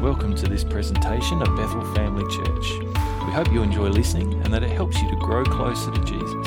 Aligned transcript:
Welcome 0.00 0.34
to 0.36 0.48
this 0.48 0.64
presentation 0.64 1.42
of 1.42 1.54
Bethel 1.56 1.84
Family 1.94 2.24
Church. 2.34 2.78
We 3.26 3.32
hope 3.32 3.52
you 3.52 3.62
enjoy 3.62 3.88
listening 3.88 4.32
and 4.44 4.46
that 4.46 4.62
it 4.62 4.70
helps 4.70 4.98
you 5.02 5.10
to 5.10 5.16
grow 5.16 5.44
closer 5.44 5.90
to 5.90 6.00
Jesus. 6.04 6.46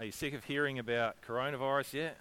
Are 0.00 0.04
you 0.04 0.10
sick 0.10 0.34
of 0.34 0.42
hearing 0.42 0.80
about 0.80 1.22
coronavirus 1.22 1.92
yet? 1.92 2.18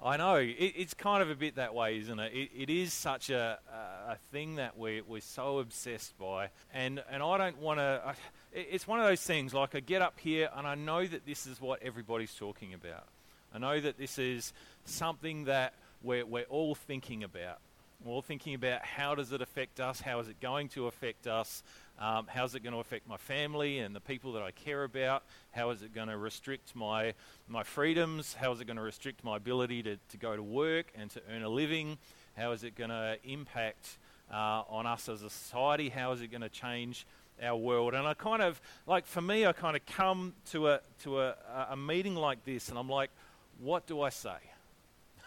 I 0.00 0.18
know 0.18 0.36
it, 0.36 0.54
it's 0.56 0.94
kind 0.94 1.20
of 1.20 1.30
a 1.30 1.34
bit 1.34 1.56
that 1.56 1.74
way, 1.74 1.98
isn't 1.98 2.20
it? 2.20 2.32
It, 2.32 2.50
it 2.56 2.70
is 2.70 2.92
such 2.92 3.28
a, 3.28 3.58
a, 3.68 4.12
a 4.12 4.16
thing 4.30 4.54
that 4.54 4.78
we're, 4.78 5.02
we're 5.02 5.20
so 5.20 5.58
obsessed 5.58 6.16
by, 6.16 6.50
and 6.72 7.02
and 7.10 7.24
I 7.24 7.38
don't 7.38 7.58
want 7.58 7.80
to. 7.80 8.14
It's 8.52 8.86
one 8.86 8.98
of 8.98 9.06
those 9.06 9.20
things. 9.20 9.54
Like 9.54 9.74
I 9.74 9.80
get 9.80 10.02
up 10.02 10.18
here 10.18 10.48
and 10.56 10.66
I 10.66 10.74
know 10.74 11.06
that 11.06 11.24
this 11.24 11.46
is 11.46 11.60
what 11.60 11.82
everybody's 11.82 12.34
talking 12.34 12.74
about. 12.74 13.06
I 13.54 13.58
know 13.58 13.78
that 13.80 13.96
this 13.96 14.18
is 14.18 14.52
something 14.84 15.44
that 15.44 15.74
we're 16.02 16.26
we're 16.26 16.44
all 16.44 16.74
thinking 16.74 17.22
about. 17.22 17.58
We're 18.02 18.12
all 18.14 18.22
thinking 18.22 18.54
about 18.54 18.82
how 18.82 19.14
does 19.14 19.30
it 19.32 19.42
affect 19.42 19.78
us? 19.78 20.00
How 20.00 20.20
is 20.20 20.28
it 20.28 20.40
going 20.40 20.68
to 20.70 20.86
affect 20.86 21.26
us? 21.26 21.62
Um, 21.98 22.26
how's 22.28 22.54
it 22.54 22.60
going 22.60 22.72
to 22.72 22.80
affect 22.80 23.06
my 23.06 23.18
family 23.18 23.78
and 23.78 23.94
the 23.94 24.00
people 24.00 24.32
that 24.32 24.42
I 24.42 24.52
care 24.52 24.84
about? 24.84 25.22
How 25.50 25.68
is 25.70 25.82
it 25.82 25.94
going 25.94 26.08
to 26.08 26.16
restrict 26.16 26.74
my, 26.74 27.12
my 27.46 27.62
freedoms? 27.62 28.32
How 28.32 28.52
is 28.52 28.60
it 28.60 28.64
going 28.64 28.78
to 28.78 28.82
restrict 28.82 29.22
my 29.22 29.36
ability 29.36 29.82
to, 29.82 29.96
to 29.96 30.16
go 30.16 30.34
to 30.34 30.42
work 30.42 30.86
and 30.96 31.10
to 31.10 31.20
earn 31.30 31.42
a 31.42 31.48
living? 31.50 31.98
How 32.38 32.52
is 32.52 32.64
it 32.64 32.74
going 32.74 32.88
to 32.88 33.18
impact 33.22 33.98
uh, 34.32 34.62
on 34.68 34.86
us 34.86 35.08
as 35.10 35.22
a 35.22 35.28
society? 35.28 35.90
How 35.90 36.12
is 36.12 36.22
it 36.22 36.28
going 36.28 36.40
to 36.40 36.48
change 36.48 37.06
our 37.42 37.56
world? 37.56 37.94
And 37.94 38.06
I 38.06 38.14
kind 38.14 38.42
of, 38.42 38.60
like 38.86 39.06
for 39.06 39.20
me, 39.20 39.46
I 39.46 39.52
kind 39.52 39.76
of 39.76 39.84
come 39.86 40.34
to 40.50 40.68
a, 40.68 40.80
to 41.02 41.20
a, 41.20 41.34
a 41.70 41.76
meeting 41.76 42.14
like 42.14 42.44
this 42.44 42.68
and 42.68 42.78
I'm 42.78 42.88
like, 42.88 43.10
what 43.58 43.86
do 43.86 44.00
I 44.00 44.08
say? 44.08 44.36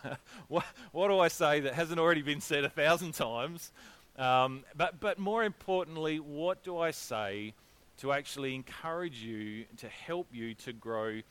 what, 0.47 0.65
what 0.91 1.07
do 1.07 1.19
I 1.19 1.27
say 1.27 1.61
that 1.61 1.73
hasn't 1.73 1.99
already 1.99 2.21
been 2.21 2.41
said 2.41 2.63
a 2.63 2.69
thousand 2.69 3.13
times? 3.13 3.71
Um, 4.17 4.63
but, 4.75 4.99
but 4.99 5.17
more 5.17 5.43
importantly, 5.43 6.19
what 6.19 6.63
do 6.63 6.77
I 6.77 6.91
say 6.91 7.53
to 7.97 8.11
actually 8.11 8.55
encourage 8.55 9.21
you, 9.21 9.65
to 9.77 9.87
help 9.87 10.27
you 10.31 10.53
to 10.55 10.73
grow 10.73 11.21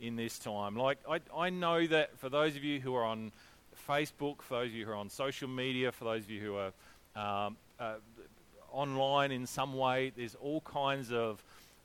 in 0.00 0.16
this 0.16 0.38
time? 0.38 0.76
Like, 0.76 0.98
I, 1.08 1.20
I 1.36 1.50
know 1.50 1.86
that 1.86 2.18
for 2.18 2.28
those 2.28 2.56
of 2.56 2.64
you 2.64 2.80
who 2.80 2.94
are 2.94 3.04
on 3.04 3.32
Facebook, 3.88 4.42
for 4.42 4.60
those 4.60 4.68
of 4.68 4.74
you 4.74 4.86
who 4.86 4.92
are 4.92 4.96
on 4.96 5.08
social 5.08 5.48
media, 5.48 5.92
for 5.92 6.04
those 6.04 6.24
of 6.24 6.30
you 6.30 6.40
who 6.40 6.56
are 6.56 6.72
um, 7.14 7.56
uh, 7.78 7.94
online 8.72 9.32
in 9.32 9.46
some 9.46 9.74
way, 9.74 10.12
there's 10.16 10.34
all 10.34 10.60
kinds 10.62 11.12
of 11.12 11.42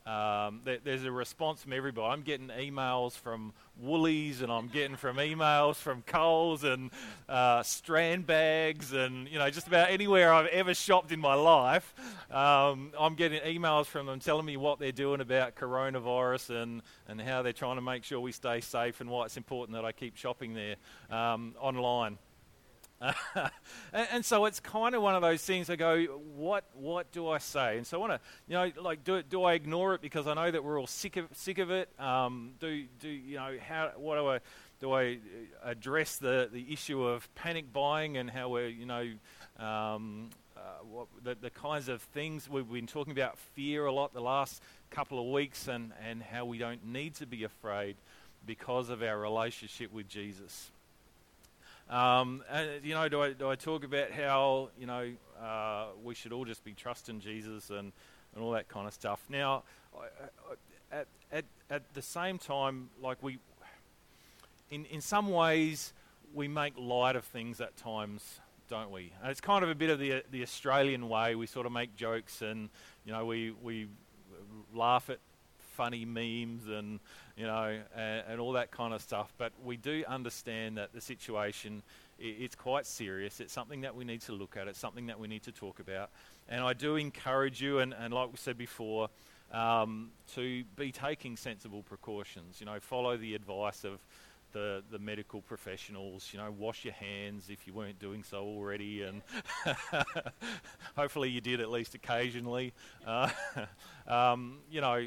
um, 0.07 0.61
there's 0.63 1.03
a 1.03 1.11
response 1.11 1.63
from 1.63 1.73
everybody. 1.73 2.07
I'm 2.07 2.21
getting 2.21 2.47
emails 2.47 3.11
from 3.11 3.51
Woolies, 3.77 4.41
and 4.41 4.49
I'm 4.49 4.69
getting 4.69 4.95
from 4.95 5.17
emails 5.17 5.75
from 5.75 6.01
Coles 6.03 6.63
and 6.63 6.91
uh, 7.27 7.59
Strandbags, 7.59 8.93
and 8.93 9.27
you 9.27 9.37
know 9.37 9.49
just 9.49 9.67
about 9.67 9.89
anywhere 9.89 10.31
I've 10.33 10.47
ever 10.47 10.73
shopped 10.73 11.11
in 11.11 11.19
my 11.19 11.33
life. 11.33 11.93
Um, 12.31 12.93
I'm 12.97 13.15
getting 13.15 13.41
emails 13.41 13.85
from 13.85 14.05
them 14.05 14.21
telling 14.21 14.45
me 14.45 14.55
what 14.55 14.79
they're 14.79 14.93
doing 14.93 15.19
about 15.19 15.55
coronavirus 15.55 16.61
and 16.61 16.81
and 17.09 17.19
how 17.19 17.41
they're 17.41 17.51
trying 17.51 17.75
to 17.75 17.81
make 17.81 18.05
sure 18.05 18.21
we 18.21 18.31
stay 18.31 18.61
safe 18.61 19.01
and 19.01 19.09
why 19.09 19.25
it's 19.25 19.35
important 19.35 19.75
that 19.75 19.83
I 19.83 19.91
keep 19.91 20.15
shopping 20.15 20.53
there 20.53 20.77
um, 21.11 21.53
online. 21.59 22.17
and, 23.93 24.07
and, 24.11 24.25
so 24.25 24.45
it's 24.45 24.59
kind 24.59 24.95
of 24.95 25.03
one 25.03 25.13
of 25.13 25.21
those 25.21 25.43
things. 25.43 25.69
I 25.69 25.75
go, 25.75 26.03
what 26.35 26.63
what 26.73 27.11
do 27.11 27.27
I 27.27 27.37
say? 27.37 27.77
And 27.77 27.85
so 27.85 27.97
I 27.97 27.99
want 27.99 28.13
to, 28.13 28.19
you 28.47 28.55
know, 28.55 28.71
like, 28.81 29.03
do 29.03 29.21
do 29.21 29.43
I 29.43 29.53
ignore 29.53 29.93
it 29.93 30.01
because 30.01 30.25
I 30.25 30.33
know 30.33 30.49
that 30.49 30.63
we're 30.63 30.79
all 30.79 30.87
sick 30.87 31.15
of 31.15 31.27
sick 31.33 31.59
of 31.59 31.69
it? 31.69 31.89
Um, 31.99 32.53
do 32.59 32.85
do 32.99 33.07
you 33.07 33.35
know 33.35 33.55
how? 33.67 33.91
What 33.97 34.15
do 34.15 34.27
I 34.27 34.39
do? 34.79 34.93
I 34.93 35.19
address 35.63 36.17
the 36.17 36.49
the 36.51 36.73
issue 36.73 37.03
of 37.03 37.33
panic 37.35 37.71
buying 37.71 38.17
and 38.17 38.29
how 38.29 38.49
we're 38.49 38.67
you 38.67 38.85
know. 38.85 39.07
Um, 39.59 40.29
uh, 40.55 40.83
what, 40.83 41.07
the, 41.23 41.35
the 41.35 41.49
kinds 41.51 41.87
of 41.87 42.01
things 42.01 42.49
we've 42.49 42.71
been 42.71 42.87
talking 42.87 43.11
about 43.11 43.37
fear 43.37 43.85
a 43.85 43.91
lot 43.91 44.11
the 44.13 44.19
last 44.19 44.61
couple 44.89 45.19
of 45.19 45.31
weeks 45.31 45.67
and, 45.67 45.93
and 46.07 46.21
how 46.23 46.45
we 46.45 46.57
don't 46.57 46.83
need 46.83 47.13
to 47.13 47.27
be 47.27 47.43
afraid 47.43 47.95
because 48.45 48.89
of 48.89 49.03
our 49.03 49.19
relationship 49.19 49.93
with 49.93 50.07
Jesus. 50.07 50.71
Um, 51.89 52.43
and, 52.51 52.83
you 52.83 52.93
know, 52.93 53.07
do 53.07 53.21
I, 53.21 53.33
do 53.33 53.49
I 53.49 53.55
talk 53.55 53.83
about 53.83 54.11
how, 54.11 54.69
you 54.77 54.85
know, 54.85 55.11
uh, 55.41 55.85
we 56.03 56.15
should 56.15 56.33
all 56.33 56.45
just 56.45 56.63
be 56.63 56.73
trusting 56.73 57.21
Jesus 57.21 57.69
and, 57.69 57.93
and 58.35 58.43
all 58.43 58.51
that 58.51 58.67
kind 58.67 58.87
of 58.87 58.93
stuff? 58.93 59.21
Now, 59.29 59.63
at, 60.91 61.07
at, 61.31 61.45
at 61.69 61.93
the 61.93 62.01
same 62.01 62.37
time, 62.37 62.89
like 63.01 63.21
we, 63.21 63.39
in, 64.69 64.85
in 64.85 65.01
some 65.01 65.29
ways, 65.29 65.93
we 66.33 66.47
make 66.47 66.73
light 66.77 67.15
of 67.15 67.23
things 67.23 67.61
at 67.61 67.77
times, 67.77 68.41
don't 68.69 68.91
we? 68.91 69.13
And 69.21 69.31
it's 69.31 69.41
kind 69.41 69.63
of 69.63 69.69
a 69.69 69.75
bit 69.75 69.89
of 69.89 69.97
the, 69.97 70.23
the 70.29 70.43
Australian 70.43 71.07
way. 71.07 71.35
We 71.35 71.47
sort 71.47 71.65
of 71.65 71.71
make 71.71 71.95
jokes 71.95 72.41
and, 72.41 72.69
you 73.05 73.13
know, 73.13 73.25
we, 73.25 73.51
we 73.63 73.87
laugh 74.73 75.09
at 75.09 75.19
funny 75.77 76.05
memes 76.05 76.67
and 76.67 76.99
you 77.37 77.45
know 77.45 77.79
and, 77.95 78.23
and, 78.27 78.41
all 78.41 78.53
that 78.53 78.71
kind 78.71 78.93
of 78.93 79.01
stuff. 79.01 79.31
But 79.37 79.53
we 79.63 79.77
do 79.77 80.03
understand 80.07 80.77
that 80.77 80.91
the 80.91 81.01
situation 81.01 81.83
it's 82.19 82.55
quite 82.55 82.87
serious. 82.87 83.39
It's 83.39 83.53
something 83.53 83.81
that 83.81 83.95
we 83.95 84.03
need 84.03 84.21
to 84.21 84.31
look 84.31 84.57
at. 84.57 84.67
It's 84.67 84.79
something 84.79 85.05
that 85.05 85.19
we 85.19 85.27
need 85.27 85.43
to 85.43 85.51
talk 85.51 85.79
about. 85.79 86.09
And 86.49 86.63
I 86.63 86.73
do 86.73 86.95
encourage 86.95 87.61
you, 87.61 87.77
and, 87.77 87.93
and 87.93 88.11
like 88.11 88.31
we 88.31 88.37
said 88.37 88.57
before, 88.57 89.09
um, 89.51 90.09
to 90.33 90.63
be 90.75 90.91
taking 90.91 91.37
sensible 91.37 91.83
precautions. 91.83 92.59
You 92.59 92.65
know, 92.65 92.79
follow 92.79 93.17
the 93.17 93.35
advice 93.35 93.83
of 93.83 94.03
the, 94.53 94.83
the 94.91 94.99
medical 94.99 95.41
professionals, 95.41 96.29
you 96.31 96.39
know, 96.39 96.53
wash 96.57 96.85
your 96.85 96.93
hands 96.93 97.49
if 97.49 97.67
you 97.67 97.73
weren't 97.73 97.99
doing 97.99 98.23
so 98.23 98.43
already, 98.43 99.03
and 99.03 99.21
hopefully 100.95 101.29
you 101.29 101.41
did 101.41 101.59
at 101.59 101.69
least 101.69 101.95
occasionally. 101.95 102.73
Uh, 103.05 103.29
um, 104.07 104.59
you 104.71 104.81
know, 104.81 105.05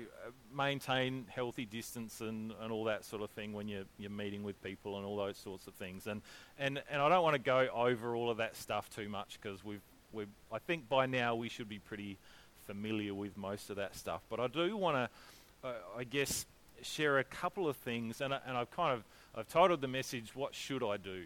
maintain 0.54 1.26
healthy 1.28 1.64
distance 1.64 2.20
and, 2.20 2.52
and 2.60 2.72
all 2.72 2.84
that 2.84 3.04
sort 3.04 3.22
of 3.22 3.30
thing 3.30 3.52
when 3.52 3.68
you're, 3.68 3.84
you're 3.98 4.10
meeting 4.10 4.42
with 4.42 4.62
people 4.62 4.96
and 4.96 5.06
all 5.06 5.16
those 5.16 5.36
sorts 5.36 5.66
of 5.66 5.74
things. 5.74 6.06
And, 6.06 6.22
and, 6.58 6.82
and 6.90 7.00
I 7.00 7.08
don't 7.08 7.22
want 7.22 7.34
to 7.34 7.42
go 7.42 7.68
over 7.72 8.14
all 8.14 8.30
of 8.30 8.38
that 8.38 8.56
stuff 8.56 8.90
too 8.90 9.08
much 9.08 9.38
because 9.40 9.64
we've, 9.64 9.82
we've, 10.12 10.28
I 10.52 10.58
think 10.58 10.88
by 10.88 11.06
now 11.06 11.34
we 11.34 11.48
should 11.48 11.68
be 11.68 11.78
pretty 11.78 12.18
familiar 12.66 13.14
with 13.14 13.36
most 13.36 13.70
of 13.70 13.76
that 13.76 13.96
stuff. 13.96 14.20
But 14.28 14.38
I 14.38 14.46
do 14.46 14.76
want 14.76 14.96
to, 14.96 15.68
uh, 15.68 15.72
I 15.98 16.04
guess, 16.04 16.46
share 16.82 17.18
a 17.18 17.24
couple 17.24 17.68
of 17.68 17.76
things, 17.76 18.20
and, 18.20 18.32
and 18.32 18.56
I've 18.56 18.70
kind 18.70 18.94
of 18.94 19.04
I've 19.32 19.48
titled 19.48 19.80
the 19.80 19.88
message, 19.88 20.34
What 20.34 20.56
Should 20.56 20.82
I 20.82 20.96
Do? 20.96 21.22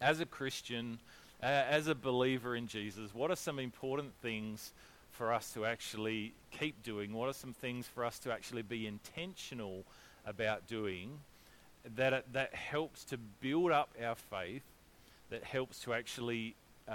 As 0.00 0.18
a 0.18 0.26
Christian, 0.26 0.98
uh, 1.40 1.46
as 1.46 1.86
a 1.86 1.94
believer 1.94 2.56
in 2.56 2.66
Jesus, 2.66 3.14
what 3.14 3.30
are 3.30 3.36
some 3.36 3.60
important 3.60 4.12
things 4.22 4.72
for 5.12 5.32
us 5.32 5.52
to 5.52 5.64
actually 5.64 6.34
keep 6.50 6.82
doing? 6.82 7.12
What 7.12 7.28
are 7.28 7.32
some 7.32 7.52
things 7.52 7.86
for 7.86 8.04
us 8.04 8.18
to 8.20 8.32
actually 8.32 8.62
be 8.62 8.88
intentional 8.88 9.84
about 10.26 10.66
doing 10.66 11.20
that, 11.94 12.24
that 12.32 12.52
helps 12.54 13.04
to 13.04 13.18
build 13.40 13.70
up 13.70 13.90
our 14.04 14.16
faith, 14.16 14.64
that 15.30 15.44
helps 15.44 15.78
to 15.82 15.94
actually 15.94 16.56
uh, 16.88 16.92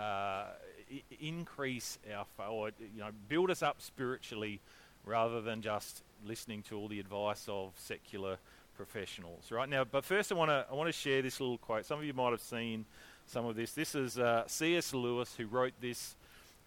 I- 0.92 1.04
increase 1.22 1.98
our 2.14 2.26
faith, 2.36 2.50
or 2.50 2.72
you 2.94 3.00
know, 3.00 3.12
build 3.30 3.50
us 3.50 3.64
up 3.64 3.82
spiritually 3.82 4.60
rather 5.06 5.40
than 5.40 5.62
just 5.62 6.04
listening 6.28 6.64
to 6.64 6.78
all 6.78 6.90
the 6.90 7.00
advice 7.00 7.46
of 7.48 7.72
secular 7.78 8.38
professionals, 8.84 9.52
right? 9.52 9.70
Now, 9.70 9.84
but 9.84 10.04
first 10.04 10.32
I 10.32 10.36
want 10.36 10.50
to 10.50 10.66
I 10.70 10.74
want 10.74 10.88
to 10.88 10.92
share 10.92 11.22
this 11.22 11.40
little 11.40 11.60
quote. 11.60 11.86
Some 11.86 12.00
of 12.00 12.06
you 12.06 12.14
might 12.14 12.32
have 12.32 12.42
seen 12.42 12.86
some 13.28 13.46
of 13.46 13.56
this. 13.56 13.74
This 13.74 13.94
is 13.94 14.18
uh, 14.18 14.44
C.S. 14.48 14.92
Lewis 14.92 15.36
who 15.36 15.46
wrote 15.46 15.74
this 15.80 16.16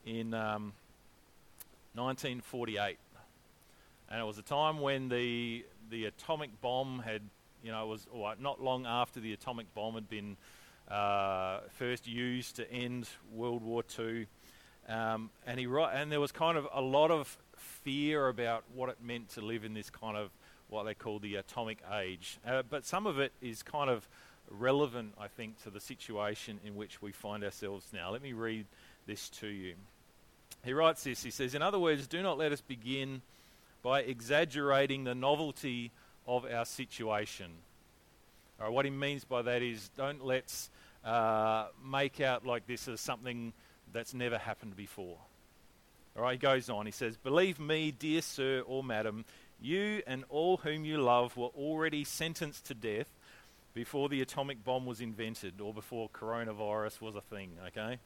in 0.07 0.33
um, 0.33 0.73
1948, 1.95 2.99
and 4.11 4.21
it 4.21 4.25
was 4.25 4.39
a 4.39 4.43
time 4.43 4.81
when 4.81 5.09
the 5.09 5.65
the 5.91 6.05
atomic 6.05 6.51
bomb 6.61 7.03
had, 7.05 7.23
you 7.65 7.73
know, 7.73 7.85
was 7.85 8.07
well, 8.13 8.33
not 8.39 8.63
long 8.63 8.87
after 8.87 9.19
the 9.19 9.33
atomic 9.33 9.75
bomb 9.75 9.95
had 9.95 10.09
been 10.09 10.37
uh, 10.89 11.63
first 11.77 12.07
used 12.07 12.55
to 12.57 12.71
end 12.71 13.09
World 13.33 13.63
War 13.63 13.83
II. 13.99 14.29
Um, 14.89 15.31
and 15.49 15.59
he 15.59 15.67
and 15.67 16.13
there 16.13 16.21
was 16.21 16.31
kind 16.31 16.57
of 16.57 16.69
a 16.73 16.81
lot 16.81 17.11
of 17.11 17.37
fear 17.57 18.29
about 18.29 18.63
what 18.73 18.89
it 18.89 18.99
meant 19.03 19.31
to 19.31 19.41
live 19.41 19.65
in 19.65 19.75
this 19.75 19.91
kind 19.91 20.17
of 20.17 20.31
what 20.69 20.85
they 20.85 20.95
call 20.95 21.19
the 21.19 21.37
atomic 21.37 21.79
age. 21.93 22.39
Uh, 22.47 22.63
but 22.69 22.85
some 22.85 23.07
of 23.07 23.19
it 23.19 23.33
is 23.41 23.63
kind 23.63 23.91
of 23.91 24.09
relevant, 24.51 25.15
I 25.19 25.29
think, 25.29 25.63
to 25.65 25.71
the 25.71 25.81
situation 25.81 26.61
in 26.65 26.75
which 26.75 27.01
we 27.01 27.13
find 27.13 27.45
ourselves 27.45 27.87
now. 27.93 28.11
Let 28.11 28.23
me 28.23 28.33
read 28.33 28.67
this 29.07 29.29
to 29.31 29.47
you. 29.47 29.75
He 30.65 30.73
writes 30.73 31.05
this 31.05 31.23
He 31.23 31.31
says, 31.31 31.55
In 31.55 31.63
other 31.63 31.79
words, 31.79 32.07
do 32.07 32.23
not 32.23 32.39
let 32.39 32.53
us 32.53 32.61
begin 32.61 33.23
by 33.83 34.01
exaggerating 34.01 35.05
the 35.05 35.15
novelty 35.15 35.91
of 36.27 36.47
our 36.47 36.65
situation. 36.65 37.51
Right, 38.59 38.71
what 38.71 38.85
he 38.85 38.91
means 38.91 39.25
by 39.25 39.43
that 39.43 39.63
is 39.63 39.91
don't 39.97 40.25
let's 40.25 40.71
uh, 41.05 41.67
make 41.85 42.21
out 42.21 42.47
like 42.47 42.67
this 42.67 42.89
as 42.89 43.01
something 43.01 43.53
that's 43.93 44.15
never 44.15 44.39
happened 44.39 44.77
before. 44.77 45.19
All 46.17 46.23
right, 46.23 46.33
he 46.33 46.39
goes 46.39 46.71
on. 46.71 46.87
He 46.87 46.93
says, 46.93 47.17
Believe 47.17 47.59
me, 47.59 47.91
dear 47.91 48.23
sir 48.23 48.63
or 48.67 48.85
madam, 48.85 49.25
You 49.61 50.03
and 50.07 50.25
all 50.29 50.59
whom 50.59 50.85
you 50.85 50.99
love 50.99 51.37
were 51.37 51.49
already 51.49 52.05
sentenced 52.05 52.67
to 52.67 52.75
death 52.75 53.09
before 53.75 54.09
the 54.09 54.21
atomic 54.21 54.65
bomb 54.65 54.87
was 54.87 55.01
invented 55.01 55.61
or 55.61 55.75
before 55.75 56.09
coronavirus 56.09 57.01
was 57.01 57.17
a 57.17 57.21
thing, 57.21 57.51
okay? 57.67 57.99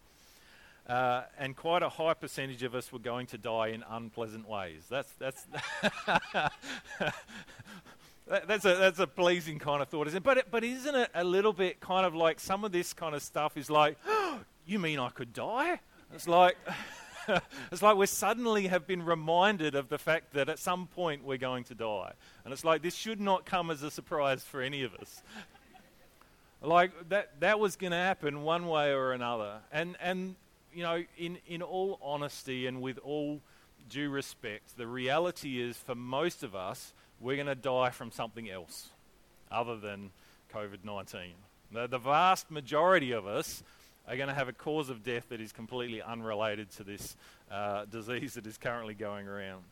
Uh, 0.88 1.22
and 1.38 1.54
quite 1.54 1.82
a 1.82 1.88
high 1.88 2.14
percentage 2.14 2.62
of 2.62 2.74
us 2.74 2.90
were 2.90 2.98
going 2.98 3.26
to 3.26 3.36
die 3.36 3.68
in 3.68 3.84
unpleasant 3.90 4.48
ways. 4.48 4.84
That's 4.88 5.12
that's 5.18 5.46
that's 8.26 8.64
a 8.64 8.74
that's 8.74 8.98
a 8.98 9.06
pleasing 9.06 9.58
kind 9.58 9.82
of 9.82 9.88
thought, 9.88 10.06
isn't 10.06 10.16
it? 10.16 10.22
But 10.22 10.38
it, 10.38 10.46
but 10.50 10.64
isn't 10.64 10.94
it 10.94 11.10
a 11.14 11.24
little 11.24 11.52
bit 11.52 11.80
kind 11.80 12.06
of 12.06 12.14
like 12.14 12.40
some 12.40 12.64
of 12.64 12.72
this 12.72 12.94
kind 12.94 13.14
of 13.14 13.22
stuff 13.22 13.58
is 13.58 13.68
like, 13.68 13.98
oh, 14.06 14.40
you 14.66 14.78
mean 14.78 14.98
I 14.98 15.10
could 15.10 15.34
die? 15.34 15.80
It's 16.14 16.26
like. 16.26 16.56
it's 17.72 17.82
like 17.82 17.96
we 17.96 18.06
suddenly 18.06 18.68
have 18.68 18.86
been 18.86 19.04
reminded 19.04 19.74
of 19.74 19.88
the 19.88 19.98
fact 19.98 20.32
that 20.32 20.48
at 20.48 20.58
some 20.58 20.86
point 20.86 21.24
we're 21.24 21.38
going 21.38 21.64
to 21.64 21.74
die. 21.74 22.12
And 22.44 22.52
it's 22.52 22.64
like 22.64 22.82
this 22.82 22.94
should 22.94 23.20
not 23.20 23.44
come 23.44 23.70
as 23.70 23.82
a 23.82 23.90
surprise 23.90 24.42
for 24.44 24.60
any 24.60 24.82
of 24.82 24.94
us. 24.94 25.22
like 26.62 26.92
that 27.10 27.40
that 27.40 27.60
was 27.60 27.76
going 27.76 27.92
to 27.92 27.98
happen 27.98 28.42
one 28.42 28.66
way 28.66 28.92
or 28.92 29.12
another. 29.12 29.58
And 29.72 29.96
and 30.00 30.36
you 30.72 30.82
know, 30.82 31.02
in, 31.16 31.38
in 31.46 31.62
all 31.62 31.98
honesty 32.02 32.66
and 32.66 32.80
with 32.80 32.98
all 32.98 33.40
due 33.88 34.10
respect, 34.10 34.76
the 34.76 34.86
reality 34.86 35.60
is 35.60 35.76
for 35.76 35.94
most 35.94 36.42
of 36.42 36.54
us, 36.54 36.92
we're 37.20 37.36
going 37.36 37.46
to 37.46 37.54
die 37.54 37.90
from 37.90 38.10
something 38.10 38.48
else 38.50 38.90
other 39.50 39.76
than 39.76 40.10
COVID 40.54 40.84
19. 40.84 41.20
The, 41.72 41.86
the 41.86 41.98
vast 41.98 42.50
majority 42.50 43.12
of 43.12 43.26
us 43.26 43.62
are 44.08 44.16
going 44.16 44.28
to 44.28 44.34
have 44.34 44.48
a 44.48 44.52
cause 44.52 44.88
of 44.88 45.02
death 45.02 45.28
that 45.28 45.40
is 45.40 45.52
completely 45.52 46.00
unrelated 46.00 46.70
to 46.70 46.84
this 46.84 47.16
uh, 47.50 47.84
disease 47.84 48.34
that 48.34 48.46
is 48.46 48.56
currently 48.56 48.94
going 48.94 49.28
around. 49.28 49.64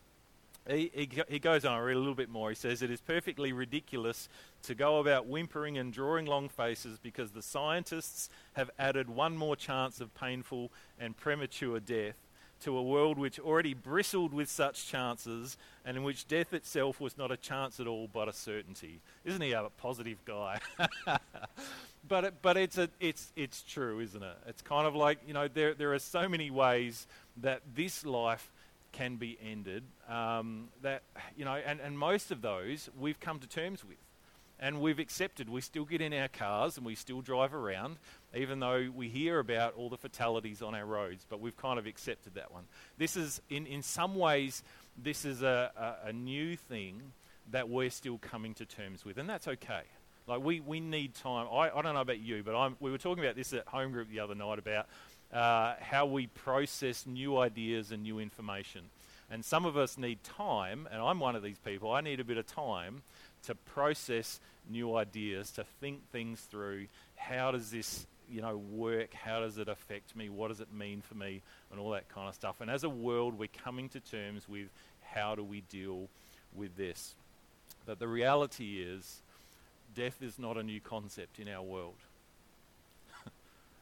He, 0.68 0.90
he, 0.92 1.08
he, 1.28 1.38
goes 1.38 1.64
on, 1.64 1.74
I 1.74 1.80
read 1.80 1.96
a 1.96 2.00
little 2.00 2.14
bit 2.14 2.28
more. 2.28 2.48
He 2.48 2.56
says, 2.56 2.82
It 2.82 2.90
is 2.90 3.00
perfectly 3.00 3.52
ridiculous 3.52 4.28
to 4.64 4.74
go 4.74 4.98
about 4.98 5.26
whimpering 5.26 5.78
and 5.78 5.92
drawing 5.92 6.26
long 6.26 6.48
faces 6.48 6.98
because 6.98 7.30
the 7.30 7.42
scientists 7.42 8.28
have 8.54 8.70
added 8.78 9.08
one 9.08 9.36
more 9.36 9.54
chance 9.54 10.00
of 10.00 10.12
painful 10.14 10.72
and 10.98 11.16
premature 11.16 11.78
death 11.78 12.16
to 12.58 12.76
a 12.76 12.82
world 12.82 13.18
which 13.18 13.38
already 13.38 13.74
bristled 13.74 14.32
with 14.32 14.50
such 14.50 14.88
chances 14.88 15.56
and 15.84 15.96
in 15.96 16.02
which 16.02 16.26
death 16.26 16.52
itself 16.52 17.00
was 17.00 17.16
not 17.16 17.30
a 17.30 17.36
chance 17.36 17.78
at 17.78 17.86
all 17.86 18.08
but 18.12 18.28
a 18.28 18.32
certainty. 18.32 19.00
Isn't 19.24 19.42
he 19.42 19.52
a 19.52 19.68
positive 19.76 20.24
guy? 20.24 20.58
but 22.08 22.24
it, 22.24 22.34
but 22.42 22.56
it's, 22.56 22.78
a, 22.78 22.88
it's, 23.00 23.32
it's 23.36 23.62
true, 23.62 24.00
isn't 24.00 24.22
it? 24.22 24.36
It's 24.46 24.62
kind 24.62 24.86
of 24.86 24.94
like, 24.94 25.18
you 25.26 25.34
know, 25.34 25.48
there, 25.48 25.74
there 25.74 25.92
are 25.94 25.98
so 25.98 26.28
many 26.28 26.50
ways 26.50 27.06
that 27.38 27.62
this 27.74 28.04
life 28.04 28.50
can 28.92 29.16
be 29.16 29.38
ended. 29.42 29.84
Um, 30.08 30.68
that 30.82 31.02
you 31.36 31.44
know, 31.44 31.54
and, 31.54 31.80
and 31.80 31.98
most 31.98 32.30
of 32.30 32.40
those 32.42 32.88
we've 32.98 33.20
come 33.20 33.38
to 33.40 33.46
terms 33.46 33.84
with, 33.84 33.98
and 34.58 34.80
we've 34.80 34.98
accepted. 34.98 35.48
We 35.50 35.60
still 35.60 35.84
get 35.84 36.00
in 36.00 36.14
our 36.14 36.28
cars 36.28 36.78
and 36.78 36.86
we 36.86 36.94
still 36.94 37.20
drive 37.20 37.52
around, 37.54 37.98
even 38.34 38.60
though 38.60 38.88
we 38.94 39.08
hear 39.08 39.38
about 39.38 39.74
all 39.74 39.90
the 39.90 39.98
fatalities 39.98 40.62
on 40.62 40.74
our 40.74 40.86
roads. 40.86 41.26
But 41.28 41.40
we've 41.40 41.56
kind 41.56 41.78
of 41.78 41.86
accepted 41.86 42.34
that 42.34 42.52
one. 42.52 42.64
This 42.96 43.16
is, 43.16 43.42
in 43.50 43.66
in 43.66 43.82
some 43.82 44.14
ways, 44.14 44.62
this 44.96 45.24
is 45.24 45.42
a, 45.42 45.70
a, 45.76 46.08
a 46.08 46.12
new 46.12 46.56
thing 46.56 47.12
that 47.50 47.68
we're 47.68 47.90
still 47.90 48.18
coming 48.18 48.54
to 48.54 48.64
terms 48.64 49.04
with, 49.04 49.18
and 49.18 49.28
that's 49.28 49.46
okay. 49.46 49.82
Like 50.26 50.42
we, 50.42 50.60
we 50.60 50.80
need 50.80 51.14
time. 51.14 51.46
I, 51.52 51.70
I 51.70 51.82
don't 51.82 51.94
know 51.94 52.00
about 52.00 52.20
you, 52.20 52.42
but 52.42 52.58
I'm, 52.58 52.76
we 52.80 52.90
were 52.90 52.98
talking 52.98 53.22
about 53.22 53.36
this 53.36 53.52
at 53.52 53.66
home 53.68 53.92
group 53.92 54.10
the 54.10 54.20
other 54.20 54.34
night 54.34 54.58
about 54.58 54.86
uh, 55.32 55.74
how 55.80 56.06
we 56.06 56.26
process 56.26 57.06
new 57.06 57.38
ideas 57.38 57.92
and 57.92 58.02
new 58.02 58.18
information. 58.18 58.82
And 59.30 59.44
some 59.44 59.64
of 59.64 59.76
us 59.76 59.98
need 59.98 60.22
time, 60.22 60.88
and 60.90 61.02
I'm 61.02 61.18
one 61.18 61.34
of 61.34 61.42
these 61.42 61.58
people. 61.58 61.92
I 61.92 62.00
need 62.00 62.20
a 62.20 62.24
bit 62.24 62.38
of 62.38 62.46
time 62.46 63.02
to 63.44 63.54
process 63.54 64.40
new 64.68 64.96
ideas, 64.96 65.50
to 65.52 65.64
think 65.80 66.00
things 66.10 66.40
through. 66.40 66.86
How 67.16 67.50
does 67.50 67.70
this, 67.70 68.06
you 68.30 68.40
know, 68.40 68.56
work? 68.56 69.14
How 69.14 69.40
does 69.40 69.58
it 69.58 69.68
affect 69.68 70.14
me? 70.14 70.28
What 70.28 70.48
does 70.48 70.60
it 70.60 70.72
mean 70.72 71.00
for 71.00 71.14
me? 71.14 71.42
And 71.70 71.80
all 71.80 71.90
that 71.90 72.08
kind 72.08 72.28
of 72.28 72.34
stuff. 72.34 72.60
And 72.60 72.70
as 72.70 72.84
a 72.84 72.88
world, 72.88 73.36
we're 73.36 73.48
coming 73.64 73.88
to 73.90 74.00
terms 74.00 74.48
with 74.48 74.68
how 75.02 75.34
do 75.34 75.42
we 75.42 75.60
deal 75.62 76.08
with 76.54 76.76
this. 76.76 77.14
But 77.84 77.98
the 77.98 78.08
reality 78.08 78.80
is, 78.80 79.22
death 79.96 80.22
is 80.22 80.38
not 80.38 80.56
a 80.56 80.62
new 80.62 80.80
concept 80.80 81.38
in 81.40 81.48
our 81.48 81.62
world. 81.62 81.96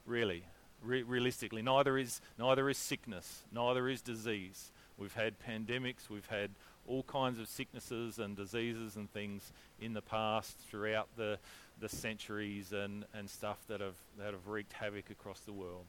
really, 0.06 0.44
re- 0.82 1.02
realistically, 1.02 1.60
neither 1.60 1.98
is 1.98 2.20
neither 2.38 2.70
is 2.70 2.78
sickness, 2.78 3.42
neither 3.52 3.88
is 3.88 4.00
disease. 4.00 4.70
We've 4.96 5.12
had 5.12 5.34
pandemics, 5.40 6.08
we've 6.08 6.26
had 6.26 6.50
all 6.86 7.02
kinds 7.02 7.38
of 7.40 7.48
sicknesses 7.48 8.18
and 8.18 8.36
diseases 8.36 8.96
and 8.96 9.12
things 9.12 9.52
in 9.80 9.92
the 9.92 10.02
past 10.02 10.56
throughout 10.70 11.08
the, 11.16 11.38
the 11.80 11.88
centuries 11.88 12.72
and, 12.72 13.04
and 13.14 13.28
stuff 13.28 13.58
that 13.68 13.80
have, 13.80 13.96
that 14.18 14.32
have 14.32 14.46
wreaked 14.46 14.72
havoc 14.74 15.10
across 15.10 15.40
the 15.40 15.52
world. 15.52 15.84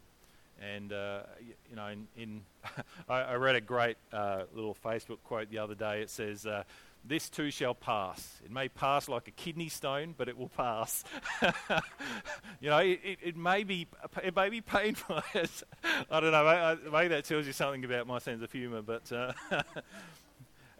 And, 0.62 0.94
uh, 0.94 1.24
you, 1.69 1.75
know, 1.75 1.88
in, 1.88 2.07
in 2.16 2.42
I, 3.10 3.22
I, 3.22 3.36
read 3.36 3.56
a 3.56 3.62
great 3.62 3.98
uh, 4.13 4.44
little 4.54 4.75
Facebook 4.86 5.18
quote 5.25 5.50
the 5.51 5.60
other 5.60 5.75
day. 5.75 6.01
It 6.01 6.10
says, 6.10 6.45
uh, 6.45 6.63
this 7.07 7.30
too 7.30 7.52
shall 7.52 7.75
pass. 7.75 8.40
It 8.44 8.52
may 8.52 8.68
pass 8.68 9.07
like 9.07 9.28
a 9.28 9.31
kidney 9.31 9.69
stone, 9.69 10.16
but 10.18 10.28
it 10.28 10.38
will 10.38 10.50
pass. 10.50 11.04
you 12.60 12.69
know, 12.69 12.80
it, 12.80 13.00
it, 13.04 13.19
it, 13.22 13.38
may 13.38 13.63
be 13.63 13.88
it 14.24 14.36
may 14.36 14.50
be 14.50 14.62
painful. 14.62 15.22
I 16.12 16.19
don't 16.19 16.31
know. 16.31 16.78
Maybe 16.92 17.10
that 17.10 17.25
tells 17.25 17.46
you 17.46 17.54
something 17.54 17.86
about 17.86 18.07
my 18.07 18.19
sense 18.19 18.42
of 18.42 18.52
humour. 18.52 18.81
But 18.81 19.12
uh, 19.12 19.34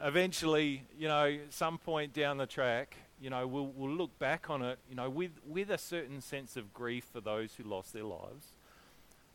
eventually, 0.02 0.84
you 0.98 1.08
know, 1.08 1.38
some 1.50 1.78
point 1.78 2.14
down 2.14 2.38
the 2.38 2.48
track, 2.48 2.96
you 3.22 3.30
know, 3.30 3.46
we'll, 3.48 3.72
we'll 3.76 3.94
look 3.96 4.18
back 4.20 4.50
on 4.50 4.62
it, 4.62 4.80
you 4.90 4.96
know, 4.96 5.10
with 5.10 5.32
with 5.48 5.70
a 5.70 5.78
certain 5.78 6.22
sense 6.22 6.58
of 6.58 6.74
grief 6.74 7.06
for 7.12 7.22
those 7.22 7.54
who 7.56 7.64
lost 7.64 7.94
their 7.94 8.04
lives. 8.04 8.48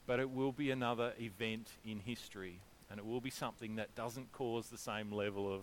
But 0.06 0.18
it 0.18 0.30
will 0.30 0.52
be 0.52 0.70
another 0.70 1.12
event 1.20 1.68
in 1.84 2.00
history, 2.00 2.58
and 2.90 2.98
it 2.98 3.06
will 3.06 3.20
be 3.20 3.30
something 3.30 3.76
that 3.76 3.94
doesn't 3.94 4.32
cause 4.32 4.68
the 4.68 4.78
same 4.78 5.12
level 5.12 5.52
of 5.52 5.62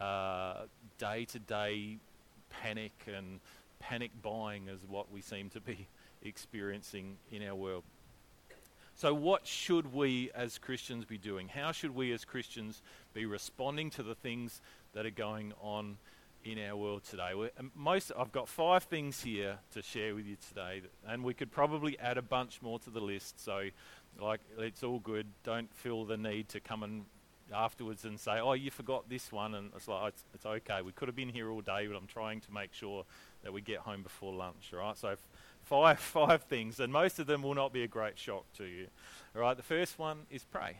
day 0.00 1.24
to 1.26 1.38
day 1.38 1.98
panic 2.50 2.92
and 3.06 3.40
panic 3.78 4.10
buying 4.22 4.68
is 4.68 4.80
what 4.86 5.10
we 5.10 5.20
seem 5.20 5.48
to 5.50 5.60
be 5.60 5.86
experiencing 6.22 7.16
in 7.30 7.46
our 7.46 7.54
world. 7.54 7.84
So, 8.94 9.14
what 9.14 9.46
should 9.46 9.94
we 9.94 10.30
as 10.34 10.58
Christians 10.58 11.06
be 11.06 11.16
doing? 11.16 11.48
How 11.48 11.72
should 11.72 11.94
we 11.94 12.12
as 12.12 12.24
Christians 12.24 12.82
be 13.14 13.24
responding 13.24 13.88
to 13.90 14.02
the 14.02 14.14
things 14.14 14.60
that 14.92 15.06
are 15.06 15.10
going 15.10 15.54
on 15.62 15.96
in 16.44 16.58
our 16.58 16.76
world 16.76 17.04
today? 17.04 17.30
We're, 17.34 17.50
um, 17.58 17.72
most, 17.74 18.12
I've 18.18 18.30
got 18.30 18.46
five 18.46 18.82
things 18.82 19.22
here 19.22 19.56
to 19.72 19.80
share 19.80 20.14
with 20.14 20.26
you 20.26 20.36
today, 20.46 20.82
and 21.08 21.24
we 21.24 21.32
could 21.32 21.50
probably 21.50 21.98
add 21.98 22.18
a 22.18 22.22
bunch 22.22 22.60
more 22.60 22.78
to 22.80 22.90
the 22.90 23.00
list. 23.00 23.42
So, 23.42 23.70
like, 24.20 24.40
it's 24.58 24.82
all 24.82 24.98
good. 24.98 25.26
Don't 25.44 25.72
feel 25.74 26.04
the 26.04 26.18
need 26.18 26.50
to 26.50 26.60
come 26.60 26.82
and 26.82 27.06
afterwards 27.52 28.04
and 28.04 28.18
say, 28.18 28.40
"Oh, 28.40 28.52
you 28.52 28.70
forgot 28.70 29.08
this 29.08 29.32
one," 29.32 29.54
and 29.54 29.70
it's 29.74 29.88
like 29.88 30.14
it's, 30.14 30.24
it's, 30.34 30.46
okay. 30.46 30.82
We 30.82 30.92
could 30.92 31.08
have 31.08 31.16
been 31.16 31.28
here 31.28 31.50
all 31.50 31.60
day, 31.60 31.86
but 31.86 31.96
I'm 31.96 32.06
trying 32.06 32.40
to 32.42 32.52
make 32.52 32.72
sure 32.72 33.04
that 33.42 33.52
we 33.52 33.60
get 33.60 33.78
home 33.80 34.02
before 34.02 34.32
lunch. 34.32 34.70
All 34.72 34.80
right, 34.80 34.96
so 34.96 35.16
five 35.64 35.98
five 36.00 36.42
things, 36.44 36.80
and 36.80 36.92
most 36.92 37.18
of 37.18 37.26
them 37.26 37.42
will 37.42 37.54
not 37.54 37.72
be 37.72 37.82
a 37.82 37.88
great 37.88 38.18
shock 38.18 38.44
to 38.58 38.64
you. 38.64 38.86
All 39.34 39.42
right, 39.42 39.56
the 39.56 39.62
first 39.62 39.98
one 39.98 40.20
is 40.30 40.44
pray. 40.44 40.78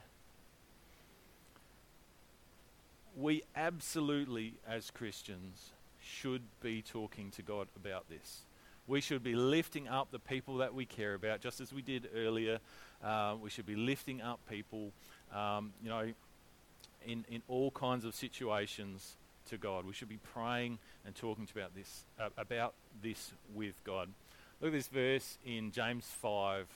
We 3.17 3.43
absolutely, 3.57 4.55
as 4.67 4.91
Christians, 4.91 5.71
should 6.01 6.43
be 6.63 6.83
talking 6.83 7.31
to 7.33 7.43
God 7.43 7.69
about 7.77 8.09
this. 8.09 8.43
We 8.87 9.01
should 9.01 9.23
be 9.23 9.35
lifting 9.35 9.89
up 9.89 10.11
the 10.11 10.19
people 10.19 10.57
that 10.57 10.75
we 10.75 10.85
care 10.85 11.15
about, 11.15 11.41
just 11.41 11.61
as 11.61 11.73
we 11.73 11.83
did 11.83 12.09
earlier. 12.15 12.59
Uh, 13.05 13.37
we 13.41 13.51
should 13.51 13.67
be 13.67 13.77
lifting 13.77 14.21
up 14.21 14.41
people. 14.49 14.93
Um, 15.33 15.73
you 15.83 15.89
know, 15.89 16.13
in, 17.05 17.25
in 17.29 17.43
all 17.49 17.71
kinds 17.71 18.05
of 18.05 18.15
situations 18.15 19.17
to 19.49 19.57
God. 19.57 19.85
We 19.85 19.93
should 19.93 20.09
be 20.09 20.19
praying 20.33 20.79
and 21.05 21.15
talking 21.15 21.47
about 21.55 21.75
this, 21.75 22.05
uh, 22.19 22.29
about 22.37 22.75
this 23.03 23.33
with 23.55 23.75
God. 23.85 24.09
Look 24.61 24.69
at 24.69 24.75
this 24.75 24.89
verse 24.89 25.39
in 25.45 25.73
James 25.73 26.07
5. 26.07 26.61
It 26.61 26.67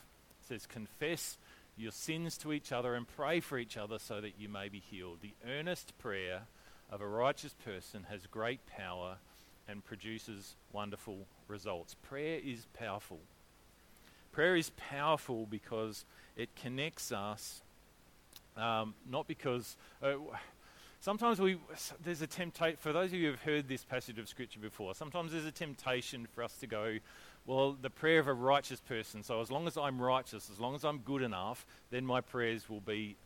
says, 0.46 0.66
Confess 0.66 1.38
your 1.76 1.92
sins 1.92 2.38
to 2.38 2.52
each 2.52 2.72
other 2.72 2.94
and 2.94 3.06
pray 3.06 3.40
for 3.40 3.58
each 3.58 3.76
other 3.76 3.98
so 3.98 4.20
that 4.20 4.34
you 4.38 4.48
may 4.48 4.68
be 4.68 4.80
healed. 4.90 5.18
The 5.20 5.34
earnest 5.46 5.96
prayer 5.98 6.42
of 6.90 7.00
a 7.00 7.06
righteous 7.06 7.54
person 7.64 8.06
has 8.10 8.26
great 8.26 8.60
power 8.66 9.16
and 9.68 9.84
produces 9.84 10.54
wonderful 10.72 11.26
results. 11.48 11.94
Prayer 12.02 12.38
is 12.44 12.66
powerful. 12.78 13.20
Prayer 14.32 14.56
is 14.56 14.70
powerful 14.76 15.46
because 15.46 16.04
it 16.36 16.54
connects 16.56 17.12
us 17.12 17.62
um, 18.56 18.94
not 19.08 19.26
because. 19.26 19.76
Uh, 20.02 20.14
sometimes 21.00 21.38
we 21.38 21.58
there's 22.02 22.22
a 22.22 22.26
temptation 22.26 22.78
for 22.80 22.90
those 22.90 23.12
of 23.12 23.14
you 23.14 23.26
who 23.26 23.30
have 23.32 23.42
heard 23.42 23.68
this 23.68 23.84
passage 23.84 24.18
of 24.18 24.26
scripture 24.26 24.58
before 24.58 24.94
sometimes 24.94 25.32
there's 25.32 25.44
a 25.44 25.52
temptation 25.52 26.26
for 26.34 26.42
us 26.42 26.56
to 26.56 26.66
go 26.66 26.96
well 27.44 27.76
the 27.82 27.90
prayer 27.90 28.18
of 28.18 28.26
a 28.26 28.32
righteous 28.32 28.80
person 28.80 29.22
so 29.22 29.42
as 29.42 29.50
long 29.50 29.66
as 29.66 29.76
i'm 29.76 30.00
righteous 30.00 30.48
as 30.50 30.58
long 30.58 30.74
as 30.74 30.82
i'm 30.82 30.96
good 31.00 31.20
enough 31.20 31.66
then 31.90 32.06
my 32.06 32.22
prayers 32.22 32.70
will 32.70 32.80
be 32.80 33.16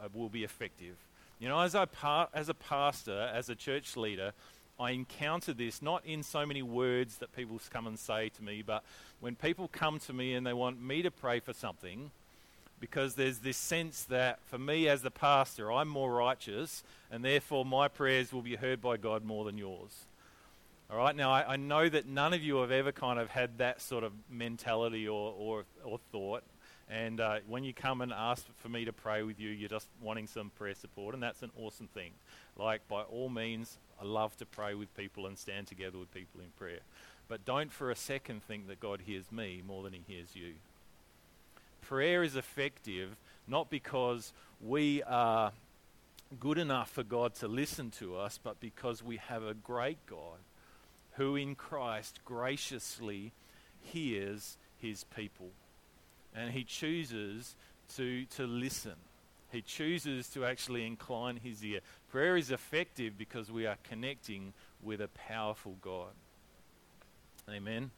uh, 0.00 0.06
will 0.14 0.28
be 0.28 0.44
effective 0.44 0.94
You 1.40 1.48
know, 1.48 1.60
as, 1.60 1.74
I 1.74 1.84
par- 1.84 2.28
as 2.32 2.48
a 2.48 2.54
pastor, 2.54 3.30
as 3.34 3.48
a 3.50 3.54
church 3.54 3.96
leader, 3.96 4.32
I 4.78 4.92
encounter 4.92 5.52
this 5.52 5.82
not 5.82 6.04
in 6.06 6.22
so 6.22 6.46
many 6.46 6.62
words 6.62 7.18
that 7.18 7.34
people 7.34 7.60
come 7.70 7.86
and 7.86 7.98
say 7.98 8.28
to 8.30 8.42
me, 8.42 8.62
but 8.62 8.82
when 9.20 9.34
people 9.36 9.68
come 9.68 9.98
to 10.00 10.12
me 10.12 10.34
and 10.34 10.46
they 10.46 10.52
want 10.52 10.80
me 10.80 11.02
to 11.02 11.10
pray 11.10 11.40
for 11.40 11.52
something, 11.52 12.10
because 12.84 13.14
there's 13.14 13.38
this 13.38 13.56
sense 13.56 14.02
that 14.04 14.38
for 14.44 14.58
me 14.58 14.88
as 14.88 15.00
the 15.00 15.10
pastor, 15.10 15.72
I'm 15.72 15.88
more 15.88 16.12
righteous, 16.12 16.82
and 17.10 17.24
therefore 17.24 17.64
my 17.64 17.88
prayers 17.88 18.30
will 18.30 18.42
be 18.42 18.56
heard 18.56 18.82
by 18.82 18.98
God 18.98 19.24
more 19.24 19.46
than 19.46 19.56
yours. 19.56 20.04
All 20.90 20.98
right, 20.98 21.16
now 21.16 21.32
I, 21.32 21.54
I 21.54 21.56
know 21.56 21.88
that 21.88 22.06
none 22.06 22.34
of 22.34 22.42
you 22.42 22.56
have 22.56 22.70
ever 22.70 22.92
kind 22.92 23.18
of 23.18 23.30
had 23.30 23.56
that 23.56 23.80
sort 23.80 24.04
of 24.04 24.12
mentality 24.28 25.08
or, 25.08 25.32
or, 25.38 25.64
or 25.82 25.98
thought. 26.12 26.42
And 26.90 27.22
uh, 27.22 27.38
when 27.48 27.64
you 27.64 27.72
come 27.72 28.02
and 28.02 28.12
ask 28.12 28.44
for 28.58 28.68
me 28.68 28.84
to 28.84 28.92
pray 28.92 29.22
with 29.22 29.40
you, 29.40 29.48
you're 29.48 29.70
just 29.70 29.88
wanting 30.02 30.26
some 30.26 30.50
prayer 30.50 30.74
support, 30.74 31.14
and 31.14 31.22
that's 31.22 31.42
an 31.42 31.52
awesome 31.58 31.88
thing. 31.88 32.10
Like, 32.54 32.86
by 32.86 33.00
all 33.00 33.30
means, 33.30 33.78
I 33.98 34.04
love 34.04 34.36
to 34.36 34.44
pray 34.44 34.74
with 34.74 34.94
people 34.94 35.24
and 35.24 35.38
stand 35.38 35.68
together 35.68 35.96
with 35.96 36.12
people 36.12 36.42
in 36.42 36.50
prayer. 36.58 36.80
But 37.28 37.46
don't 37.46 37.72
for 37.72 37.90
a 37.90 37.96
second 37.96 38.42
think 38.42 38.68
that 38.68 38.78
God 38.78 39.00
hears 39.06 39.32
me 39.32 39.62
more 39.66 39.82
than 39.82 39.94
he 39.94 40.02
hears 40.06 40.36
you. 40.36 40.56
Prayer 41.88 42.22
is 42.22 42.34
effective 42.34 43.16
not 43.46 43.68
because 43.68 44.32
we 44.60 45.02
are 45.02 45.52
good 46.40 46.56
enough 46.56 46.90
for 46.90 47.02
God 47.02 47.34
to 47.36 47.48
listen 47.48 47.90
to 47.98 48.16
us, 48.16 48.38
but 48.42 48.58
because 48.58 49.02
we 49.02 49.18
have 49.18 49.42
a 49.42 49.54
great 49.54 49.98
God 50.06 50.38
who 51.12 51.36
in 51.36 51.54
Christ 51.54 52.20
graciously 52.24 53.32
hears 53.80 54.56
his 54.78 55.04
people. 55.04 55.50
And 56.34 56.52
he 56.52 56.64
chooses 56.64 57.54
to, 57.96 58.24
to 58.36 58.46
listen. 58.46 58.94
He 59.52 59.60
chooses 59.60 60.28
to 60.30 60.44
actually 60.44 60.86
incline 60.86 61.36
his 61.36 61.62
ear. 61.64 61.80
Prayer 62.10 62.36
is 62.36 62.50
effective 62.50 63.16
because 63.16 63.52
we 63.52 63.66
are 63.66 63.76
connecting 63.88 64.54
with 64.82 65.00
a 65.00 65.08
powerful 65.08 65.76
God. 65.80 66.10
Amen. 67.48 67.90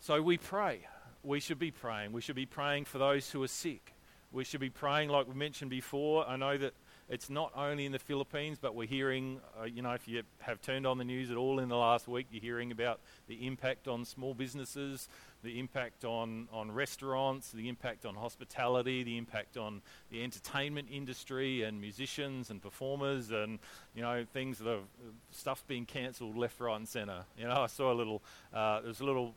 So 0.00 0.22
we 0.22 0.38
pray. 0.38 0.86
We 1.22 1.40
should 1.40 1.58
be 1.58 1.70
praying. 1.70 2.12
We 2.12 2.22
should 2.22 2.36
be 2.36 2.46
praying 2.46 2.86
for 2.86 2.98
those 2.98 3.30
who 3.30 3.42
are 3.42 3.48
sick. 3.48 3.94
We 4.32 4.44
should 4.44 4.60
be 4.60 4.70
praying, 4.70 5.10
like 5.10 5.28
we 5.28 5.34
mentioned 5.34 5.70
before. 5.70 6.26
I 6.26 6.36
know 6.36 6.56
that 6.56 6.72
it's 7.10 7.28
not 7.28 7.50
only 7.56 7.84
in 7.84 7.92
the 7.92 7.98
Philippines, 7.98 8.58
but 8.60 8.76
we're 8.76 8.86
hearing, 8.86 9.40
uh, 9.60 9.64
you 9.64 9.82
know, 9.82 9.90
if 9.90 10.06
you 10.06 10.22
have 10.38 10.62
turned 10.62 10.86
on 10.86 10.96
the 10.96 11.04
news 11.04 11.30
at 11.30 11.36
all 11.36 11.58
in 11.58 11.68
the 11.68 11.76
last 11.76 12.06
week, 12.06 12.28
you're 12.30 12.40
hearing 12.40 12.70
about 12.70 13.00
the 13.26 13.46
impact 13.46 13.88
on 13.88 14.04
small 14.04 14.32
businesses, 14.32 15.08
the 15.42 15.58
impact 15.58 16.04
on, 16.04 16.46
on 16.52 16.70
restaurants, 16.70 17.50
the 17.50 17.68
impact 17.68 18.06
on 18.06 18.14
hospitality, 18.14 19.02
the 19.02 19.18
impact 19.18 19.56
on 19.56 19.82
the 20.10 20.22
entertainment 20.22 20.86
industry 20.90 21.64
and 21.64 21.80
musicians 21.80 22.48
and 22.48 22.62
performers 22.62 23.32
and, 23.32 23.58
you 23.96 24.02
know, 24.02 24.24
things 24.32 24.58
that 24.58 24.70
are, 24.70 24.78
stuff 25.32 25.64
being 25.66 25.84
cancelled 25.84 26.36
left, 26.36 26.60
right 26.60 26.76
and 26.76 26.88
centre. 26.88 27.24
You 27.36 27.48
know, 27.48 27.60
I 27.62 27.66
saw 27.66 27.92
a 27.92 27.94
little, 27.94 28.22
uh, 28.54 28.80
there's 28.82 29.00
a 29.00 29.04
little 29.04 29.34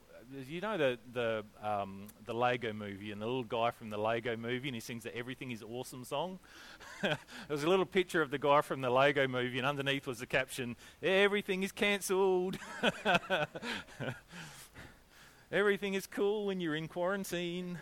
you 0.47 0.61
know 0.61 0.77
the 0.77 0.97
the 1.13 1.43
um, 1.61 2.07
the 2.25 2.33
Lego 2.33 2.73
movie 2.73 3.11
and 3.11 3.21
the 3.21 3.25
little 3.25 3.43
guy 3.43 3.71
from 3.71 3.89
the 3.89 3.97
Lego 3.97 4.35
movie 4.35 4.67
and 4.67 4.75
he 4.75 4.81
sings 4.81 5.03
the 5.03 5.15
"Everything 5.15 5.51
Is 5.51 5.63
Awesome" 5.63 6.03
song. 6.03 6.39
there 7.01 7.17
was 7.49 7.63
a 7.63 7.69
little 7.69 7.85
picture 7.85 8.21
of 8.21 8.31
the 8.31 8.37
guy 8.37 8.61
from 8.61 8.81
the 8.81 8.89
Lego 8.89 9.27
movie 9.27 9.57
and 9.57 9.67
underneath 9.67 10.07
was 10.07 10.19
the 10.19 10.25
caption 10.25 10.75
"Everything 11.01 11.63
is 11.63 11.71
cancelled." 11.71 12.57
Everything 15.51 15.93
is 15.93 16.07
cool 16.07 16.47
when 16.47 16.59
you're 16.59 16.75
in 16.75 16.87
quarantine. 16.87 17.77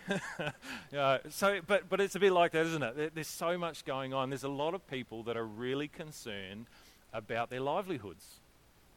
so, 1.30 1.60
but 1.66 1.88
but 1.88 2.02
it's 2.02 2.16
a 2.16 2.20
bit 2.20 2.34
like 2.34 2.52
that, 2.52 2.66
isn't 2.66 2.84
it? 2.84 3.16
There's 3.16 3.28
so 3.28 3.58
much 3.58 3.86
going 3.86 4.14
on. 4.14 4.30
There's 4.30 4.44
a 4.44 4.50
lot 4.50 4.74
of 4.74 4.86
people 4.88 5.24
that 5.24 5.38
are 5.38 5.46
really 5.46 5.88
concerned 5.88 6.66
about 7.14 7.50
their 7.50 7.62
livelihoods 7.62 8.42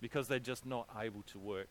because 0.01 0.27
they're 0.27 0.41
just 0.41 0.67
not 0.67 0.89
able 1.01 1.23
to 1.23 1.39
work. 1.39 1.69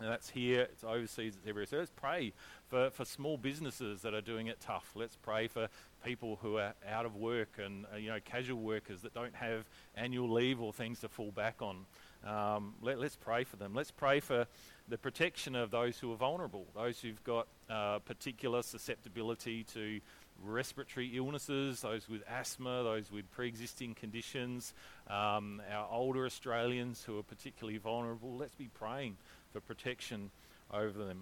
And 0.00 0.08
that's 0.08 0.30
here, 0.30 0.60
it's 0.62 0.84
overseas, 0.84 1.34
it's 1.36 1.46
everywhere. 1.46 1.66
So 1.66 1.78
let's 1.78 1.90
pray 1.90 2.32
for, 2.68 2.90
for 2.90 3.04
small 3.04 3.36
businesses 3.36 4.02
that 4.02 4.14
are 4.14 4.20
doing 4.20 4.46
it 4.46 4.60
tough. 4.60 4.92
Let's 4.94 5.16
pray 5.16 5.48
for 5.48 5.68
people 6.04 6.38
who 6.40 6.58
are 6.58 6.74
out 6.88 7.04
of 7.04 7.16
work 7.16 7.58
and 7.62 7.84
uh, 7.92 7.96
you 7.96 8.08
know 8.08 8.18
casual 8.24 8.60
workers 8.60 9.02
that 9.02 9.12
don't 9.12 9.34
have 9.34 9.64
annual 9.96 10.30
leave 10.30 10.60
or 10.60 10.72
things 10.72 11.00
to 11.00 11.08
fall 11.08 11.32
back 11.32 11.56
on. 11.60 11.84
Um, 12.24 12.74
let, 12.80 12.98
us 12.98 13.16
pray 13.20 13.44
for 13.44 13.56
them. 13.56 13.74
Let's 13.74 13.90
pray 13.90 14.20
for 14.20 14.46
the 14.88 14.98
protection 14.98 15.54
of 15.56 15.70
those 15.70 15.98
who 15.98 16.12
are 16.12 16.16
vulnerable, 16.16 16.66
those 16.74 17.00
who've 17.00 17.22
got 17.24 17.48
uh, 17.68 17.98
particular 18.00 18.62
susceptibility 18.62 19.64
to 19.74 20.00
respiratory 20.42 21.16
illnesses, 21.16 21.80
those 21.80 22.08
with 22.08 22.22
asthma, 22.28 22.82
those 22.84 23.10
with 23.10 23.30
pre-existing 23.32 23.94
conditions, 23.94 24.72
um, 25.08 25.60
our 25.72 25.88
older 25.90 26.24
Australians 26.26 27.02
who 27.04 27.18
are 27.18 27.22
particularly 27.22 27.78
vulnerable. 27.78 28.36
Let's 28.36 28.54
be 28.54 28.68
praying 28.78 29.16
for 29.58 29.74
protection 29.74 30.30
over 30.72 31.04
them. 31.04 31.20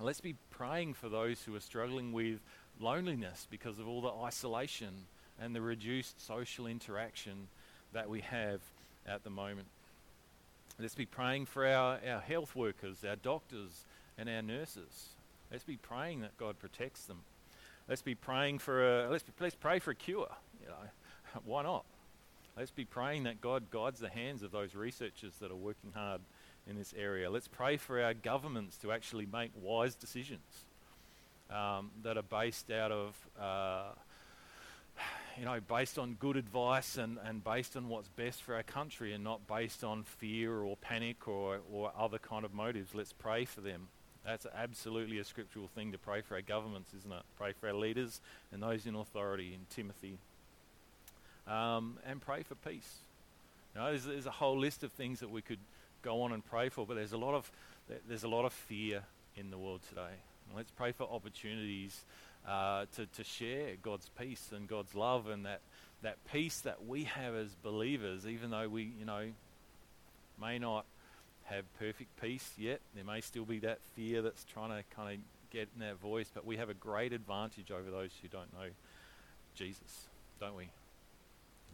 Let's 0.00 0.20
be 0.20 0.34
praying 0.50 0.94
for 0.94 1.08
those 1.08 1.42
who 1.42 1.54
are 1.54 1.60
struggling 1.60 2.12
with 2.12 2.40
loneliness 2.80 3.46
because 3.48 3.78
of 3.78 3.86
all 3.86 4.00
the 4.00 4.12
isolation 4.24 5.06
and 5.40 5.54
the 5.54 5.60
reduced 5.60 6.24
social 6.24 6.66
interaction 6.66 7.48
that 7.92 8.08
we 8.10 8.20
have 8.22 8.60
at 9.06 9.22
the 9.22 9.30
moment. 9.30 9.68
Let's 10.80 10.96
be 10.96 11.06
praying 11.06 11.46
for 11.46 11.66
our, 11.66 12.00
our 12.08 12.20
health 12.20 12.56
workers, 12.56 13.04
our 13.08 13.16
doctors, 13.16 13.84
and 14.18 14.28
our 14.28 14.42
nurses. 14.42 15.10
Let's 15.52 15.64
be 15.64 15.76
praying 15.76 16.22
that 16.22 16.36
God 16.36 16.58
protects 16.58 17.04
them. 17.04 17.20
Let's 17.88 18.02
be 18.02 18.16
praying 18.16 18.58
for 18.58 19.04
a 19.04 19.10
let's, 19.10 19.24
let's 19.38 19.54
pray 19.54 19.78
for 19.78 19.92
a 19.92 19.94
cure. 19.94 20.28
You 20.60 20.68
know, 20.68 20.74
why 21.44 21.62
not? 21.62 21.84
Let's 22.56 22.72
be 22.72 22.84
praying 22.84 23.24
that 23.24 23.40
God 23.40 23.70
guides 23.70 24.00
the 24.00 24.08
hands 24.08 24.42
of 24.42 24.50
those 24.50 24.74
researchers 24.74 25.34
that 25.40 25.52
are 25.52 25.56
working 25.56 25.92
hard 25.92 26.20
in 26.68 26.76
this 26.76 26.94
area. 26.96 27.30
Let's 27.30 27.48
pray 27.48 27.76
for 27.76 28.02
our 28.02 28.14
governments 28.14 28.76
to 28.78 28.92
actually 28.92 29.26
make 29.26 29.50
wise 29.60 29.94
decisions 29.94 30.64
um, 31.50 31.90
that 32.02 32.16
are 32.16 32.22
based 32.22 32.70
out 32.70 32.90
of, 32.90 33.14
uh, 33.40 33.92
you 35.38 35.44
know, 35.44 35.60
based 35.60 35.98
on 35.98 36.14
good 36.14 36.36
advice 36.36 36.96
and, 36.96 37.18
and 37.24 37.44
based 37.44 37.76
on 37.76 37.88
what's 37.88 38.08
best 38.08 38.42
for 38.42 38.54
our 38.54 38.62
country 38.62 39.12
and 39.12 39.22
not 39.22 39.46
based 39.46 39.84
on 39.84 40.04
fear 40.04 40.60
or 40.60 40.76
panic 40.76 41.28
or, 41.28 41.60
or 41.72 41.92
other 41.98 42.18
kind 42.18 42.44
of 42.44 42.54
motives. 42.54 42.94
Let's 42.94 43.12
pray 43.12 43.44
for 43.44 43.60
them. 43.60 43.88
That's 44.24 44.46
absolutely 44.56 45.18
a 45.18 45.24
scriptural 45.24 45.68
thing 45.68 45.92
to 45.92 45.98
pray 45.98 46.22
for 46.22 46.34
our 46.34 46.40
governments, 46.40 46.92
isn't 46.98 47.12
it? 47.12 47.22
Pray 47.36 47.52
for 47.52 47.68
our 47.68 47.74
leaders 47.74 48.20
and 48.52 48.62
those 48.62 48.86
in 48.86 48.94
authority 48.94 49.52
in 49.52 49.66
Timothy. 49.68 50.16
Um, 51.46 51.98
and 52.08 52.22
pray 52.22 52.42
for 52.42 52.54
peace. 52.54 52.90
You 53.74 53.82
know, 53.82 53.88
there's, 53.88 54.04
there's 54.06 54.26
a 54.26 54.30
whole 54.30 54.58
list 54.58 54.82
of 54.82 54.92
things 54.92 55.20
that 55.20 55.30
we 55.30 55.42
could 55.42 55.58
go 56.04 56.22
on 56.22 56.32
and 56.32 56.44
pray 56.44 56.68
for, 56.68 56.86
but 56.86 56.94
there's 56.94 57.12
a 57.12 57.18
lot 57.18 57.34
of 57.34 57.50
there's 58.08 58.24
a 58.24 58.28
lot 58.28 58.44
of 58.44 58.52
fear 58.52 59.02
in 59.36 59.50
the 59.50 59.58
world 59.58 59.80
today. 59.88 60.14
And 60.46 60.56
let's 60.56 60.70
pray 60.70 60.92
for 60.92 61.04
opportunities 61.10 62.04
uh, 62.46 62.84
to 62.96 63.06
to 63.06 63.24
share 63.24 63.70
God's 63.82 64.08
peace 64.18 64.50
and 64.54 64.68
God's 64.68 64.94
love 64.94 65.28
and 65.28 65.46
that 65.46 65.60
that 66.02 66.18
peace 66.30 66.60
that 66.60 66.86
we 66.86 67.04
have 67.04 67.34
as 67.34 67.54
believers, 67.62 68.26
even 68.26 68.50
though 68.50 68.68
we 68.68 68.92
you 68.98 69.06
know 69.06 69.30
may 70.40 70.58
not 70.58 70.84
have 71.44 71.64
perfect 71.78 72.20
peace 72.20 72.52
yet, 72.56 72.80
there 72.94 73.04
may 73.04 73.20
still 73.20 73.44
be 73.44 73.58
that 73.60 73.78
fear 73.94 74.22
that's 74.22 74.44
trying 74.44 74.70
to 74.70 74.82
kind 74.94 75.14
of 75.14 75.20
get 75.50 75.68
in 75.74 75.80
that 75.80 75.98
voice, 76.00 76.30
but 76.34 76.44
we 76.44 76.56
have 76.56 76.68
a 76.68 76.74
great 76.74 77.12
advantage 77.12 77.70
over 77.70 77.90
those 77.90 78.10
who 78.20 78.28
don't 78.28 78.52
know 78.52 78.68
Jesus, 79.54 80.06
don't 80.40 80.56
we? 80.56 80.68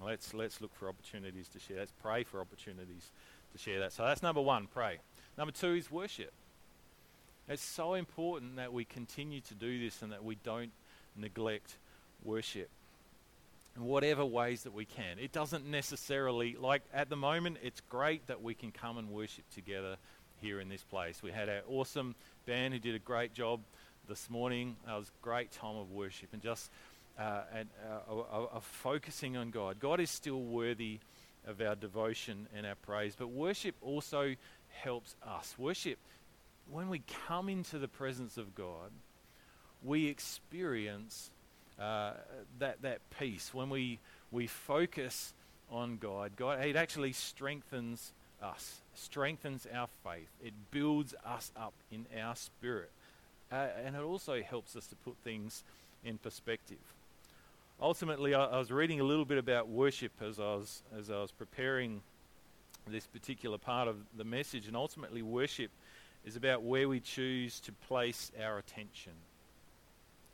Let's 0.03 0.33
let's 0.33 0.61
look 0.61 0.75
for 0.75 0.89
opportunities 0.89 1.49
to 1.49 1.59
share. 1.59 1.79
Let's 1.79 1.93
pray 2.03 2.25
for 2.25 2.41
opportunities 2.41 3.11
to 3.53 3.59
share 3.59 3.81
that. 3.81 3.93
So 3.93 4.05
that's 4.05 4.23
number 4.23 4.41
one, 4.41 4.67
pray. 4.73 4.99
Number 5.37 5.53
two 5.53 5.75
is 5.75 5.91
worship. 5.91 6.33
It's 7.49 7.65
so 7.65 7.95
important 7.95 8.57
that 8.57 8.73
we 8.73 8.85
continue 8.85 9.41
to 9.41 9.55
do 9.55 9.81
this 9.81 10.03
and 10.03 10.13
that 10.13 10.25
we 10.25 10.37
don't 10.37 10.71
neglect 11.17 11.77
worship 12.25 12.69
in 13.77 13.85
whatever 13.85 14.25
ways 14.25 14.63
that 14.63 14.73
we 14.73 14.85
can. 14.85 15.19
It 15.19 15.33
doesn't 15.33 15.67
necessarily, 15.67 16.57
like 16.59 16.83
at 16.93 17.09
the 17.09 17.17
moment, 17.17 17.59
it's 17.63 17.81
great 17.89 18.27
that 18.29 18.43
we 18.43 18.55
can 18.55 18.71
come 18.71 18.99
and 18.99 19.11
worship 19.11 19.45
together 19.55 19.97
here 20.41 20.61
in 20.61 20.69
this 20.69 20.83
place. 20.83 21.23
We 21.23 21.33
had 21.33 21.49
our 21.49 21.63
awesome 21.69 22.15
band 22.47 22.75
who 22.75 22.81
did 22.81 22.95
a 22.95 23.01
great 23.01 23.35
job 23.35 23.61
this 24.09 24.31
morning. 24.31 24.77
It 24.87 24.93
was 24.93 25.09
a 25.09 25.25
great 25.25 25.53
time 25.53 25.77
of 25.77 25.91
worship 25.91 26.29
and 26.33 26.43
just 26.43 26.71
uh, 27.19 27.43
and, 27.55 27.69
uh, 28.11 28.47
of 28.53 28.65
focusing 28.65 29.37
on 29.37 29.51
God. 29.51 29.79
God 29.79 30.01
is 30.01 30.11
still 30.11 30.41
worthy 30.41 31.01
of 31.47 31.61
our 31.61 31.75
devotion 31.75 32.47
and 32.55 32.67
our 32.67 32.75
praise. 32.75 33.15
But 33.17 33.29
worship 33.29 33.75
also 33.83 34.35
helps 34.69 35.17
us. 35.27 35.55
Worship, 35.59 35.99
when 36.71 36.89
we 36.89 37.03
come 37.27 37.49
into 37.49 37.79
the 37.79 37.89
presence 37.89 38.37
of 38.37 38.55
God, 38.55 38.91
we 39.83 40.07
experience 40.07 41.31
uh, 41.79 42.13
that, 42.59 42.83
that 42.83 43.01
peace. 43.19 43.53
When 43.55 43.71
we, 43.71 43.99
we 44.31 44.47
focus 44.47 45.33
on 45.71 45.97
God, 45.97 46.33
God, 46.37 46.65
it 46.65 46.77
actually 46.77 47.13
strengthens 47.13 48.13
us, 48.43 48.81
strengthens 48.95 49.67
our 49.73 49.89
faith. 50.05 50.29
It 50.43 50.53
builds 50.71 51.15
us 51.25 51.53
up 51.57 51.75
in 51.91 52.07
our 52.21 52.37
spirit. 52.37 52.91
Uh, 53.51 53.67
and 53.85 53.97
it 53.97 54.03
also 54.03 54.41
helps 54.43 54.77
us 54.77 54.87
to 54.89 54.97
put 54.97 55.17
things 55.25 55.65
in 56.05 56.19
perspective. 56.19 56.79
Ultimately, 57.81 58.35
I, 58.35 58.45
I, 58.45 58.59
was 58.59 58.71
reading 58.71 59.01
a 59.01 59.05
little 59.05 59.25
bit 59.25 59.39
about 59.39 59.69
worship 59.69 60.13
as 60.21 60.39
I 60.39 60.55
was 60.55 60.83
as 60.99 61.11
I 61.11 61.21
was 61.21 61.33
preparing 61.33 62.03
this 62.87 63.07
particular 63.07 63.59
part 63.59 63.89
of 63.89 63.97
the 64.17 64.25
message, 64.25 64.67
and 64.67 64.77
ultimately, 64.77 65.23
worship 65.23 65.71
is 66.25 66.37
about 66.37 66.63
where 66.63 66.89
we 66.89 67.01
choose 67.01 67.61
to 67.61 67.73
place 67.73 68.31
our 68.43 68.59
attention. 68.59 69.13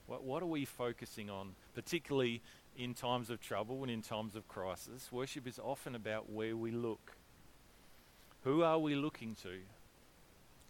What, 0.06 0.24
what 0.24 0.42
are 0.42 0.46
we 0.46 0.64
focusing 0.64 1.30
on, 1.30 1.54
particularly 1.74 2.42
in 2.76 2.94
times 2.94 3.30
of 3.30 3.40
trouble 3.40 3.82
and 3.82 3.90
in 3.90 4.02
times 4.02 4.36
of 4.36 4.46
crisis? 4.48 5.10
Worship 5.10 5.46
is 5.46 5.58
often 5.58 5.94
about 5.94 6.30
where 6.30 6.56
we 6.56 6.70
look. 6.70 7.12
Who 8.44 8.62
are 8.62 8.78
we 8.78 8.94
looking 8.94 9.36
to? 9.42 9.58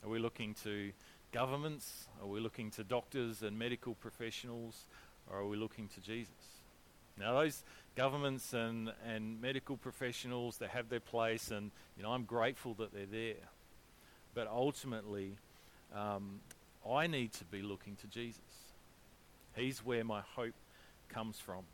Are 0.05 0.09
we 0.09 0.19
looking 0.19 0.55
to 0.65 0.93
governments? 1.33 2.09
Are 2.21 2.27
we 2.27 2.41
looking 2.41 2.71
to 2.73 2.85
doctors 2.85 3.43
and 3.43 3.59
medical 3.59 3.95
professionals? 3.95 4.87
Or 5.31 5.39
are 5.39 5.47
we 5.47 5.57
looking 5.57 5.89
to 5.89 6.01
Jesus? 6.01 6.56
Now, 7.19 7.35
those 7.35 7.63
governments 7.97 8.53
and, 8.53 8.93
and 9.07 9.41
medical 9.41 9.77
professionals, 9.77 10.59
they 10.59 10.67
have 10.67 10.89
their 10.89 11.01
place, 11.01 11.51
and 11.51 11.71
you 11.97 12.03
know, 12.03 12.11
I'm 12.11 12.25
grateful 12.25 12.75
that 12.75 12.93
they're 12.93 13.07
there. 13.07 13.49
But 14.35 14.49
ultimately, 14.49 15.37
um, 15.95 16.41
I 16.89 17.07
need 17.07 17.33
to 17.35 17.45
be 17.45 17.63
looking 17.63 17.97
to 17.97 18.07
Jesus. 18.07 18.41
He's 19.55 19.85
where 19.85 20.05
my 20.05 20.21
hope 20.35 20.55
comes 21.09 21.39
from. 21.39 21.65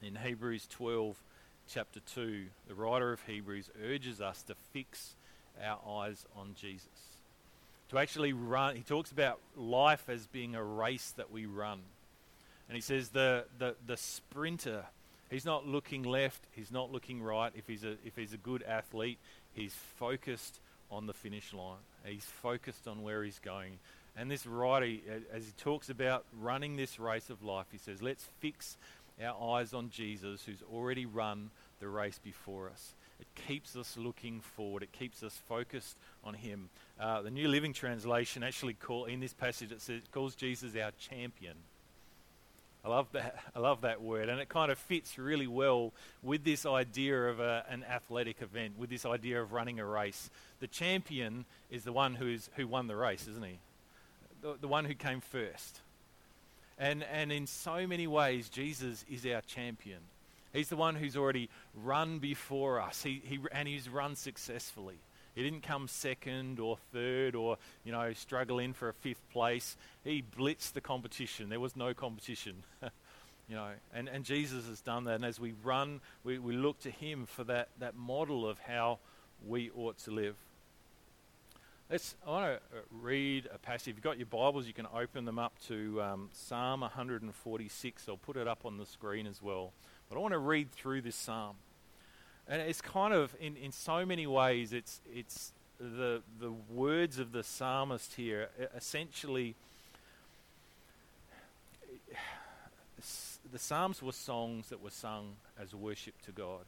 In 0.00 0.14
Hebrews 0.14 0.68
12, 0.70 1.16
chapter 1.68 2.00
2, 2.14 2.46
the 2.68 2.74
writer 2.74 3.12
of 3.12 3.20
Hebrews 3.22 3.70
urges 3.84 4.20
us 4.20 4.42
to 4.44 4.54
fix 4.72 5.16
our 5.60 5.80
eyes 6.00 6.24
on 6.36 6.54
Jesus. 6.54 6.86
To 7.90 7.98
actually 7.98 8.32
run, 8.32 8.76
he 8.76 8.82
talks 8.82 9.10
about 9.10 9.40
life 9.56 10.08
as 10.08 10.26
being 10.26 10.54
a 10.54 10.62
race 10.62 11.12
that 11.16 11.32
we 11.32 11.46
run. 11.46 11.80
And 12.68 12.74
he 12.74 12.80
says 12.80 13.10
the, 13.10 13.46
the, 13.58 13.76
the 13.86 13.96
sprinter, 13.96 14.84
he's 15.30 15.44
not 15.44 15.66
looking 15.66 16.02
left, 16.02 16.42
he's 16.52 16.70
not 16.70 16.92
looking 16.92 17.22
right. 17.22 17.52
If 17.54 17.66
he's, 17.66 17.84
a, 17.84 17.96
if 18.04 18.16
he's 18.16 18.34
a 18.34 18.38
good 18.38 18.62
athlete, 18.62 19.18
he's 19.54 19.74
focused 19.98 20.60
on 20.90 21.06
the 21.06 21.14
finish 21.14 21.52
line. 21.52 21.78
He's 22.04 22.24
focused 22.24 22.86
on 22.86 23.02
where 23.02 23.24
he's 23.24 23.38
going. 23.38 23.78
And 24.16 24.30
this 24.30 24.46
writer, 24.46 24.86
as 25.32 25.44
he 25.44 25.52
talks 25.56 25.90
about 25.90 26.24
running 26.40 26.76
this 26.76 26.98
race 26.98 27.30
of 27.30 27.42
life, 27.42 27.66
he 27.70 27.78
says, 27.78 28.02
let's 28.02 28.26
fix 28.40 28.76
our 29.22 29.56
eyes 29.56 29.74
on 29.74 29.90
Jesus 29.90 30.44
who's 30.44 30.62
already 30.72 31.06
run 31.06 31.50
the 31.80 31.88
race 31.88 32.18
before 32.22 32.68
us. 32.68 32.94
It 33.20 33.26
keeps 33.46 33.76
us 33.76 33.96
looking 33.96 34.40
forward. 34.40 34.82
It 34.82 34.92
keeps 34.92 35.22
us 35.22 35.40
focused 35.48 35.96
on 36.22 36.34
Him. 36.34 36.70
Uh, 37.00 37.22
the 37.22 37.30
New 37.30 37.48
Living 37.48 37.72
Translation 37.72 38.42
actually 38.42 38.74
call 38.74 39.06
in 39.06 39.20
this 39.20 39.32
passage 39.32 39.72
it 39.72 39.80
says 39.80 39.98
it 39.98 40.12
calls 40.12 40.34
Jesus 40.34 40.76
our 40.76 40.92
champion. 40.92 41.54
I 42.88 42.90
love 42.90 43.12
that. 43.12 43.36
I 43.54 43.58
love 43.58 43.82
that 43.82 44.00
word, 44.00 44.30
and 44.30 44.40
it 44.40 44.48
kind 44.48 44.72
of 44.72 44.78
fits 44.78 45.18
really 45.18 45.46
well 45.46 45.92
with 46.22 46.42
this 46.42 46.64
idea 46.64 47.28
of 47.28 47.38
a, 47.38 47.62
an 47.68 47.84
athletic 47.84 48.40
event, 48.40 48.78
with 48.78 48.88
this 48.88 49.04
idea 49.04 49.42
of 49.42 49.52
running 49.52 49.78
a 49.78 49.84
race. 49.84 50.30
The 50.60 50.68
champion 50.68 51.44
is 51.70 51.84
the 51.84 51.92
one 51.92 52.14
who's 52.14 52.48
who 52.56 52.66
won 52.66 52.86
the 52.86 52.96
race, 52.96 53.28
isn't 53.28 53.44
he? 53.44 53.58
The, 54.40 54.56
the 54.62 54.68
one 54.68 54.86
who 54.86 54.94
came 54.94 55.20
first. 55.20 55.80
And 56.78 57.04
and 57.12 57.30
in 57.30 57.46
so 57.46 57.86
many 57.86 58.06
ways, 58.06 58.48
Jesus 58.48 59.04
is 59.10 59.26
our 59.26 59.42
champion. 59.42 59.98
He's 60.54 60.70
the 60.70 60.76
one 60.76 60.94
who's 60.94 61.16
already 61.16 61.50
run 61.74 62.20
before 62.20 62.80
us. 62.80 63.02
He, 63.02 63.20
he 63.22 63.38
and 63.52 63.68
he's 63.68 63.86
run 63.86 64.16
successfully. 64.16 64.96
He 65.38 65.44
didn't 65.44 65.62
come 65.62 65.86
second 65.86 66.58
or 66.58 66.78
third 66.92 67.36
or, 67.36 67.58
you 67.84 67.92
know, 67.92 68.12
struggle 68.12 68.58
in 68.58 68.72
for 68.72 68.88
a 68.88 68.92
fifth 68.92 69.22
place. 69.30 69.76
He 70.02 70.20
blitzed 70.20 70.72
the 70.72 70.80
competition. 70.80 71.48
There 71.48 71.60
was 71.60 71.76
no 71.76 71.94
competition. 71.94 72.64
you 72.82 73.54
know, 73.54 73.68
and, 73.94 74.08
and 74.08 74.24
Jesus 74.24 74.66
has 74.66 74.80
done 74.80 75.04
that. 75.04 75.14
And 75.14 75.24
as 75.24 75.38
we 75.38 75.54
run, 75.62 76.00
we, 76.24 76.40
we 76.40 76.54
look 76.54 76.80
to 76.80 76.90
him 76.90 77.24
for 77.24 77.44
that, 77.44 77.68
that 77.78 77.94
model 77.94 78.48
of 78.48 78.58
how 78.58 78.98
we 79.46 79.70
ought 79.76 79.96
to 79.98 80.10
live. 80.10 80.34
Let's, 81.88 82.16
I 82.26 82.30
want 82.30 82.44
to 82.46 82.76
uh, 82.76 82.80
read 83.00 83.48
a 83.54 83.58
passage. 83.58 83.92
If 83.92 83.94
you've 83.94 84.02
got 84.02 84.18
your 84.18 84.26
Bibles, 84.26 84.66
you 84.66 84.72
can 84.72 84.88
open 84.92 85.24
them 85.24 85.38
up 85.38 85.52
to 85.68 86.02
um, 86.02 86.30
Psalm 86.32 86.80
146. 86.80 88.08
I'll 88.08 88.16
put 88.16 88.36
it 88.36 88.48
up 88.48 88.66
on 88.66 88.76
the 88.76 88.86
screen 88.86 89.28
as 89.28 89.40
well. 89.40 89.72
But 90.08 90.16
I 90.16 90.18
want 90.18 90.32
to 90.32 90.38
read 90.38 90.72
through 90.72 91.02
this 91.02 91.14
psalm 91.14 91.54
and 92.48 92.62
it's 92.62 92.80
kind 92.80 93.12
of 93.12 93.34
in, 93.40 93.56
in 93.56 93.72
so 93.72 94.06
many 94.06 94.26
ways 94.26 94.72
it's 94.72 95.00
it's 95.14 95.52
the 95.78 96.22
the 96.40 96.50
words 96.70 97.18
of 97.18 97.32
the 97.32 97.42
psalmist 97.42 98.14
here 98.14 98.48
essentially 98.76 99.54
the 103.52 103.58
psalms 103.58 104.02
were 104.02 104.12
songs 104.12 104.68
that 104.68 104.82
were 104.82 104.90
sung 104.90 105.36
as 105.60 105.74
worship 105.74 106.14
to 106.22 106.32
God. 106.32 106.64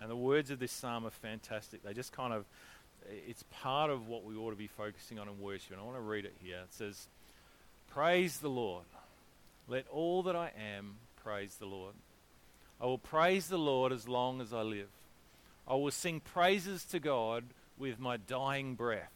And 0.00 0.10
the 0.10 0.16
words 0.16 0.50
of 0.50 0.58
this 0.58 0.72
psalm 0.72 1.06
are 1.06 1.10
fantastic. 1.10 1.82
They 1.82 1.92
just 1.92 2.12
kind 2.12 2.32
of 2.32 2.44
it's 3.26 3.44
part 3.62 3.90
of 3.90 4.06
what 4.08 4.24
we 4.24 4.36
ought 4.36 4.50
to 4.50 4.56
be 4.56 4.66
focusing 4.66 5.18
on 5.18 5.28
in 5.28 5.40
worship. 5.40 5.72
And 5.72 5.80
I 5.80 5.84
want 5.84 5.96
to 5.96 6.02
read 6.02 6.24
it 6.24 6.34
here. 6.42 6.58
It 6.58 6.72
says 6.72 7.06
praise 7.90 8.38
the 8.38 8.50
Lord. 8.50 8.84
Let 9.68 9.86
all 9.90 10.22
that 10.24 10.36
I 10.36 10.50
am 10.76 10.96
praise 11.22 11.56
the 11.56 11.66
Lord 11.66 11.94
I 12.80 12.86
will 12.86 12.98
praise 12.98 13.48
the 13.48 13.58
Lord 13.58 13.92
as 13.92 14.08
long 14.08 14.40
as 14.40 14.52
I 14.52 14.62
live. 14.62 14.88
I 15.66 15.74
will 15.74 15.90
sing 15.90 16.20
praises 16.20 16.84
to 16.86 17.00
God 17.00 17.44
with 17.76 17.98
my 17.98 18.16
dying 18.16 18.74
breath. 18.74 19.12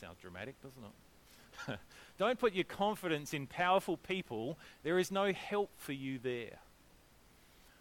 Sounds 0.00 0.18
dramatic, 0.20 0.56
doesn't 0.62 0.82
it? 0.84 1.78
Don't 2.18 2.38
put 2.38 2.54
your 2.54 2.64
confidence 2.64 3.34
in 3.34 3.46
powerful 3.46 3.96
people. 3.96 4.58
There 4.82 4.98
is 4.98 5.10
no 5.10 5.32
help 5.32 5.70
for 5.76 5.92
you 5.92 6.18
there. 6.18 6.58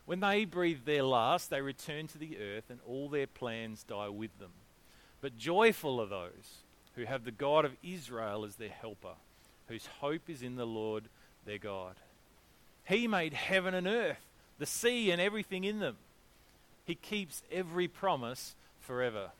When 0.05 0.19
they 0.19 0.45
breathe 0.45 0.85
their 0.85 1.03
last, 1.03 1.49
they 1.49 1.61
return 1.61 2.07
to 2.07 2.17
the 2.17 2.37
earth 2.37 2.65
and 2.69 2.79
all 2.85 3.07
their 3.09 3.27
plans 3.27 3.83
die 3.83 4.09
with 4.09 4.37
them. 4.39 4.51
But 5.21 5.37
joyful 5.37 6.01
are 6.01 6.07
those 6.07 6.63
who 6.95 7.05
have 7.05 7.23
the 7.23 7.31
God 7.31 7.63
of 7.63 7.77
Israel 7.81 8.43
as 8.43 8.55
their 8.55 8.69
helper, 8.69 9.15
whose 9.67 9.85
hope 10.01 10.29
is 10.29 10.43
in 10.43 10.57
the 10.57 10.65
Lord 10.67 11.05
their 11.45 11.57
God. 11.57 11.95
He 12.83 13.07
made 13.07 13.33
heaven 13.33 13.73
and 13.73 13.87
earth 13.87 14.17
the 14.59 14.65
sea 14.65 15.11
and 15.11 15.21
everything 15.21 15.63
in 15.63 15.79
them. 15.79 15.97
He 16.85 16.95
keeps 16.95 17.43
every 17.51 17.87
promise 17.87 18.55
forever. 18.81 19.31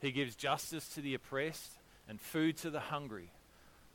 He 0.00 0.12
gives 0.12 0.36
justice 0.36 0.86
to 0.94 1.00
the 1.00 1.14
oppressed 1.14 1.72
and 2.08 2.20
food 2.20 2.58
to 2.58 2.70
the 2.70 2.80
hungry. 2.80 3.30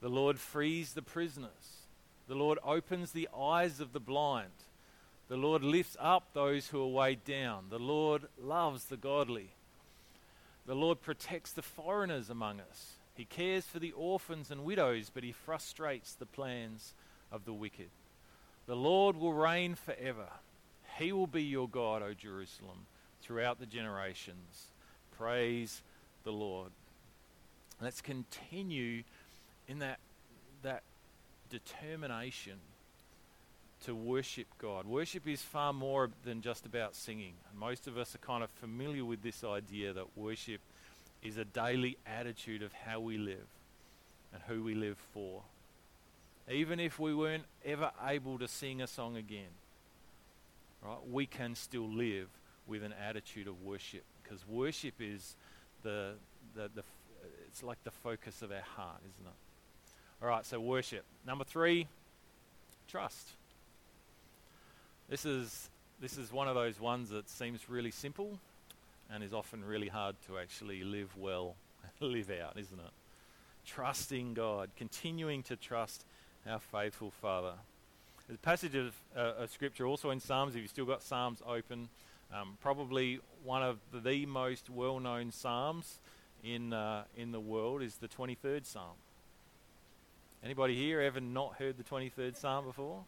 The 0.01 0.09
Lord 0.09 0.39
frees 0.39 0.93
the 0.93 1.01
prisoners. 1.01 1.83
The 2.27 2.35
Lord 2.35 2.57
opens 2.63 3.11
the 3.11 3.29
eyes 3.37 3.79
of 3.79 3.93
the 3.93 3.99
blind. 3.99 4.49
The 5.27 5.37
Lord 5.37 5.63
lifts 5.63 5.95
up 5.99 6.33
those 6.33 6.67
who 6.67 6.81
are 6.81 6.87
weighed 6.87 7.23
down. 7.23 7.65
The 7.69 7.79
Lord 7.79 8.23
loves 8.41 8.85
the 8.85 8.97
godly. 8.97 9.49
The 10.65 10.75
Lord 10.75 11.01
protects 11.01 11.51
the 11.51 11.61
foreigners 11.61 12.29
among 12.29 12.59
us. 12.59 12.93
He 13.13 13.25
cares 13.25 13.65
for 13.65 13.79
the 13.79 13.91
orphans 13.91 14.49
and 14.49 14.63
widows, 14.63 15.11
but 15.13 15.23
he 15.23 15.31
frustrates 15.31 16.13
the 16.13 16.25
plans 16.25 16.93
of 17.31 17.45
the 17.45 17.53
wicked. 17.53 17.89
The 18.67 18.75
Lord 18.75 19.15
will 19.15 19.33
reign 19.33 19.75
forever. 19.75 20.27
He 20.97 21.11
will 21.11 21.27
be 21.27 21.43
your 21.43 21.67
God, 21.67 22.01
O 22.01 22.13
Jerusalem, 22.13 22.85
throughout 23.21 23.59
the 23.59 23.65
generations. 23.65 24.67
Praise 25.17 25.81
the 26.23 26.31
Lord. 26.31 26.71
Let's 27.81 28.01
continue 28.01 29.03
in 29.67 29.79
that, 29.79 29.99
that 30.63 30.83
determination 31.49 32.57
to 33.85 33.95
worship 33.95 34.47
God. 34.57 34.85
Worship 34.85 35.27
is 35.27 35.41
far 35.41 35.71
more 35.71 36.09
than 36.25 36.41
just 36.41 36.65
about 36.65 36.95
singing. 36.95 37.33
most 37.57 37.87
of 37.87 37.97
us 37.97 38.13
are 38.13 38.19
kind 38.19 38.43
of 38.43 38.49
familiar 38.49 39.05
with 39.05 39.23
this 39.23 39.43
idea 39.43 39.93
that 39.93 40.17
worship 40.17 40.59
is 41.23 41.37
a 41.37 41.45
daily 41.45 41.97
attitude 42.05 42.61
of 42.61 42.73
how 42.73 42.99
we 42.99 43.17
live 43.17 43.47
and 44.33 44.41
who 44.47 44.63
we 44.63 44.75
live 44.75 44.97
for 45.13 45.43
even 46.51 46.79
if 46.79 46.99
we 46.99 47.13
weren't 47.13 47.45
ever 47.63 47.91
able 48.07 48.39
to 48.39 48.47
sing 48.47 48.81
a 48.81 48.87
song 48.87 49.17
again, 49.17 49.51
right, 50.83 50.97
we 51.09 51.25
can 51.25 51.55
still 51.55 51.87
live 51.87 52.27
with 52.67 52.83
an 52.83 52.93
attitude 52.93 53.47
of 53.47 53.61
worship 53.63 54.03
because 54.23 54.47
worship 54.47 54.95
is 54.99 55.35
the, 55.83 56.13
the, 56.55 56.69
the, 56.75 56.83
it's 57.47 57.63
like 57.63 57.83
the 57.83 57.91
focus 57.91 58.41
of 58.41 58.51
our 58.51 58.61
heart, 58.75 58.99
isn't 59.01 59.27
it? 59.27 59.35
All 60.21 60.27
right, 60.27 60.45
so 60.45 60.59
worship. 60.59 61.03
Number 61.25 61.43
three, 61.43 61.87
trust. 62.87 63.29
This 65.07 65.25
is, 65.25 65.69
this 65.99 66.17
is 66.17 66.31
one 66.31 66.47
of 66.47 66.55
those 66.55 66.79
ones 66.79 67.09
that 67.09 67.29
seems 67.29 67.69
really 67.69 67.91
simple 67.91 68.37
and 69.11 69.23
is 69.23 69.33
often 69.33 69.63
really 69.63 69.87
hard 69.87 70.15
to 70.27 70.37
actually 70.37 70.83
live 70.83 71.15
well, 71.17 71.55
live 71.99 72.29
out, 72.31 72.57
isn't 72.57 72.79
it? 72.79 72.91
Trusting 73.65 74.33
God, 74.33 74.69
continuing 74.75 75.41
to 75.43 75.55
trust 75.55 76.05
our 76.47 76.59
faithful 76.59 77.11
Father. 77.11 77.53
There's 78.27 78.37
a 78.37 78.41
passage 78.41 78.75
of, 78.75 78.95
uh, 79.15 79.33
of 79.39 79.51
Scripture 79.51 79.85
also 79.85 80.11
in 80.11 80.19
Psalms, 80.19 80.55
if 80.55 80.61
you've 80.61 80.69
still 80.69 80.85
got 80.85 81.01
Psalms 81.01 81.41
open, 81.47 81.89
um, 82.33 82.57
probably 82.61 83.19
one 83.43 83.63
of 83.63 83.79
the 83.91 84.25
most 84.25 84.69
well 84.69 84.99
known 84.99 85.31
Psalms 85.31 85.99
in, 86.43 86.73
uh, 86.73 87.03
in 87.17 87.31
the 87.31 87.39
world 87.39 87.81
is 87.81 87.95
the 87.95 88.07
23rd 88.07 88.65
Psalm. 88.65 88.95
Anybody 90.43 90.75
here 90.75 91.01
ever 91.01 91.19
not 91.19 91.55
heard 91.55 91.77
the 91.77 91.83
23rd 91.83 92.37
Psalm 92.37 92.65
before? 92.65 93.03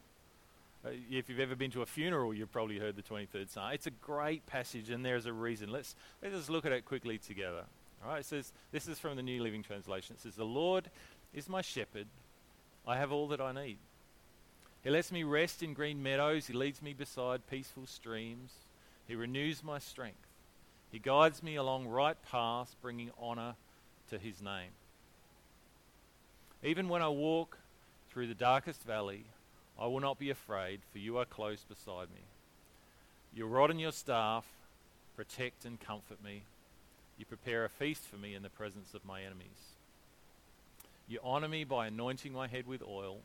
Uh, 0.84 0.90
if 1.12 1.30
you've 1.30 1.40
ever 1.40 1.56
been 1.56 1.72
to 1.72 1.82
a 1.82 1.86
funeral, 1.86 2.34
you've 2.34 2.52
probably 2.52 2.80
heard 2.80 2.96
the 2.96 3.04
23rd 3.04 3.50
Psalm. 3.50 3.72
It's 3.72 3.88
a 3.88 3.92
great 3.92 4.46
passage, 4.48 4.90
and 4.90 5.06
there's 5.06 5.28
a 5.28 5.34
reason. 5.34 5.72
Let's, 5.72 5.96
let's 6.22 6.36
just 6.36 6.50
look 6.50 6.66
at 6.66 6.72
it 6.72 6.86
quickly 6.86 7.18
together. 7.20 7.64
All 8.04 8.12
right, 8.12 8.22
it 8.22 8.26
says, 8.26 8.52
this 8.72 8.88
is 8.88 8.98
from 8.98 9.16
the 9.16 9.22
New 9.22 9.44
Living 9.44 9.62
Translation. 9.62 10.16
It 10.16 10.22
says, 10.22 10.36
The 10.36 10.44
Lord 10.44 10.90
is 11.34 11.48
my 11.48 11.62
shepherd. 11.62 12.08
I 12.88 12.98
have 12.98 13.12
all 13.12 13.28
that 13.30 13.42
I 13.42 13.52
need. 13.52 13.78
He 14.84 14.90
lets 14.90 15.12
me 15.12 15.24
rest 15.24 15.62
in 15.62 15.74
green 15.74 16.02
meadows. 16.02 16.48
He 16.48 16.54
leads 16.54 16.82
me 16.82 16.94
beside 16.94 17.48
peaceful 17.50 17.86
streams. 17.86 18.52
He 19.08 19.16
renews 19.16 19.64
my 19.64 19.80
strength. 19.80 20.18
He 20.92 21.00
guides 21.00 21.44
me 21.44 21.56
along 21.56 21.88
right 21.88 22.18
paths, 22.30 22.76
bringing 22.82 23.12
honor 23.20 23.56
to 24.10 24.18
his 24.18 24.42
name. 24.42 24.72
Even 26.64 26.90
when 26.90 27.02
I 27.02 27.10
walk 27.10 27.58
through 28.10 28.28
the 28.28 28.34
darkest 28.34 28.84
valley, 28.84 29.26
I 29.80 29.88
will 29.88 30.00
not 30.00 30.20
be 30.20 30.30
afraid, 30.30 30.82
for 30.92 31.00
you 31.00 31.18
are 31.18 31.26
close 31.26 31.64
beside 31.64 32.10
me. 32.10 32.22
Your 33.34 33.48
rod 33.48 33.72
and 33.72 33.80
your 33.80 33.92
staff 33.92 34.46
protect 35.16 35.66
and 35.66 35.80
comfort 35.80 36.24
me. 36.24 36.44
You 37.18 37.26
prepare 37.26 37.64
a 37.64 37.70
feast 37.70 38.04
for 38.04 38.18
me 38.18 38.36
in 38.36 38.44
the 38.44 38.50
presence 38.50 38.94
of 38.94 39.06
my 39.06 39.22
enemies. 39.22 39.76
You 41.12 41.20
honor 41.26 41.50
me 41.50 41.66
by 41.66 41.88
anointing 41.88 42.32
my 42.32 42.48
head 42.48 42.68
with 42.68 42.82
oil. 42.82 43.18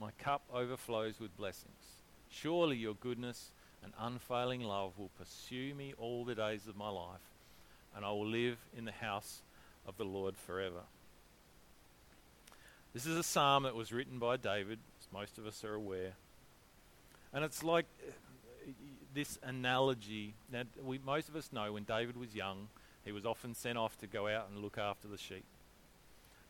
My 0.00 0.08
cup 0.12 0.40
overflows 0.50 1.20
with 1.20 1.36
blessings. 1.36 2.00
Surely 2.30 2.78
your 2.78 2.94
goodness 2.94 3.50
and 3.82 3.92
unfailing 4.00 4.62
love 4.62 4.98
will 4.98 5.10
pursue 5.18 5.74
me 5.74 5.92
all 5.98 6.24
the 6.24 6.34
days 6.34 6.66
of 6.66 6.78
my 6.78 6.88
life, 6.88 7.20
and 7.94 8.06
I 8.06 8.08
will 8.08 8.26
live 8.26 8.56
in 8.74 8.86
the 8.86 8.92
house 8.92 9.42
of 9.86 9.98
the 9.98 10.06
Lord 10.06 10.34
forever. 10.34 10.80
This 12.94 13.04
is 13.04 13.18
a 13.18 13.22
psalm 13.22 13.64
that 13.64 13.74
was 13.74 13.92
written 13.92 14.18
by 14.18 14.38
David, 14.38 14.78
as 14.98 15.06
most 15.12 15.36
of 15.36 15.46
us 15.46 15.62
are 15.62 15.74
aware. 15.74 16.14
And 17.34 17.44
it's 17.44 17.62
like 17.62 17.84
uh, 18.08 18.12
this 19.12 19.38
analogy 19.42 20.32
that 20.52 20.68
we, 20.82 20.98
most 21.04 21.28
of 21.28 21.36
us 21.36 21.52
know 21.52 21.70
when 21.74 21.84
David 21.84 22.16
was 22.16 22.34
young, 22.34 22.68
he 23.04 23.12
was 23.12 23.26
often 23.26 23.54
sent 23.54 23.76
off 23.76 23.98
to 23.98 24.06
go 24.06 24.26
out 24.26 24.48
and 24.50 24.62
look 24.62 24.78
after 24.78 25.06
the 25.06 25.18
sheep. 25.18 25.44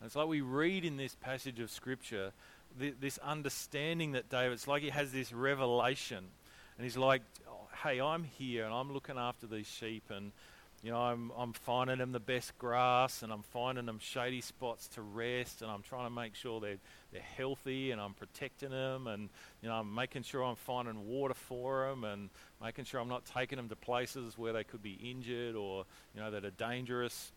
And 0.00 0.06
it's 0.06 0.16
like 0.16 0.28
we 0.28 0.40
read 0.40 0.84
in 0.84 0.96
this 0.96 1.14
passage 1.14 1.60
of 1.60 1.70
Scripture 1.70 2.32
th- 2.78 2.96
this 3.00 3.18
understanding 3.18 4.12
that 4.12 4.28
David, 4.28 4.52
it's 4.52 4.68
like 4.68 4.82
he 4.82 4.90
has 4.90 5.12
this 5.12 5.32
revelation. 5.32 6.24
And 6.76 6.84
he's 6.84 6.96
like, 6.96 7.22
oh, 7.48 7.68
hey, 7.82 8.00
I'm 8.00 8.24
here 8.24 8.64
and 8.64 8.74
I'm 8.74 8.92
looking 8.92 9.16
after 9.16 9.46
these 9.46 9.66
sheep 9.66 10.04
and 10.10 10.32
you 10.84 10.90
know, 10.90 10.98
I'm, 10.98 11.32
I'm 11.34 11.54
finding 11.54 11.96
them 11.96 12.12
the 12.12 12.20
best 12.20 12.58
grass 12.58 13.22
and 13.22 13.32
I'm 13.32 13.40
finding 13.40 13.86
them 13.86 13.98
shady 13.98 14.42
spots 14.42 14.86
to 14.88 15.00
rest 15.00 15.62
and 15.62 15.70
I'm 15.70 15.80
trying 15.80 16.04
to 16.04 16.10
make 16.10 16.34
sure 16.34 16.60
they're, 16.60 16.76
they're 17.10 17.22
healthy 17.22 17.90
and 17.90 17.98
I'm 17.98 18.12
protecting 18.12 18.68
them 18.68 19.06
and, 19.06 19.30
you 19.62 19.70
know, 19.70 19.76
I'm 19.76 19.94
making 19.94 20.24
sure 20.24 20.44
I'm 20.44 20.56
finding 20.56 21.08
water 21.08 21.32
for 21.32 21.88
them 21.88 22.04
and 22.04 22.28
making 22.62 22.84
sure 22.84 23.00
I'm 23.00 23.08
not 23.08 23.24
taking 23.24 23.56
them 23.56 23.70
to 23.70 23.76
places 23.76 24.36
where 24.36 24.52
they 24.52 24.62
could 24.62 24.82
be 24.82 24.98
injured 25.02 25.56
or, 25.56 25.86
you 26.14 26.20
know, 26.20 26.30
that 26.30 26.44
are 26.44 26.50
dangerous. 26.50 27.32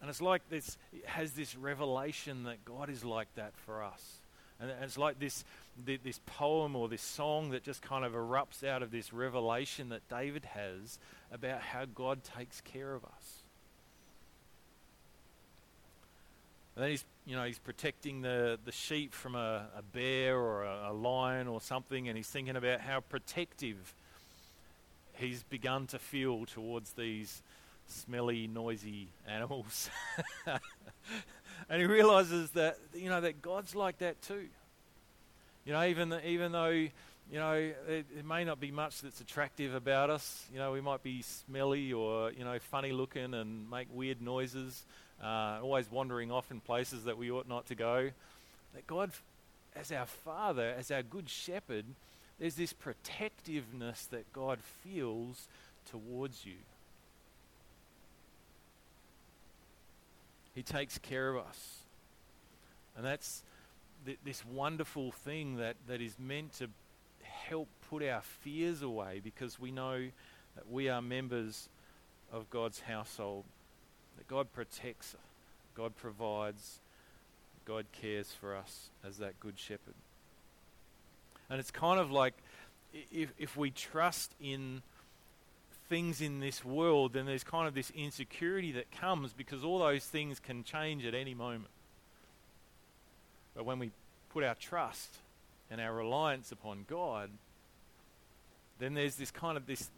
And 0.00 0.08
it's 0.08 0.22
like 0.22 0.48
this, 0.48 0.78
it 0.92 1.06
has 1.06 1.32
this 1.32 1.56
revelation 1.56 2.44
that 2.44 2.64
God 2.64 2.88
is 2.88 3.04
like 3.04 3.34
that 3.34 3.54
for 3.66 3.82
us. 3.82 4.20
And 4.60 4.70
it's 4.82 4.98
like 4.98 5.18
this, 5.18 5.44
this 5.84 6.20
poem 6.26 6.76
or 6.76 6.88
this 6.88 7.02
song 7.02 7.50
that 7.50 7.62
just 7.62 7.82
kind 7.82 8.04
of 8.04 8.12
erupts 8.12 8.62
out 8.62 8.82
of 8.82 8.90
this 8.90 9.12
revelation 9.12 9.88
that 9.88 10.06
David 10.08 10.44
has 10.44 10.98
about 11.32 11.60
how 11.60 11.84
God 11.86 12.22
takes 12.24 12.60
care 12.60 12.94
of 12.94 13.04
us. 13.04 13.42
And 16.76 16.84
then 16.84 16.90
he's, 16.90 17.04
you 17.26 17.36
know, 17.36 17.44
he's 17.44 17.58
protecting 17.58 18.22
the, 18.22 18.58
the 18.64 18.72
sheep 18.72 19.12
from 19.12 19.34
a, 19.34 19.66
a 19.76 19.82
bear 19.82 20.38
or 20.38 20.64
a, 20.64 20.90
a 20.90 20.92
lion 20.92 21.48
or 21.48 21.60
something, 21.60 22.08
and 22.08 22.16
he's 22.16 22.28
thinking 22.28 22.56
about 22.56 22.80
how 22.80 23.00
protective 23.00 23.94
he's 25.14 25.42
begun 25.44 25.86
to 25.88 25.98
feel 25.98 26.46
towards 26.46 26.92
these 26.92 27.42
smelly, 27.90 28.46
noisy 28.46 29.08
animals. 29.26 29.90
and 30.46 31.80
he 31.80 31.86
realizes 31.86 32.50
that 32.50 32.78
you 32.94 33.08
know 33.08 33.20
that 33.20 33.42
God's 33.42 33.74
like 33.74 33.98
that 33.98 34.20
too. 34.22 34.46
You 35.64 35.72
know, 35.72 35.84
even 35.84 36.14
even 36.24 36.52
though 36.52 36.68
you 36.68 36.90
know 37.32 37.52
it, 37.52 38.06
it, 38.16 38.24
may 38.24 38.44
not 38.44 38.60
be 38.60 38.70
much 38.70 39.00
that's 39.00 39.20
attractive 39.20 39.74
about 39.74 40.10
us. 40.10 40.46
You 40.52 40.58
know, 40.58 40.72
we 40.72 40.80
might 40.80 41.02
be 41.02 41.22
smelly 41.22 41.92
or 41.92 42.32
you 42.32 42.44
know 42.44 42.58
funny 42.58 42.92
looking 42.92 43.34
and 43.34 43.70
make 43.70 43.88
weird 43.92 44.22
noises, 44.22 44.84
uh, 45.22 45.58
always 45.62 45.90
wandering 45.90 46.30
off 46.30 46.50
in 46.50 46.60
places 46.60 47.04
that 47.04 47.18
we 47.18 47.30
ought 47.30 47.48
not 47.48 47.66
to 47.66 47.74
go. 47.74 48.10
That 48.74 48.86
God, 48.86 49.10
as 49.76 49.92
our 49.92 50.06
Father, 50.06 50.74
as 50.78 50.90
our 50.90 51.02
good 51.02 51.28
Shepherd, 51.28 51.84
there's 52.38 52.54
this 52.54 52.72
protectiveness 52.72 54.06
that 54.06 54.32
God 54.32 54.58
feels 54.82 55.46
towards 55.90 56.46
you. 56.46 56.54
He 60.60 60.64
takes 60.64 60.98
care 60.98 61.30
of 61.30 61.38
us. 61.46 61.78
And 62.94 63.02
that's 63.02 63.42
th- 64.04 64.18
this 64.22 64.44
wonderful 64.44 65.10
thing 65.10 65.56
that, 65.56 65.76
that 65.88 66.02
is 66.02 66.18
meant 66.18 66.52
to 66.58 66.68
help 67.22 67.66
put 67.88 68.02
our 68.02 68.20
fears 68.20 68.82
away 68.82 69.22
because 69.24 69.58
we 69.58 69.70
know 69.72 70.08
that 70.56 70.70
we 70.70 70.90
are 70.90 71.00
members 71.00 71.70
of 72.30 72.50
God's 72.50 72.80
household, 72.80 73.46
that 74.18 74.28
God 74.28 74.52
protects, 74.52 75.16
God 75.74 75.96
provides, 75.96 76.80
God 77.64 77.86
cares 77.90 78.30
for 78.38 78.54
us 78.54 78.90
as 79.02 79.16
that 79.16 79.40
good 79.40 79.58
shepherd. 79.58 79.94
And 81.48 81.58
it's 81.58 81.70
kind 81.70 81.98
of 81.98 82.12
like 82.12 82.34
if, 83.10 83.32
if 83.38 83.56
we 83.56 83.70
trust 83.70 84.34
in 84.38 84.82
things 85.90 86.20
in 86.20 86.38
this 86.38 86.64
world, 86.64 87.12
then 87.12 87.26
there's 87.26 87.44
kind 87.44 87.66
of 87.66 87.74
this 87.74 87.90
insecurity 87.90 88.72
that 88.72 88.90
comes 88.92 89.32
because 89.32 89.64
all 89.64 89.80
those 89.80 90.04
things 90.04 90.38
can 90.38 90.62
change 90.62 91.04
at 91.04 91.14
any 91.14 91.34
moment. 91.34 91.72
But 93.54 93.66
when 93.66 93.80
we 93.80 93.90
put 94.32 94.44
our 94.44 94.54
trust 94.54 95.16
and 95.68 95.80
our 95.80 95.92
reliance 95.92 96.52
upon 96.52 96.86
God, 96.88 97.30
then 98.78 98.94
there's 98.94 99.16
this 99.16 99.32
kind 99.32 99.56
of 99.56 99.66
this, 99.66 99.90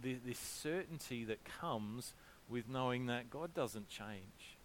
this, 0.00 0.18
this 0.24 0.38
certainty 0.38 1.24
that 1.24 1.38
comes 1.60 2.12
with 2.48 2.68
knowing 2.68 3.06
that 3.06 3.30
God 3.30 3.54
doesn't 3.54 3.88
change. 3.88 4.56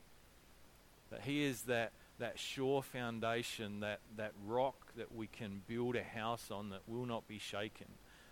That 1.11 1.21
He 1.21 1.45
is 1.45 1.61
that, 1.63 1.93
that 2.19 2.37
sure 2.37 2.81
foundation, 2.81 3.79
that, 3.79 4.01
that 4.17 4.33
rock 4.45 4.75
that 4.97 5.15
we 5.15 5.27
can 5.27 5.61
build 5.65 5.95
a 5.95 6.03
house 6.03 6.51
on 6.51 6.69
that 6.71 6.81
will 6.87 7.05
not 7.05 7.25
be 7.25 7.39
shaken. 7.39 7.87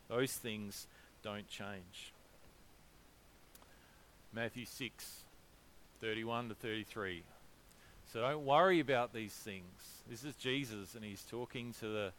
Those 0.10 0.34
things 0.34 0.88
don't 1.24 1.48
change. 1.48 2.12
Matthew 4.34 4.65
6, 4.65 5.24
31 6.00 6.50
to 6.50 6.56
33. 6.56 7.24
So 8.13 8.22
don't 8.22 8.46
worry 8.46 8.80
about 8.80 9.13
these 9.13 9.34
things. 9.34 9.65
This 10.10 10.24
is 10.24 10.36
Jesus, 10.36 10.96
and 10.96 11.04
he's 11.04 11.24
talking 11.24 11.74
to 11.80 11.88
the 11.88 12.12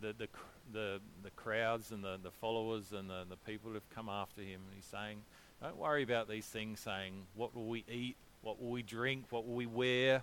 the 0.00 0.12
the 0.18 0.28
the, 0.72 1.00
the 1.22 1.30
crowds 1.30 1.90
and 1.90 2.02
the, 2.02 2.18
the 2.22 2.30
followers 2.30 2.92
and 2.92 3.08
the, 3.08 3.24
the 3.28 3.36
people 3.36 3.70
who 3.70 3.74
have 3.74 3.90
come 3.94 4.08
after 4.08 4.40
him. 4.40 4.60
And 4.66 4.74
he's 4.74 4.84
saying, 4.86 5.18
don't 5.62 5.76
worry 5.76 6.02
about 6.02 6.28
these 6.28 6.46
things. 6.46 6.80
Saying, 6.80 7.12
what 7.34 7.54
will 7.54 7.66
we 7.66 7.84
eat? 7.90 8.16
What 8.42 8.62
will 8.62 8.70
we 8.70 8.82
drink? 8.82 9.24
What 9.30 9.46
will 9.46 9.54
we 9.54 9.66
wear? 9.66 10.22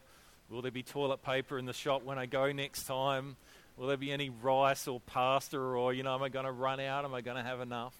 Will 0.50 0.62
there 0.62 0.72
be 0.72 0.84
toilet 0.84 1.24
paper 1.24 1.58
in 1.58 1.66
the 1.66 1.74
shop 1.74 2.04
when 2.04 2.20
I 2.20 2.26
go 2.26 2.52
next 2.52 2.84
time? 2.84 3.36
Will 3.78 3.88
there 3.88 3.98
be 3.98 4.12
any 4.12 4.30
rice 4.30 4.88
or 4.88 5.00
pasta? 5.00 5.58
Or 5.58 5.94
you 5.94 6.04
know, 6.04 6.14
am 6.14 6.24
I 6.24 6.30
going 6.30 6.46
to 6.46 6.52
run 6.52 6.80
out? 6.80 7.06
Am 7.06 7.14
I 7.14 7.22
going 7.22 7.38
to 7.38 7.44
have 7.44 7.62
enough? 7.62 7.96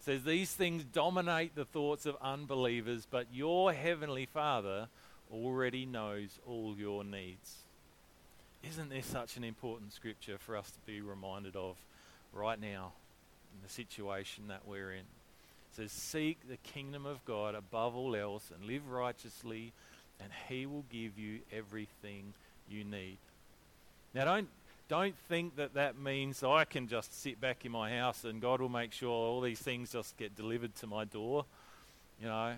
Says 0.00 0.24
these 0.24 0.50
things 0.50 0.84
dominate 0.84 1.54
the 1.54 1.66
thoughts 1.66 2.06
of 2.06 2.16
unbelievers, 2.22 3.06
but 3.10 3.26
your 3.32 3.72
heavenly 3.72 4.24
Father 4.24 4.88
already 5.30 5.84
knows 5.84 6.38
all 6.46 6.74
your 6.76 7.04
needs. 7.04 7.56
Isn't 8.66 8.88
there 8.88 9.02
such 9.02 9.36
an 9.36 9.44
important 9.44 9.92
scripture 9.92 10.38
for 10.38 10.56
us 10.56 10.70
to 10.70 10.78
be 10.86 11.02
reminded 11.02 11.54
of 11.54 11.76
right 12.32 12.60
now 12.60 12.92
in 13.54 13.62
the 13.62 13.72
situation 13.72 14.48
that 14.48 14.66
we're 14.66 14.92
in? 14.92 15.00
It 15.00 15.76
says, 15.76 15.92
Seek 15.92 16.48
the 16.48 16.56
kingdom 16.56 17.04
of 17.04 17.24
God 17.26 17.54
above 17.54 17.94
all 17.94 18.16
else 18.16 18.50
and 18.54 18.66
live 18.66 18.88
righteously, 18.88 19.72
and 20.18 20.30
He 20.48 20.64
will 20.64 20.84
give 20.90 21.18
you 21.18 21.40
everything 21.52 22.32
you 22.70 22.84
need. 22.84 23.18
Now, 24.14 24.24
don't, 24.24 24.48
don't 24.90 25.16
think 25.28 25.54
that 25.54 25.74
that 25.74 25.96
means 25.96 26.42
I 26.42 26.64
can 26.64 26.88
just 26.88 27.22
sit 27.22 27.40
back 27.40 27.64
in 27.64 27.70
my 27.70 27.96
house 27.96 28.24
and 28.24 28.42
God 28.42 28.60
will 28.60 28.68
make 28.68 28.90
sure 28.90 29.10
all 29.10 29.40
these 29.40 29.60
things 29.60 29.92
just 29.92 30.16
get 30.16 30.34
delivered 30.34 30.74
to 30.80 30.88
my 30.88 31.04
door. 31.04 31.44
You 32.20 32.26
know, 32.26 32.54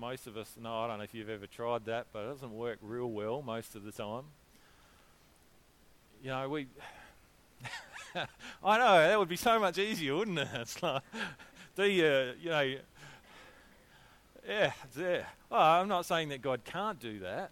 most 0.00 0.26
of 0.26 0.38
us 0.38 0.50
know, 0.58 0.74
I 0.74 0.86
don't 0.86 0.96
know 0.96 1.04
if 1.04 1.12
you've 1.12 1.28
ever 1.28 1.46
tried 1.46 1.84
that, 1.84 2.06
but 2.10 2.24
it 2.24 2.28
doesn't 2.28 2.54
work 2.54 2.78
real 2.80 3.10
well 3.10 3.42
most 3.42 3.74
of 3.74 3.84
the 3.84 3.92
time. 3.92 4.22
You 6.22 6.30
know, 6.30 6.48
we. 6.48 6.68
I 8.64 8.78
know, 8.78 9.06
that 9.06 9.18
would 9.18 9.28
be 9.28 9.36
so 9.36 9.60
much 9.60 9.76
easier, 9.76 10.16
wouldn't 10.16 10.38
it? 10.38 10.48
It's 10.54 10.82
like, 10.82 11.02
do 11.76 11.84
you, 11.84 12.32
you 12.40 12.48
know, 12.48 12.74
yeah, 14.48 14.72
yeah. 14.98 15.22
Well, 15.50 15.60
I'm 15.60 15.88
not 15.88 16.06
saying 16.06 16.30
that 16.30 16.40
God 16.40 16.64
can't 16.64 16.98
do 16.98 17.20
that, 17.20 17.50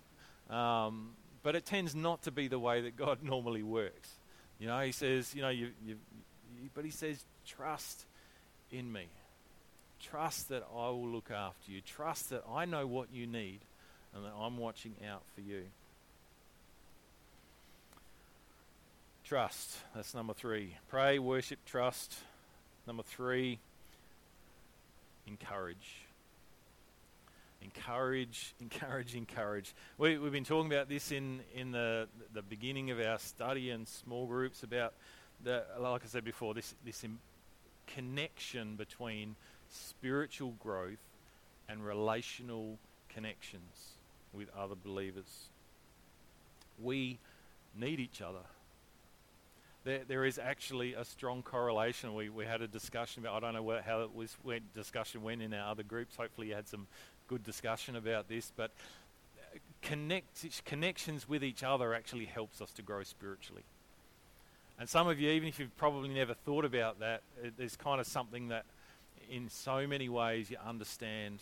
um, 0.57 1.11
But 1.47 1.55
it 1.55 1.65
tends 1.65 1.95
not 1.95 2.23
to 2.23 2.33
be 2.33 2.49
the 2.49 2.59
way 2.59 2.81
that 2.81 2.97
God 2.97 3.19
normally 3.23 3.63
works. 3.63 4.11
You 4.59 4.67
know, 4.67 4.81
He 4.81 4.91
says, 4.91 5.33
you 5.33 5.43
know, 5.43 5.49
you, 5.49 5.71
you, 5.87 5.95
you 6.61 6.71
but 6.75 6.85
He 6.85 6.91
says, 6.91 7.25
trust 7.47 8.05
in 8.73 8.93
me. 8.93 9.07
Trust 10.03 10.49
that 10.49 10.65
I 10.75 10.89
will 10.89 11.07
look 11.07 11.31
after 11.31 11.71
you. 11.71 11.83
Trust 11.83 12.31
that 12.31 12.43
I 12.53 12.65
know 12.65 12.85
what 12.89 13.13
you 13.13 13.29
need 13.29 13.61
and 14.13 14.25
that 14.25 14.33
I'm 14.37 14.59
watching 14.59 14.97
out 15.09 15.23
for 15.37 15.41
you. 15.41 15.63
Trust. 19.23 19.77
That's 19.95 20.15
number 20.15 20.35
three. 20.35 20.75
Pray, 20.89 21.21
worship, 21.21 21.61
trust. 21.65 22.13
Number 22.89 23.05
three, 23.05 23.61
encourage. 25.29 26.06
Encourage, 27.66 28.55
encourage, 28.61 29.14
encourage. 29.16 29.74
We, 29.98 30.12
have 30.12 30.33
been 30.33 30.44
talking 30.44 30.72
about 30.72 30.88
this 30.88 31.11
in, 31.11 31.40
in 31.55 31.72
the, 31.72 32.09
the 32.33 32.42
beginning 32.42 32.90
of 32.90 33.00
our 33.00 33.18
study 33.18 33.70
and 33.70 33.88
small 33.88 34.26
groups 34.26 34.62
about, 34.62 34.94
the, 35.42 35.64
like 35.79 36.02
I 36.05 36.07
said 36.07 36.24
before, 36.24 36.55
this, 36.55 36.74
this 36.85 37.05
connection 37.88 38.76
between 38.76 39.35
spiritual 39.68 40.55
growth 40.61 41.02
and 41.68 41.85
relational 41.85 42.79
connections 43.09 43.94
with 44.33 44.48
other 44.57 44.76
believers. 44.76 45.48
We 46.81 47.18
need 47.76 47.98
each 47.98 48.22
other. 48.22 48.44
There, 49.85 50.02
there 50.07 50.24
is 50.24 50.38
actually 50.38 50.94
a 50.94 51.05
strong 51.05 51.42
correlation. 51.42 52.14
We, 52.14 52.29
we 52.29 52.44
had 52.44 52.61
a 52.61 52.68
discussion 52.68 53.22
about, 53.22 53.37
I 53.37 53.40
don't 53.40 53.55
know 53.55 53.62
what, 53.62 53.83
how 53.83 54.02
it 54.02 54.14
was, 54.14 54.37
went, 54.44 54.72
discussion 54.74 55.22
went 55.22 55.42
in 55.42 55.52
our 55.55 55.70
other 55.70 55.83
groups. 55.83 56.16
Hopefully, 56.16 56.48
you 56.48 56.55
had 56.55 56.68
some 56.68 56.87
good 57.29 57.45
discussion 57.45 57.97
about 57.97 58.29
this. 58.29 58.53
But 58.57 58.71
uh, 59.39 59.59
connect, 59.83 60.65
connections 60.65 61.29
with 61.29 61.45
each 61.45 61.62
other 61.62 61.95
actually 61.95 62.27
helps 62.27 62.61
us 62.61 62.73
to 62.73 62.83
grow 62.83 63.03
spiritually. 63.03 63.65
And 64.79 64.89
some 64.89 65.09
of 65.09 65.19
you, 65.19 65.31
even 65.31 65.49
if 65.49 65.59
you've 65.59 65.77
probably 65.77 66.11
never 66.11 66.35
thought 66.35 66.65
about 66.65 67.01
that, 67.01 67.23
it, 67.43 67.55
there's 67.57 67.77
kind 67.77 68.01
of 68.01 68.07
something 68.07 68.49
that 68.49 68.65
in 69.31 69.49
so 69.49 69.87
many 69.87 70.09
ways 70.09 70.51
you 70.51 70.57
understand 70.67 71.41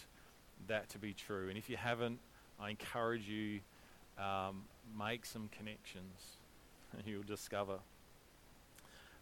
that 0.68 0.88
to 0.90 0.98
be 0.98 1.12
true. 1.12 1.48
And 1.48 1.58
if 1.58 1.68
you 1.68 1.76
haven't, 1.76 2.18
I 2.60 2.70
encourage 2.70 3.28
you 3.28 3.60
um, 4.18 4.62
make 4.96 5.26
some 5.26 5.48
connections, 5.56 6.36
and 6.92 7.02
you'll 7.06 7.22
discover. 7.22 7.78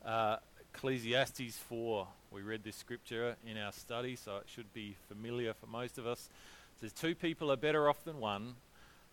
Uh, 0.05 0.37
Ecclesiastes 0.75 1.59
4. 1.69 2.09
We 2.33 2.43
read 2.43 2.65
this 2.65 2.77
scripture 2.77 3.37
in 3.47 3.57
our 3.59 3.73
study, 3.73 4.17
so 4.17 4.37
it 4.37 4.47
should 4.47 4.73
be 4.73 4.97
familiar 5.09 5.55
for 5.55 5.67
most 5.67 5.99
of 5.99 6.07
us. 6.07 6.29
It 6.77 6.81
says, 6.81 6.93
Two 6.93 7.15
people 7.15 7.53
are 7.53 7.57
better 7.57 7.89
off 7.89 8.05
than 8.05 8.19
one, 8.19 8.55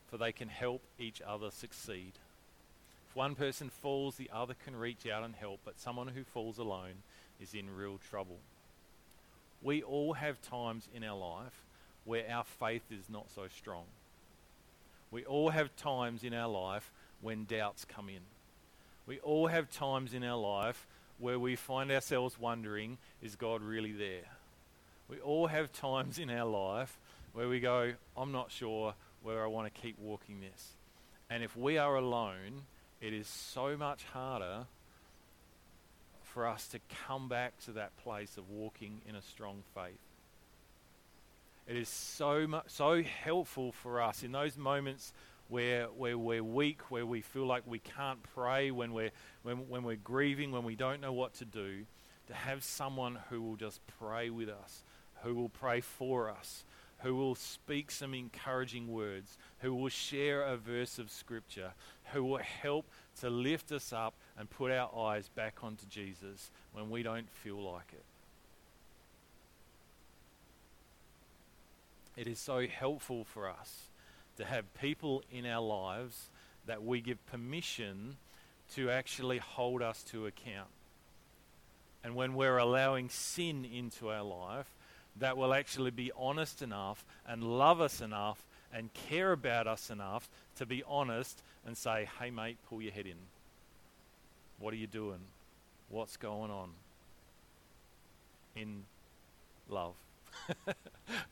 for 0.09 0.17
they 0.17 0.31
can 0.31 0.47
help 0.47 0.81
each 0.97 1.21
other 1.21 1.51
succeed. 1.51 2.13
If 3.09 3.15
one 3.15 3.35
person 3.35 3.69
falls, 3.69 4.15
the 4.15 4.29
other 4.33 4.55
can 4.65 4.75
reach 4.75 5.05
out 5.05 5.23
and 5.23 5.35
help, 5.35 5.59
but 5.65 5.79
someone 5.79 6.07
who 6.07 6.23
falls 6.23 6.57
alone 6.57 7.03
is 7.39 7.53
in 7.53 7.75
real 7.75 7.99
trouble. 8.09 8.37
We 9.61 9.83
all 9.83 10.13
have 10.13 10.41
times 10.41 10.87
in 10.93 11.03
our 11.03 11.17
life 11.17 11.65
where 12.05 12.25
our 12.31 12.45
faith 12.45 12.83
is 12.89 13.09
not 13.09 13.29
so 13.29 13.47
strong. 13.47 13.85
We 15.11 15.25
all 15.25 15.49
have 15.49 15.75
times 15.75 16.23
in 16.23 16.33
our 16.33 16.49
life 16.49 16.91
when 17.21 17.45
doubts 17.45 17.85
come 17.85 18.09
in. 18.09 18.21
We 19.05 19.19
all 19.19 19.47
have 19.47 19.69
times 19.69 20.13
in 20.13 20.23
our 20.23 20.37
life 20.37 20.87
where 21.19 21.37
we 21.37 21.55
find 21.55 21.91
ourselves 21.91 22.39
wondering, 22.39 22.97
is 23.21 23.35
God 23.35 23.61
really 23.61 23.91
there? 23.91 24.25
We 25.09 25.19
all 25.19 25.47
have 25.47 25.71
times 25.71 26.19
in 26.19 26.29
our 26.29 26.45
life 26.45 26.97
where 27.33 27.49
we 27.49 27.59
go, 27.59 27.93
I'm 28.17 28.31
not 28.31 28.51
sure 28.51 28.93
where 29.21 29.43
I 29.43 29.47
want 29.47 29.73
to 29.73 29.81
keep 29.81 29.99
walking 29.99 30.39
this. 30.39 30.73
And 31.29 31.43
if 31.43 31.55
we 31.55 31.77
are 31.77 31.95
alone, 31.95 32.63
it 33.01 33.13
is 33.13 33.27
so 33.27 33.77
much 33.77 34.03
harder 34.05 34.65
for 36.23 36.47
us 36.47 36.67
to 36.69 36.79
come 37.07 37.27
back 37.27 37.57
to 37.65 37.71
that 37.73 37.95
place 37.97 38.37
of 38.37 38.49
walking 38.49 39.01
in 39.07 39.15
a 39.15 39.21
strong 39.21 39.63
faith. 39.73 39.99
It 41.67 41.75
is 41.75 41.89
so 41.89 42.61
so 42.67 43.03
helpful 43.03 43.71
for 43.71 44.01
us 44.01 44.23
in 44.23 44.31
those 44.31 44.57
moments 44.57 45.13
where, 45.49 45.87
where 45.87 46.17
we're 46.17 46.43
weak, 46.43 46.89
where 46.89 47.05
we 47.05 47.21
feel 47.21 47.45
like 47.45 47.63
we 47.65 47.79
can't 47.79 48.21
pray, 48.35 48.71
when 48.71 48.93
we're, 48.93 49.11
when, 49.43 49.67
when 49.67 49.83
we're 49.83 49.95
grieving, 49.95 50.51
when 50.51 50.63
we 50.63 50.75
don't 50.75 51.01
know 51.01 51.11
what 51.11 51.33
to 51.35 51.45
do, 51.45 51.85
to 52.27 52.33
have 52.33 52.63
someone 52.63 53.17
who 53.29 53.41
will 53.41 53.55
just 53.55 53.81
pray 53.99 54.29
with 54.29 54.49
us, 54.49 54.83
who 55.23 55.33
will 55.33 55.49
pray 55.49 55.81
for 55.81 56.29
us, 56.29 56.63
who 56.99 57.15
will 57.15 57.33
speak 57.33 57.89
some 57.89 58.13
encouraging 58.13 58.87
words, 58.87 59.37
who 59.59 59.73
will 59.73 59.89
share 59.89 60.43
a 60.43 60.55
verse 60.55 60.99
of 60.99 61.09
Scripture, 61.09 61.71
who 62.13 62.23
will 62.23 62.37
help 62.37 62.85
to 63.19 63.29
lift 63.29 63.71
us 63.71 63.91
up 63.91 64.13
and 64.37 64.49
put 64.49 64.71
our 64.71 64.95
eyes 64.95 65.29
back 65.29 65.63
onto 65.63 65.85
Jesus 65.87 66.51
when 66.73 66.89
we 66.91 67.01
don't 67.01 67.29
feel 67.29 67.59
like 67.59 67.91
it. 67.93 68.03
It 72.15 72.27
is 72.27 72.37
so 72.37 72.67
helpful 72.67 73.23
for 73.23 73.49
us 73.49 73.89
to 74.39 74.45
have 74.45 74.73
people 74.75 75.21
in 75.31 75.45
our 75.45 75.61
lives 75.61 76.29
that 76.65 76.83
we 76.83 77.01
give 77.01 77.23
permission 77.27 78.15
to 78.73 78.89
actually 78.89 79.37
hold 79.37 79.81
us 79.81 80.01
to 80.03 80.25
account. 80.27 80.69
And 82.03 82.15
when 82.15 82.33
we're 82.33 82.57
allowing 82.57 83.09
sin 83.09 83.65
into 83.65 84.09
our 84.09 84.23
life, 84.23 84.73
that 85.17 85.35
will 85.35 85.53
actually 85.53 85.91
be 85.91 86.11
honest 86.17 86.61
enough 86.61 87.03
and 87.27 87.43
love 87.43 87.81
us 87.81 87.99
enough 87.99 88.45
and 88.73 88.93
care 88.93 89.33
about 89.33 89.67
us 89.67 89.89
enough 89.89 90.29
to 90.55 90.65
be 90.65 90.83
honest 90.87 91.41
and 91.65 91.77
say, 91.77 92.07
hey, 92.19 92.29
mate, 92.29 92.57
pull 92.69 92.81
your 92.81 92.93
head 92.93 93.07
in. 93.07 93.17
What 94.59 94.73
are 94.73 94.77
you 94.77 94.87
doing? 94.87 95.19
What's 95.89 96.15
going 96.15 96.49
on? 96.49 96.69
In 98.55 98.83
love. 99.69 99.95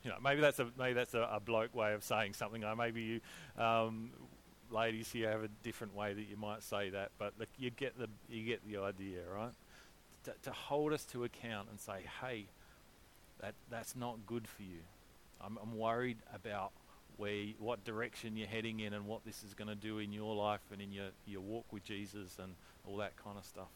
you 0.03 0.10
know, 0.10 0.17
maybe 0.23 0.41
that's 0.41 0.60
a 0.60 0.67
maybe 0.77 0.93
that's 0.93 1.13
a, 1.13 1.29
a, 1.31 1.39
bloke 1.39 1.75
way 1.75 1.93
of 1.93 2.03
saying 2.03 2.33
something. 2.33 2.63
Or 2.63 2.75
maybe 2.75 3.01
you, 3.01 3.63
um, 3.63 4.12
ladies 4.71 5.12
here, 5.12 5.31
have 5.31 5.43
a 5.43 5.49
different 5.63 5.95
way 5.95 6.13
that 6.13 6.27
you 6.29 6.38
might 6.38 6.63
say 6.63 6.89
that. 6.89 7.12
But 7.17 7.33
look, 7.39 7.49
you 7.57 7.69
get 7.69 7.97
the 7.97 8.07
you 8.29 8.45
get 8.45 8.67
the 8.67 8.77
idea, 8.77 9.21
right? 9.33 9.53
To, 10.25 10.33
to 10.43 10.51
hold 10.51 10.93
us 10.93 11.05
to 11.05 11.23
account 11.23 11.69
and 11.69 11.79
say, 11.79 12.05
hey, 12.21 12.47
that 13.39 13.53
that's 13.69 13.95
not 13.95 14.25
good 14.25 14.47
for 14.47 14.63
you. 14.63 14.79
I'm, 15.41 15.57
I'm 15.62 15.77
worried 15.77 16.17
about 16.33 16.71
where 17.17 17.45
what 17.60 17.83
direction 17.83 18.38
you're 18.38 18.47
heading 18.47 18.79
in 18.79 18.93
and 18.93 19.07
what 19.07 19.25
this 19.25 19.43
is 19.43 19.53
going 19.53 19.67
to 19.67 19.75
do 19.75 19.99
in 19.99 20.12
your 20.12 20.36
life 20.36 20.62
and 20.71 20.81
in 20.81 20.91
your 20.91 21.10
your 21.25 21.41
walk 21.41 21.65
with 21.71 21.83
Jesus 21.83 22.38
and 22.41 22.55
all 22.86 22.97
that 22.97 23.15
kind 23.17 23.38
of 23.38 23.45
stuff. 23.45 23.69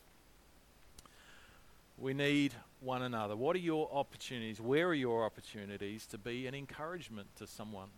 We 1.98 2.14
need 2.14 2.54
one 2.80 3.04
another. 3.04 3.36
What 3.36 3.56
are 3.56 3.60
your 3.60 3.90
opportunities? 3.92 4.60
Where 4.60 4.88
are 4.88 4.94
your 4.94 5.24
opportunities 5.24 6.06
to 6.08 6.18
be 6.18 6.48
an 6.48 6.56
encouragement 6.56 7.28
to 7.38 7.48
someone? 7.48 7.90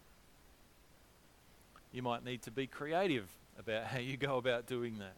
You 1.92 2.02
might 2.02 2.26
need 2.26 2.42
to 2.44 2.52
be 2.52 2.68
creative 2.68 3.28
about 3.58 3.86
how 3.86 4.00
you 4.00 4.18
go 4.18 4.38
about 4.38 4.68
doing 4.68 4.98
that. 5.00 5.16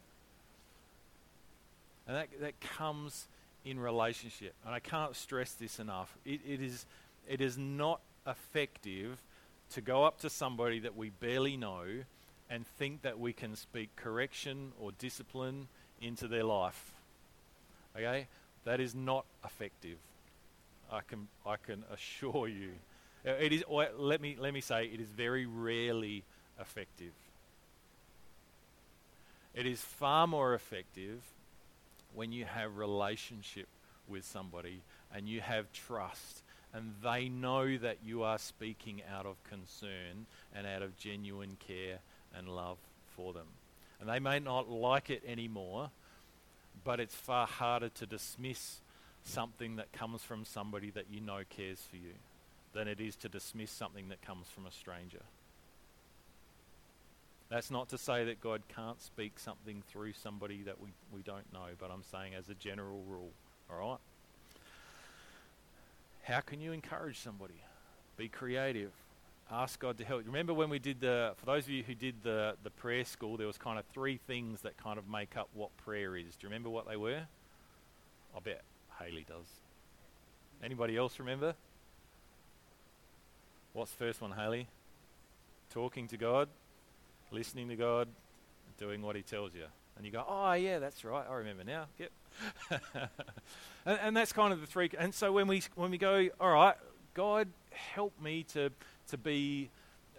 And 2.07 2.15
that, 2.17 2.27
that 2.41 2.59
comes 2.59 3.27
in 3.63 3.79
relationship. 3.79 4.53
And 4.65 4.75
I 4.75 4.79
can't 4.79 5.15
stress 5.15 5.53
this 5.53 5.79
enough. 5.79 6.15
It, 6.25 6.41
it, 6.47 6.61
is, 6.61 6.85
it 7.27 7.41
is 7.41 7.57
not 7.57 8.01
effective 8.27 9.19
to 9.71 9.81
go 9.81 10.03
up 10.03 10.19
to 10.19 10.29
somebody 10.29 10.79
that 10.79 10.95
we 10.95 11.09
barely 11.09 11.57
know 11.57 11.85
and 12.49 12.67
think 12.77 13.01
that 13.01 13.19
we 13.19 13.33
can 13.33 13.55
speak 13.55 13.95
correction 13.95 14.71
or 14.79 14.91
discipline 14.99 15.67
into 16.01 16.27
their 16.27 16.43
life. 16.43 16.91
Okay? 17.95 18.27
That 18.65 18.79
is 18.79 18.93
not 18.93 19.25
effective. 19.43 19.97
I 20.91 21.01
can, 21.01 21.27
I 21.45 21.55
can 21.55 21.83
assure 21.91 22.47
you. 22.47 22.71
Uh, 23.25 23.31
it 23.31 23.53
is, 23.53 23.63
let, 23.69 24.21
me, 24.21 24.35
let 24.39 24.53
me 24.53 24.61
say, 24.61 24.85
it 24.85 24.99
is 24.99 25.09
very 25.09 25.45
rarely 25.45 26.23
effective. 26.59 27.13
It 29.53 29.65
is 29.65 29.79
far 29.79 30.27
more 30.27 30.53
effective 30.53 31.21
when 32.13 32.31
you 32.31 32.45
have 32.45 32.77
relationship 32.77 33.67
with 34.07 34.25
somebody 34.25 34.81
and 35.13 35.27
you 35.27 35.41
have 35.41 35.71
trust 35.71 36.41
and 36.73 36.93
they 37.01 37.29
know 37.29 37.77
that 37.77 37.99
you 38.05 38.23
are 38.23 38.37
speaking 38.37 39.01
out 39.15 39.25
of 39.25 39.41
concern 39.49 40.25
and 40.53 40.67
out 40.67 40.81
of 40.81 40.97
genuine 40.97 41.55
care 41.65 41.99
and 42.37 42.49
love 42.49 42.77
for 43.15 43.31
them. 43.31 43.47
And 44.01 44.09
they 44.09 44.19
may 44.19 44.39
not 44.39 44.69
like 44.69 45.09
it 45.09 45.23
anymore, 45.25 45.89
but 46.85 47.01
it's 47.01 47.15
far 47.15 47.47
harder 47.47 47.89
to 47.89 48.05
dismiss 48.05 48.79
something 49.23 49.75
that 49.75 49.91
comes 49.91 50.21
from 50.21 50.45
somebody 50.45 50.91
that 50.91 51.07
you 51.09 51.19
know 51.19 51.41
cares 51.49 51.81
for 51.89 51.97
you 51.97 52.13
than 52.73 52.87
it 52.87 53.01
is 53.01 53.15
to 53.17 53.27
dismiss 53.27 53.71
something 53.71 54.07
that 54.09 54.21
comes 54.21 54.47
from 54.47 54.65
a 54.65 54.71
stranger. 54.71 55.23
That's 57.49 57.71
not 57.71 57.89
to 57.89 57.97
say 57.97 58.25
that 58.25 58.39
God 58.39 58.61
can't 58.73 59.01
speak 59.01 59.39
something 59.39 59.83
through 59.89 60.13
somebody 60.13 60.61
that 60.63 60.79
we, 60.79 60.89
we 61.11 61.21
don't 61.21 61.51
know, 61.51 61.67
but 61.79 61.91
I'm 61.91 62.03
saying 62.03 62.33
as 62.35 62.49
a 62.49 62.53
general 62.53 63.03
rule. 63.07 63.31
All 63.69 63.77
right? 63.77 63.99
How 66.23 66.39
can 66.39 66.59
you 66.61 66.71
encourage 66.71 67.19
somebody? 67.19 67.61
Be 68.17 68.27
creative. 68.29 68.91
Ask 69.51 69.79
God 69.79 69.97
to 69.97 70.03
help. 70.03 70.25
Remember 70.25 70.53
when 70.53 70.69
we 70.69 70.79
did 70.79 71.01
the, 71.01 71.33
for 71.37 71.45
those 71.45 71.65
of 71.65 71.69
you 71.69 71.83
who 71.83 71.93
did 71.95 72.15
the, 72.23 72.55
the 72.63 72.69
prayer 72.69 73.05
school, 73.05 73.37
there 73.37 73.47
was 73.47 73.57
kind 73.57 73.77
of 73.77 73.85
three 73.93 74.17
things 74.27 74.61
that 74.61 74.77
kind 74.77 74.97
of 74.97 75.07
make 75.07 75.37
up 75.37 75.49
what 75.53 75.75
prayer 75.77 76.15
is. 76.15 76.35
Do 76.35 76.43
you 76.47 76.49
remember 76.49 76.69
what 76.69 76.87
they 76.87 76.97
were? 76.97 77.21
I 78.35 78.39
bet 78.43 78.63
Haley 78.99 79.25
does. 79.27 79.47
Anybody 80.63 80.97
else 80.97 81.19
remember? 81.19 81.53
What's 83.73 83.91
the 83.91 83.97
first 83.97 84.21
one, 84.21 84.31
Haley? 84.31 84.67
Talking 85.69 86.07
to 86.07 86.17
God, 86.17 86.47
listening 87.31 87.67
to 87.69 87.75
God, 87.75 88.07
doing 88.77 89.01
what 89.01 89.15
He 89.15 89.21
tells 89.21 89.53
you. 89.53 89.65
And 89.97 90.05
you 90.05 90.11
go, 90.11 90.25
oh, 90.27 90.53
yeah, 90.53 90.79
that's 90.79 91.05
right. 91.05 91.25
I 91.29 91.35
remember 91.35 91.63
now. 91.63 91.85
Yep. 91.97 92.11
and, 93.85 93.99
and 94.01 94.17
that's 94.17 94.33
kind 94.33 94.51
of 94.51 94.59
the 94.59 94.67
three. 94.67 94.89
And 94.97 95.13
so 95.13 95.31
when 95.31 95.47
we, 95.47 95.61
when 95.75 95.91
we 95.91 95.97
go, 95.97 96.27
all 96.39 96.51
right, 96.51 96.75
God, 97.13 97.47
help 97.71 98.13
me 98.21 98.43
to, 98.53 98.71
to 99.09 99.17
be, 99.17 99.69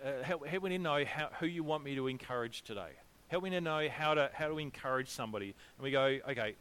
uh, 0.04 0.22
help, 0.22 0.46
help 0.46 0.64
me 0.64 0.70
to 0.70 0.78
know 0.78 1.04
how, 1.04 1.28
who 1.40 1.46
you 1.46 1.62
want 1.64 1.84
me 1.84 1.94
to 1.94 2.06
encourage 2.06 2.62
today. 2.62 2.90
Help 3.28 3.44
me 3.44 3.50
to 3.50 3.60
know 3.60 3.88
how 3.88 4.14
to, 4.14 4.30
how 4.32 4.48
to 4.48 4.58
encourage 4.58 5.08
somebody. 5.08 5.54
And 5.76 5.84
we 5.84 5.90
go, 5.90 6.18
okay, 6.30 6.54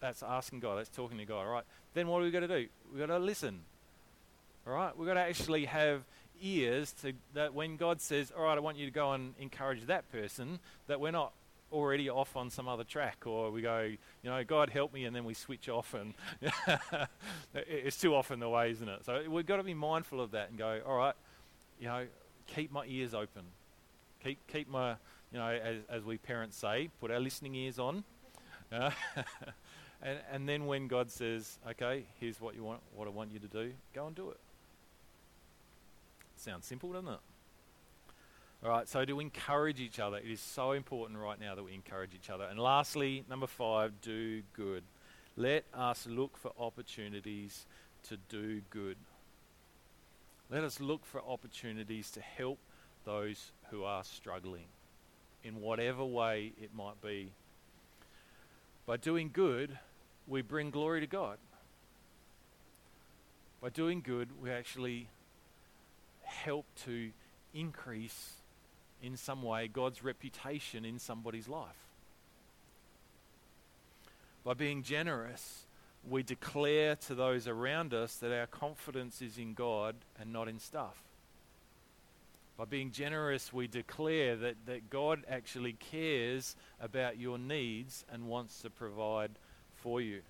that's 0.00 0.22
asking 0.22 0.60
God, 0.60 0.78
that's 0.78 0.88
talking 0.88 1.18
to 1.18 1.24
God. 1.24 1.46
All 1.46 1.52
right, 1.52 1.64
then 1.94 2.08
what 2.08 2.20
are 2.20 2.24
we 2.24 2.30
got 2.30 2.40
to 2.40 2.48
do? 2.48 2.68
We've 2.90 3.00
got 3.00 3.06
to 3.06 3.18
listen. 3.18 3.60
All 4.66 4.72
right, 4.72 4.96
we've 4.96 5.08
got 5.08 5.14
to 5.14 5.20
actually 5.20 5.64
have 5.64 6.04
ears 6.40 6.92
to 7.02 7.12
that 7.34 7.54
when 7.54 7.76
God 7.76 8.00
says, 8.00 8.32
all 8.36 8.44
right, 8.44 8.56
I 8.56 8.60
want 8.60 8.76
you 8.76 8.86
to 8.86 8.92
go 8.92 9.12
and 9.12 9.34
encourage 9.40 9.86
that 9.86 10.10
person, 10.12 10.58
that 10.86 11.00
we're 11.00 11.12
not 11.12 11.32
already 11.72 12.10
off 12.10 12.36
on 12.36 12.50
some 12.50 12.68
other 12.68 12.84
track, 12.84 13.26
or 13.26 13.50
we 13.50 13.62
go, 13.62 13.80
you 13.80 14.30
know, 14.30 14.44
God 14.44 14.70
help 14.70 14.92
me, 14.92 15.04
and 15.04 15.16
then 15.16 15.24
we 15.24 15.34
switch 15.34 15.68
off, 15.68 15.94
and 15.94 16.14
it's 17.54 17.98
too 17.98 18.14
often 18.14 18.40
the 18.40 18.48
way, 18.48 18.70
isn't 18.70 18.88
it? 18.88 19.04
So 19.04 19.22
we've 19.28 19.46
got 19.46 19.56
to 19.56 19.62
be 19.62 19.74
mindful 19.74 20.20
of 20.20 20.32
that 20.32 20.50
and 20.50 20.58
go, 20.58 20.80
all 20.86 20.96
right, 20.96 21.14
you 21.82 21.88
know, 21.88 22.06
keep 22.46 22.70
my 22.70 22.84
ears 22.86 23.12
open, 23.12 23.42
keep 24.22 24.38
keep 24.46 24.70
my, 24.70 24.90
you 25.32 25.38
know, 25.38 25.48
as, 25.48 25.78
as 25.88 26.04
we 26.04 26.16
parents 26.16 26.56
say, 26.56 26.88
put 27.00 27.10
our 27.10 27.18
listening 27.18 27.56
ears 27.56 27.80
on, 27.80 28.04
uh, 28.72 28.92
and 30.00 30.18
and 30.30 30.48
then 30.48 30.66
when 30.66 30.86
God 30.86 31.10
says, 31.10 31.58
okay, 31.70 32.04
here's 32.20 32.40
what 32.40 32.54
you 32.54 32.62
want, 32.62 32.80
what 32.94 33.08
I 33.08 33.10
want 33.10 33.32
you 33.32 33.40
to 33.40 33.48
do, 33.48 33.72
go 33.92 34.06
and 34.06 34.14
do 34.14 34.30
it. 34.30 34.38
Sounds 36.36 36.66
simple, 36.66 36.92
doesn't 36.92 37.08
it? 37.08 37.20
All 38.64 38.70
right, 38.70 38.88
so 38.88 39.04
to 39.04 39.18
encourage 39.18 39.80
each 39.80 39.98
other, 39.98 40.18
it 40.18 40.30
is 40.30 40.40
so 40.40 40.70
important 40.70 41.18
right 41.18 41.40
now 41.40 41.56
that 41.56 41.64
we 41.64 41.74
encourage 41.74 42.14
each 42.14 42.30
other. 42.30 42.44
And 42.44 42.60
lastly, 42.60 43.24
number 43.28 43.48
five, 43.48 44.00
do 44.00 44.42
good. 44.52 44.84
Let 45.36 45.64
us 45.74 46.06
look 46.08 46.36
for 46.36 46.52
opportunities 46.56 47.66
to 48.04 48.18
do 48.28 48.60
good. 48.70 48.96
Let 50.50 50.64
us 50.64 50.80
look 50.80 51.06
for 51.06 51.22
opportunities 51.22 52.10
to 52.12 52.20
help 52.20 52.58
those 53.04 53.52
who 53.70 53.84
are 53.84 54.04
struggling 54.04 54.66
in 55.44 55.60
whatever 55.60 56.04
way 56.04 56.52
it 56.60 56.74
might 56.74 57.00
be. 57.00 57.32
By 58.86 58.96
doing 58.96 59.30
good, 59.32 59.78
we 60.26 60.42
bring 60.42 60.70
glory 60.70 61.00
to 61.00 61.06
God. 61.06 61.38
By 63.60 63.70
doing 63.70 64.00
good, 64.00 64.28
we 64.40 64.50
actually 64.50 65.08
help 66.22 66.66
to 66.84 67.10
increase 67.54 68.32
in 69.02 69.16
some 69.16 69.42
way 69.42 69.68
God's 69.68 70.02
reputation 70.02 70.84
in 70.84 70.98
somebody's 70.98 71.48
life. 71.48 71.86
By 74.44 74.54
being 74.54 74.82
generous, 74.82 75.64
we 76.08 76.22
declare 76.22 76.96
to 76.96 77.14
those 77.14 77.46
around 77.46 77.94
us 77.94 78.16
that 78.16 78.36
our 78.36 78.46
confidence 78.46 79.22
is 79.22 79.38
in 79.38 79.54
God 79.54 79.94
and 80.18 80.32
not 80.32 80.48
in 80.48 80.58
stuff. 80.58 81.02
By 82.56 82.64
being 82.64 82.90
generous, 82.90 83.52
we 83.52 83.66
declare 83.66 84.36
that, 84.36 84.56
that 84.66 84.90
God 84.90 85.24
actually 85.28 85.74
cares 85.74 86.54
about 86.80 87.18
your 87.18 87.38
needs 87.38 88.04
and 88.12 88.26
wants 88.26 88.60
to 88.62 88.70
provide 88.70 89.30
for 89.76 90.00
you. 90.00 90.20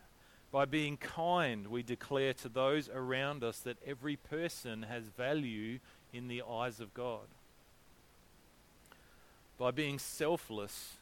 By 0.50 0.66
being 0.66 0.98
kind, 0.98 1.66
we 1.68 1.82
declare 1.82 2.34
to 2.34 2.48
those 2.48 2.88
around 2.88 3.42
us 3.42 3.58
that 3.60 3.78
every 3.86 4.16
person 4.16 4.82
has 4.82 5.04
value 5.04 5.78
in 6.12 6.28
the 6.28 6.42
eyes 6.48 6.78
of 6.78 6.92
God. 6.92 7.26
By 9.58 9.70
being 9.70 9.98
selfless, 9.98 10.96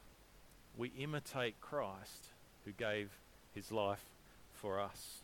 we 0.76 0.92
imitate 0.98 1.61
Christ 1.61 2.28
who 2.64 2.72
gave 2.72 3.11
his 3.54 3.72
life 3.72 4.04
for 4.60 4.78
us. 4.78 5.18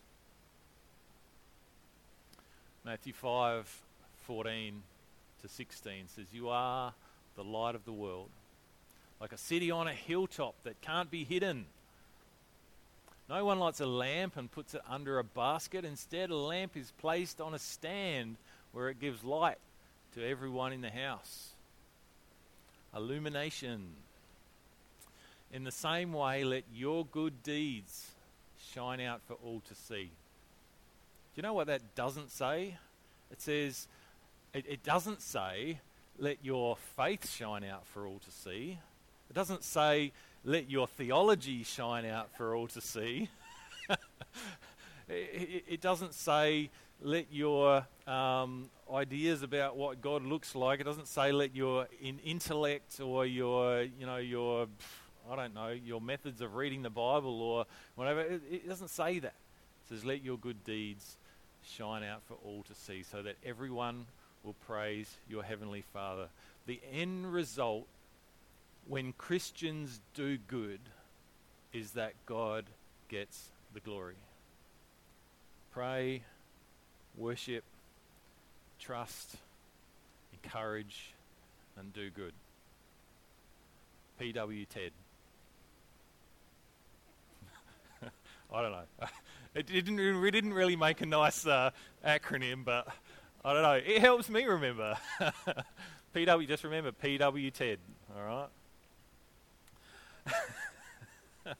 Matthew 2.83 3.13
5 3.13 3.81
14 4.25 4.83
to 5.41 5.47
16 5.47 6.07
says, 6.07 6.25
You 6.31 6.49
are 6.49 6.93
the 7.35 7.43
light 7.43 7.75
of 7.75 7.85
the 7.85 7.91
world, 7.91 8.29
like 9.21 9.31
a 9.31 9.37
city 9.37 9.71
on 9.71 9.87
a 9.87 9.93
hilltop 9.93 10.55
that 10.63 10.81
can't 10.81 11.11
be 11.11 11.23
hidden. 11.23 11.65
No 13.29 13.45
one 13.45 13.59
lights 13.59 13.81
a 13.81 13.85
lamp 13.85 14.37
and 14.37 14.51
puts 14.51 14.73
it 14.73 14.81
under 14.89 15.19
a 15.19 15.23
basket. 15.23 15.85
Instead, 15.85 16.29
a 16.29 16.35
lamp 16.35 16.75
is 16.75 16.91
placed 16.97 17.41
on 17.41 17.53
a 17.53 17.59
stand 17.59 18.37
where 18.71 18.89
it 18.89 18.99
gives 18.99 19.23
light 19.23 19.57
to 20.15 20.25
everyone 20.25 20.73
in 20.73 20.81
the 20.81 20.89
house 20.89 21.49
illumination. 22.95 23.89
In 25.53 25.63
the 25.63 25.71
same 25.71 26.13
way, 26.13 26.43
let 26.43 26.63
your 26.73 27.05
good 27.05 27.43
deeds 27.43 28.11
shine 28.73 29.01
out 29.01 29.21
for 29.27 29.33
all 29.35 29.61
to 29.67 29.75
see. 29.75 30.05
Do 30.05 31.41
you 31.41 31.43
know 31.43 31.53
what 31.53 31.67
that 31.67 31.95
doesn't 31.95 32.31
say? 32.31 32.77
It 33.31 33.41
says, 33.41 33.87
it, 34.53 34.65
it 34.67 34.83
doesn't 34.83 35.21
say, 35.21 35.79
let 36.17 36.43
your 36.43 36.77
faith 36.95 37.29
shine 37.29 37.63
out 37.63 37.85
for 37.85 38.07
all 38.07 38.19
to 38.19 38.31
see. 38.31 38.79
It 39.29 39.33
doesn't 39.33 39.63
say, 39.63 40.11
let 40.43 40.69
your 40.69 40.87
theology 40.87 41.63
shine 41.63 42.05
out 42.05 42.29
for 42.35 42.55
all 42.55 42.67
to 42.67 42.81
see. 42.81 43.29
it, 45.09 45.63
it, 45.67 45.81
doesn't 45.81 46.13
say, 46.13 46.69
let 47.01 47.27
your 47.31 47.85
um, 48.07 48.69
ideas 48.91 49.43
about 49.43 49.77
what 49.77 50.01
God 50.01 50.23
looks 50.23 50.55
like. 50.55 50.79
It 50.79 50.85
doesn't 50.85 51.07
say 51.07 51.31
let 51.31 51.55
your 51.55 51.87
in 52.01 52.19
intellect 52.19 52.99
or 52.99 53.25
your, 53.25 53.83
you 53.83 54.05
know, 54.05 54.17
your, 54.17 54.67
I 55.29 55.35
don't 55.35 55.53
know, 55.53 55.69
your 55.69 56.01
methods 56.01 56.41
of 56.41 56.55
reading 56.55 56.81
the 56.81 56.89
Bible 56.89 57.41
or 57.41 57.65
whatever. 57.95 58.21
It, 58.21 58.41
it 58.51 58.67
doesn't 58.67 58.89
say 58.89 59.19
that. 59.19 59.33
It 59.33 59.89
says 59.89 60.05
let 60.05 60.23
your 60.23 60.37
good 60.37 60.63
deeds 60.63 61.17
shine 61.63 62.03
out 62.03 62.21
for 62.27 62.35
all 62.45 62.63
to 62.63 62.73
see, 62.73 63.03
so 63.03 63.21
that 63.21 63.35
everyone 63.45 64.05
will 64.43 64.55
praise 64.65 65.13
your 65.29 65.43
heavenly 65.43 65.83
Father. 65.93 66.27
The 66.65 66.79
end 66.93 67.31
result, 67.31 67.87
when 68.87 69.13
Christians 69.13 69.99
do 70.13 70.37
good, 70.37 70.79
is 71.73 71.91
that 71.91 72.13
God 72.25 72.65
gets 73.09 73.49
the 73.73 73.79
glory. 73.79 74.15
Pray, 75.71 76.23
worship, 77.15 77.63
trust, 78.79 79.35
encourage, 80.43 81.13
and 81.77 81.93
do 81.93 82.09
good. 82.09 82.33
PW 84.19 84.67
TED. 84.67 84.91
I 88.53 88.61
don't 88.61 88.71
know. 88.71 88.83
It 89.55 89.65
didn't, 89.65 90.21
we 90.21 90.29
didn't 90.29 90.53
really 90.53 90.75
make 90.75 91.01
a 91.01 91.07
nice 91.07 91.47
uh, 91.47 91.71
acronym, 92.05 92.63
but 92.63 92.87
I 93.43 93.53
don't 93.53 93.63
know. 93.63 93.73
It 93.73 94.01
helps 94.01 94.29
me 94.29 94.43
remember. 94.45 94.95
PW, 96.15 96.47
just 96.47 96.63
remember 96.63 96.91
PW 96.91 97.51
TED, 97.51 97.79
all 98.15 98.49
right? 101.47 101.55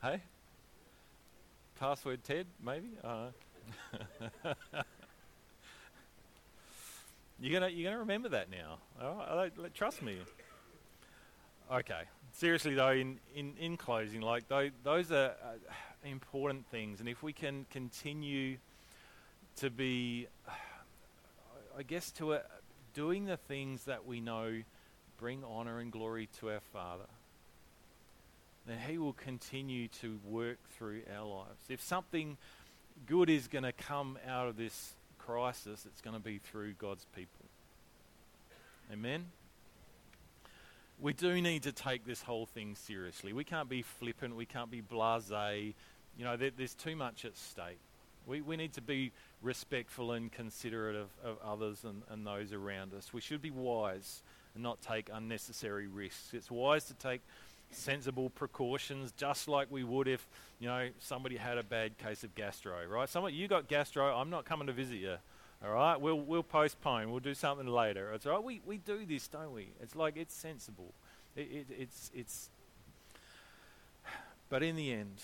hey? 0.02 0.22
Password 1.78 2.24
TED, 2.24 2.46
maybe? 2.64 2.88
I 3.04 3.08
don't 3.08 4.34
know. 4.44 4.82
You're 7.42 7.58
gonna 7.58 7.72
you're 7.72 7.90
gonna 7.90 7.98
remember 7.98 8.28
that 8.28 8.48
now. 8.50 8.78
All 9.02 9.36
right, 9.36 9.74
trust 9.74 10.00
me. 10.00 10.16
Okay. 11.70 12.02
Seriously 12.32 12.74
though, 12.74 12.90
in, 12.90 13.18
in, 13.34 13.54
in 13.58 13.76
closing, 13.76 14.20
like 14.20 14.48
those, 14.48 14.70
those 14.82 15.12
are 15.12 15.34
uh, 15.42 15.72
important 16.04 16.66
things, 16.70 17.00
and 17.00 17.08
if 17.08 17.22
we 17.22 17.32
can 17.32 17.66
continue 17.70 18.56
to 19.56 19.70
be, 19.70 20.26
I 21.78 21.82
guess, 21.82 22.10
to 22.12 22.34
uh, 22.34 22.40
doing 22.94 23.26
the 23.26 23.36
things 23.36 23.84
that 23.84 24.06
we 24.06 24.20
know 24.20 24.62
bring 25.18 25.44
honor 25.44 25.78
and 25.78 25.92
glory 25.92 26.28
to 26.40 26.50
our 26.50 26.60
Father, 26.72 27.04
then 28.66 28.78
He 28.88 28.98
will 28.98 29.12
continue 29.12 29.88
to 30.00 30.18
work 30.24 30.58
through 30.76 31.02
our 31.16 31.26
lives. 31.26 31.62
If 31.68 31.80
something 31.80 32.38
good 33.06 33.30
is 33.30 33.46
going 33.46 33.64
to 33.64 33.72
come 33.72 34.18
out 34.26 34.48
of 34.48 34.56
this 34.56 34.94
crisis, 35.18 35.86
it's 35.86 36.00
going 36.00 36.16
to 36.16 36.22
be 36.22 36.38
through 36.38 36.72
God's 36.72 37.06
people. 37.14 37.46
Amen? 38.92 39.26
We 41.02 41.12
do 41.12 41.42
need 41.42 41.64
to 41.64 41.72
take 41.72 42.06
this 42.06 42.22
whole 42.22 42.46
thing 42.46 42.76
seriously. 42.76 43.32
We 43.32 43.42
can't 43.42 43.68
be 43.68 43.82
flippant. 43.82 44.36
We 44.36 44.46
can't 44.46 44.70
be 44.70 44.80
blase. 44.80 45.30
You 46.16 46.24
know, 46.24 46.36
there, 46.36 46.52
there's 46.56 46.74
too 46.74 46.94
much 46.94 47.24
at 47.24 47.36
stake. 47.36 47.80
We, 48.24 48.40
we 48.40 48.56
need 48.56 48.72
to 48.74 48.80
be 48.80 49.10
respectful 49.42 50.12
and 50.12 50.30
considerate 50.30 50.94
of, 50.94 51.08
of 51.24 51.38
others 51.44 51.82
and, 51.82 52.02
and 52.08 52.24
those 52.24 52.52
around 52.52 52.94
us. 52.94 53.12
We 53.12 53.20
should 53.20 53.42
be 53.42 53.50
wise 53.50 54.22
and 54.54 54.62
not 54.62 54.80
take 54.80 55.10
unnecessary 55.12 55.88
risks. 55.88 56.34
It's 56.34 56.52
wise 56.52 56.84
to 56.84 56.94
take 56.94 57.22
sensible 57.72 58.30
precautions, 58.30 59.12
just 59.16 59.48
like 59.48 59.72
we 59.72 59.82
would 59.82 60.06
if 60.06 60.24
you 60.60 60.68
know 60.68 60.88
somebody 61.00 61.36
had 61.36 61.58
a 61.58 61.64
bad 61.64 61.98
case 61.98 62.22
of 62.22 62.32
gastro, 62.36 62.76
right? 62.88 63.08
Someone 63.08 63.34
you 63.34 63.48
got 63.48 63.66
gastro, 63.66 64.14
I'm 64.14 64.30
not 64.30 64.44
coming 64.44 64.68
to 64.68 64.72
visit 64.72 64.98
you. 64.98 65.16
All 65.64 65.72
right, 65.72 66.00
we'll 66.00 66.20
we'll 66.20 66.42
postpone. 66.42 67.10
We'll 67.10 67.20
do 67.20 67.34
something 67.34 67.68
later. 67.68 68.12
It's 68.12 68.26
all 68.26 68.32
right. 68.32 68.42
We 68.42 68.60
we 68.66 68.78
do 68.78 69.06
this, 69.06 69.28
don't 69.28 69.52
we? 69.52 69.68
It's 69.80 69.94
like 69.94 70.16
it's 70.16 70.34
sensible. 70.34 70.92
It, 71.36 71.40
it, 71.40 71.66
it's 71.70 72.10
it's. 72.14 72.50
But 74.48 74.62
in 74.62 74.76
the 74.76 74.92
end, 74.92 75.22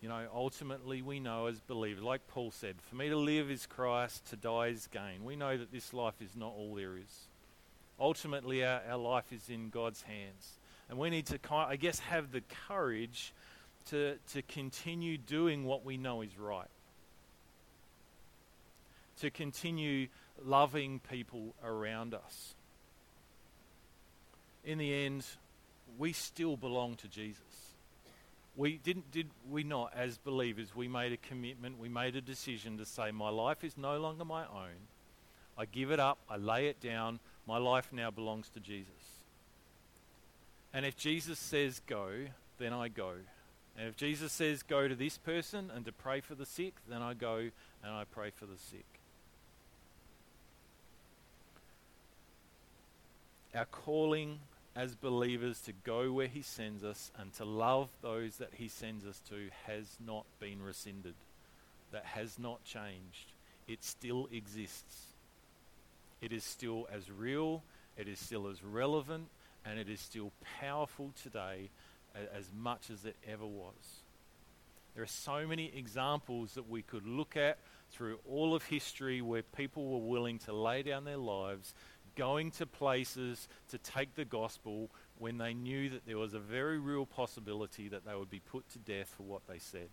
you 0.00 0.08
know, 0.08 0.26
ultimately 0.32 1.02
we 1.02 1.18
know 1.18 1.46
as 1.46 1.58
believers, 1.58 2.04
like 2.04 2.26
Paul 2.28 2.52
said, 2.52 2.76
for 2.88 2.94
me 2.94 3.08
to 3.08 3.16
live 3.16 3.50
is 3.50 3.66
Christ, 3.66 4.30
to 4.30 4.36
die 4.36 4.68
is 4.68 4.86
gain. 4.86 5.24
We 5.24 5.34
know 5.34 5.56
that 5.58 5.72
this 5.72 5.92
life 5.92 6.14
is 6.20 6.36
not 6.36 6.52
all 6.56 6.76
there 6.76 6.96
is. 6.96 7.26
Ultimately, 7.98 8.64
our, 8.64 8.80
our 8.88 8.96
life 8.96 9.32
is 9.32 9.50
in 9.50 9.70
God's 9.70 10.02
hands. 10.02 10.58
And 10.88 10.98
we 10.98 11.10
need 11.10 11.26
to, 11.26 11.38
I 11.52 11.74
guess, 11.74 11.98
have 11.98 12.32
the 12.32 12.42
courage 12.68 13.34
to, 13.90 14.16
to 14.32 14.42
continue 14.42 15.18
doing 15.18 15.64
what 15.64 15.84
we 15.84 15.96
know 15.96 16.22
is 16.22 16.38
right. 16.38 16.68
To 19.20 19.30
continue 19.30 20.08
loving 20.44 21.00
people 21.00 21.54
around 21.62 22.14
us. 22.14 22.54
In 24.64 24.78
the 24.78 24.94
end, 25.04 25.26
we 25.98 26.12
still 26.12 26.56
belong 26.56 26.96
to 26.96 27.08
Jesus. 27.08 27.42
We 28.56 28.78
didn't 28.78 29.10
did 29.10 29.28
we 29.50 29.62
not 29.62 29.92
as 29.94 30.18
believers 30.18 30.74
we 30.74 30.88
made 30.88 31.12
a 31.12 31.16
commitment, 31.16 31.78
we 31.78 31.88
made 31.88 32.16
a 32.16 32.20
decision 32.20 32.78
to 32.78 32.86
say 32.86 33.10
my 33.10 33.30
life 33.30 33.62
is 33.64 33.76
no 33.76 33.98
longer 33.98 34.24
my 34.24 34.42
own. 34.42 34.88
I 35.56 35.66
give 35.66 35.90
it 35.90 36.00
up, 36.00 36.18
I 36.28 36.36
lay 36.36 36.66
it 36.66 36.80
down, 36.80 37.20
my 37.46 37.58
life 37.58 37.88
now 37.92 38.10
belongs 38.10 38.48
to 38.50 38.60
Jesus. 38.60 39.20
And 40.72 40.86
if 40.86 40.96
Jesus 40.96 41.38
says 41.38 41.80
go, 41.86 42.10
then 42.58 42.72
I 42.72 42.88
go. 42.88 43.12
And 43.78 43.88
if 43.88 43.96
Jesus 43.96 44.32
says 44.32 44.62
go 44.62 44.88
to 44.88 44.94
this 44.94 45.18
person 45.18 45.70
and 45.74 45.84
to 45.84 45.92
pray 45.92 46.20
for 46.20 46.34
the 46.34 46.46
sick, 46.46 46.74
then 46.88 47.02
I 47.02 47.14
go 47.14 47.50
and 47.82 47.92
I 47.92 48.04
pray 48.04 48.30
for 48.30 48.46
the 48.46 48.58
sick. 48.58 48.99
Our 53.54 53.64
calling 53.64 54.40
as 54.76 54.94
believers 54.94 55.60
to 55.62 55.72
go 55.72 56.12
where 56.12 56.28
He 56.28 56.42
sends 56.42 56.84
us 56.84 57.10
and 57.18 57.32
to 57.34 57.44
love 57.44 57.88
those 58.02 58.36
that 58.36 58.54
He 58.54 58.68
sends 58.68 59.04
us 59.04 59.20
to 59.28 59.50
has 59.66 59.96
not 60.04 60.24
been 60.38 60.62
rescinded. 60.62 61.14
That 61.92 62.04
has 62.04 62.38
not 62.38 62.64
changed. 62.64 63.32
It 63.66 63.82
still 63.82 64.28
exists. 64.32 65.06
It 66.20 66.32
is 66.32 66.44
still 66.44 66.86
as 66.92 67.10
real, 67.10 67.64
it 67.96 68.06
is 68.06 68.18
still 68.18 68.46
as 68.46 68.62
relevant, 68.62 69.28
and 69.64 69.78
it 69.78 69.88
is 69.88 70.00
still 70.00 70.32
powerful 70.60 71.12
today 71.22 71.70
as 72.14 72.50
much 72.56 72.90
as 72.90 73.04
it 73.04 73.16
ever 73.26 73.46
was. 73.46 74.02
There 74.94 75.02
are 75.02 75.08
so 75.08 75.46
many 75.46 75.72
examples 75.74 76.54
that 76.54 76.68
we 76.68 76.82
could 76.82 77.06
look 77.06 77.36
at 77.36 77.58
through 77.92 78.18
all 78.28 78.54
of 78.54 78.64
history 78.64 79.20
where 79.22 79.42
people 79.42 79.86
were 79.88 80.06
willing 80.06 80.38
to 80.40 80.52
lay 80.52 80.82
down 80.82 81.04
their 81.04 81.16
lives, 81.16 81.74
going 82.16 82.50
to 82.52 82.66
places 82.66 83.48
to 83.70 83.78
take 83.78 84.14
the 84.14 84.24
gospel 84.24 84.90
when 85.18 85.38
they 85.38 85.54
knew 85.54 85.90
that 85.90 86.06
there 86.06 86.18
was 86.18 86.34
a 86.34 86.38
very 86.38 86.78
real 86.78 87.06
possibility 87.06 87.88
that 87.88 88.06
they 88.06 88.14
would 88.14 88.30
be 88.30 88.40
put 88.40 88.68
to 88.70 88.78
death 88.78 89.12
for 89.16 89.22
what 89.24 89.42
they 89.46 89.58
said. 89.58 89.88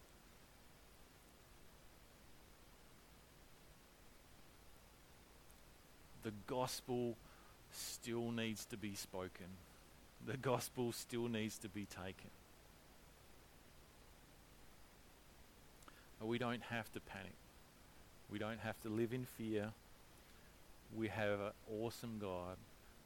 The 6.24 6.32
gospel 6.48 7.16
still 7.72 8.32
needs 8.32 8.66
to 8.66 8.78
be 8.78 8.96
spoken. 8.96 9.48
The 10.26 10.38
gospel 10.38 10.92
still 10.92 11.28
needs 11.28 11.58
to 11.60 11.70
be 11.70 11.86
taken. 11.86 12.32
But 16.20 16.28
we 16.28 16.38
don't 16.38 16.64
have 16.64 16.92
to 16.94 17.00
panic. 17.00 17.36
We 18.30 18.40
don't 18.40 18.60
have 18.60 18.82
to 18.82 18.90
live 18.90 19.14
in 19.14 19.26
fear. 19.38 19.72
We 20.96 21.08
have 21.10 21.40
an 21.40 21.52
awesome 21.72 22.18
God, 22.20 22.58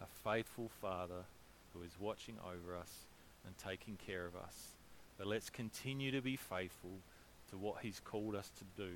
a 0.01 0.05
faithful 0.23 0.69
Father 0.82 1.25
who 1.73 1.84
is 1.84 1.91
watching 1.99 2.36
over 2.45 2.75
us 2.75 3.05
and 3.45 3.57
taking 3.57 3.97
care 4.05 4.25
of 4.25 4.36
us. 4.36 4.75
But 5.17 5.27
let's 5.27 5.49
continue 5.49 6.11
to 6.11 6.21
be 6.21 6.36
faithful 6.36 6.99
to 7.49 7.57
what 7.57 7.82
He's 7.82 8.01
called 8.03 8.36
us 8.36 8.49
to 8.57 8.82
do 8.82 8.91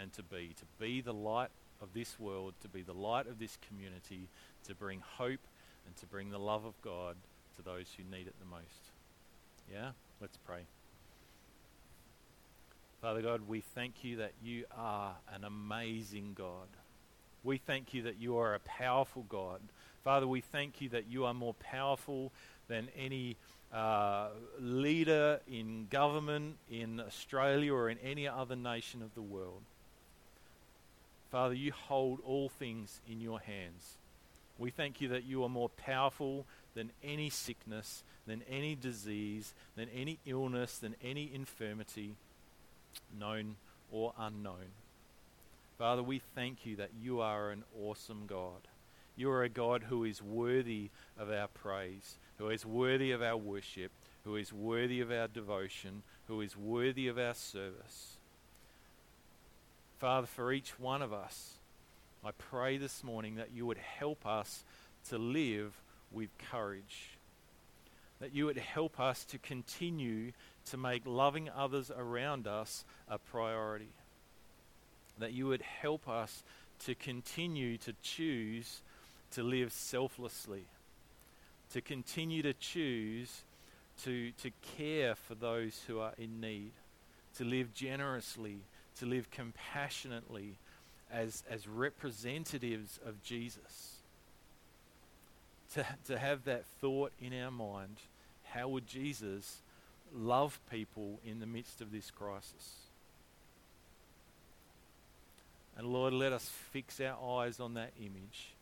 and 0.00 0.12
to 0.14 0.22
be, 0.22 0.54
to 0.58 0.64
be 0.78 1.00
the 1.00 1.14
light 1.14 1.50
of 1.80 1.88
this 1.94 2.18
world, 2.18 2.54
to 2.62 2.68
be 2.68 2.82
the 2.82 2.92
light 2.92 3.26
of 3.26 3.38
this 3.38 3.58
community, 3.68 4.28
to 4.66 4.74
bring 4.74 5.02
hope 5.18 5.40
and 5.86 5.96
to 5.96 6.06
bring 6.06 6.30
the 6.30 6.38
love 6.38 6.64
of 6.64 6.80
God 6.82 7.16
to 7.56 7.62
those 7.62 7.86
who 7.96 8.04
need 8.04 8.26
it 8.26 8.34
the 8.38 8.46
most. 8.46 8.92
Yeah? 9.72 9.90
Let's 10.20 10.36
pray. 10.36 10.60
Father 13.00 13.20
God, 13.20 13.48
we 13.48 13.60
thank 13.60 14.04
you 14.04 14.18
that 14.18 14.32
you 14.42 14.64
are 14.76 15.16
an 15.34 15.44
amazing 15.44 16.34
God. 16.34 16.68
We 17.44 17.58
thank 17.58 17.92
you 17.92 18.02
that 18.02 18.20
you 18.20 18.38
are 18.38 18.54
a 18.54 18.60
powerful 18.60 19.24
God. 19.28 19.60
Father, 20.04 20.26
we 20.26 20.40
thank 20.40 20.80
you 20.80 20.88
that 20.90 21.06
you 21.08 21.24
are 21.24 21.34
more 21.34 21.54
powerful 21.54 22.32
than 22.68 22.88
any 22.96 23.36
uh, 23.72 24.28
leader 24.60 25.40
in 25.50 25.86
government 25.90 26.56
in 26.70 27.00
Australia 27.00 27.72
or 27.72 27.88
in 27.88 27.98
any 27.98 28.28
other 28.28 28.56
nation 28.56 29.02
of 29.02 29.14
the 29.14 29.22
world. 29.22 29.62
Father, 31.30 31.54
you 31.54 31.72
hold 31.72 32.20
all 32.26 32.48
things 32.48 33.00
in 33.10 33.20
your 33.20 33.40
hands. 33.40 33.96
We 34.58 34.70
thank 34.70 35.00
you 35.00 35.08
that 35.08 35.24
you 35.24 35.42
are 35.44 35.48
more 35.48 35.70
powerful 35.70 36.44
than 36.74 36.90
any 37.02 37.30
sickness, 37.30 38.02
than 38.26 38.42
any 38.48 38.74
disease, 38.74 39.54
than 39.74 39.88
any 39.94 40.18
illness, 40.26 40.78
than 40.78 40.94
any 41.02 41.30
infirmity, 41.32 42.16
known 43.18 43.56
or 43.90 44.12
unknown. 44.18 44.72
Father, 45.82 46.04
we 46.04 46.22
thank 46.36 46.64
you 46.64 46.76
that 46.76 46.90
you 47.02 47.22
are 47.22 47.50
an 47.50 47.64
awesome 47.76 48.22
God. 48.28 48.68
You 49.16 49.32
are 49.32 49.42
a 49.42 49.48
God 49.48 49.82
who 49.82 50.04
is 50.04 50.22
worthy 50.22 50.90
of 51.18 51.28
our 51.28 51.48
praise, 51.48 52.18
who 52.38 52.50
is 52.50 52.64
worthy 52.64 53.10
of 53.10 53.20
our 53.20 53.36
worship, 53.36 53.90
who 54.22 54.36
is 54.36 54.52
worthy 54.52 55.00
of 55.00 55.10
our 55.10 55.26
devotion, 55.26 56.04
who 56.28 56.40
is 56.40 56.56
worthy 56.56 57.08
of 57.08 57.18
our 57.18 57.34
service. 57.34 58.16
Father, 59.98 60.28
for 60.28 60.52
each 60.52 60.78
one 60.78 61.02
of 61.02 61.12
us, 61.12 61.54
I 62.24 62.30
pray 62.30 62.76
this 62.76 63.02
morning 63.02 63.34
that 63.34 63.50
you 63.52 63.66
would 63.66 63.78
help 63.78 64.24
us 64.24 64.62
to 65.08 65.18
live 65.18 65.74
with 66.12 66.28
courage. 66.52 67.18
That 68.20 68.32
you 68.32 68.46
would 68.46 68.58
help 68.58 69.00
us 69.00 69.24
to 69.24 69.38
continue 69.38 70.30
to 70.66 70.76
make 70.76 71.02
loving 71.06 71.50
others 71.50 71.90
around 71.90 72.46
us 72.46 72.84
a 73.08 73.18
priority. 73.18 73.88
That 75.18 75.32
you 75.32 75.46
would 75.46 75.62
help 75.62 76.08
us 76.08 76.42
to 76.86 76.94
continue 76.94 77.78
to 77.78 77.94
choose 78.02 78.82
to 79.32 79.42
live 79.42 79.72
selflessly. 79.72 80.64
To 81.72 81.80
continue 81.80 82.42
to 82.42 82.52
choose 82.52 83.42
to, 84.04 84.32
to 84.42 84.50
care 84.76 85.14
for 85.14 85.34
those 85.34 85.84
who 85.86 86.00
are 86.00 86.12
in 86.18 86.40
need. 86.40 86.72
To 87.36 87.44
live 87.44 87.72
generously. 87.74 88.60
To 88.98 89.06
live 89.06 89.30
compassionately 89.30 90.58
as, 91.10 91.44
as 91.48 91.68
representatives 91.68 92.98
of 93.06 93.22
Jesus. 93.22 93.96
To, 95.74 95.86
to 96.06 96.18
have 96.18 96.44
that 96.44 96.64
thought 96.80 97.12
in 97.20 97.38
our 97.38 97.50
mind 97.50 97.96
how 98.52 98.68
would 98.68 98.86
Jesus 98.86 99.62
love 100.14 100.60
people 100.70 101.20
in 101.24 101.40
the 101.40 101.46
midst 101.46 101.80
of 101.80 101.90
this 101.90 102.10
crisis? 102.10 102.91
And 105.76 105.86
Lord, 105.86 106.12
let 106.12 106.32
us 106.32 106.48
fix 106.70 107.00
our 107.00 107.40
eyes 107.40 107.60
on 107.60 107.74
that 107.74 107.92
image. 107.98 108.52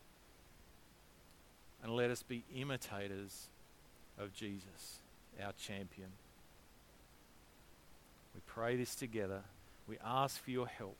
And 1.83 1.95
let 1.95 2.09
us 2.11 2.23
be 2.23 2.43
imitators 2.55 3.47
of 4.19 4.33
Jesus, 4.33 4.99
our 5.43 5.51
champion. 5.53 6.09
We 8.33 8.41
pray 8.45 8.77
this 8.77 8.95
together. 8.95 9.41
We 9.87 9.97
ask 10.05 10.41
for 10.43 10.51
your 10.51 10.67
help. 10.67 10.95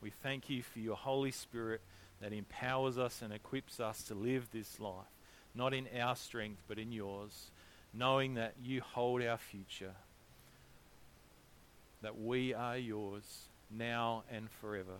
We 0.00 0.10
thank 0.22 0.48
you 0.48 0.62
for 0.62 0.78
your 0.78 0.96
Holy 0.96 1.30
Spirit 1.30 1.80
that 2.20 2.32
empowers 2.32 2.96
us 2.96 3.22
and 3.22 3.32
equips 3.32 3.80
us 3.80 4.02
to 4.04 4.14
live 4.14 4.48
this 4.52 4.78
life, 4.80 4.94
not 5.54 5.74
in 5.74 5.86
our 5.98 6.16
strength, 6.16 6.62
but 6.68 6.78
in 6.78 6.92
yours, 6.92 7.50
knowing 7.92 8.34
that 8.34 8.54
you 8.62 8.80
hold 8.80 9.22
our 9.22 9.38
future, 9.38 9.92
that 12.02 12.18
we 12.18 12.54
are 12.54 12.78
yours 12.78 13.48
now 13.70 14.22
and 14.30 14.50
forever, 14.50 14.98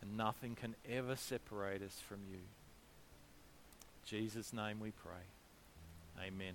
and 0.00 0.16
nothing 0.16 0.54
can 0.54 0.76
ever 0.88 1.16
separate 1.16 1.82
us 1.82 2.00
from 2.08 2.18
you. 2.30 2.38
In 2.38 4.04
Jesus' 4.04 4.52
name 4.52 4.78
we 4.80 4.90
pray. 4.90 5.24
Amen. 6.26 6.54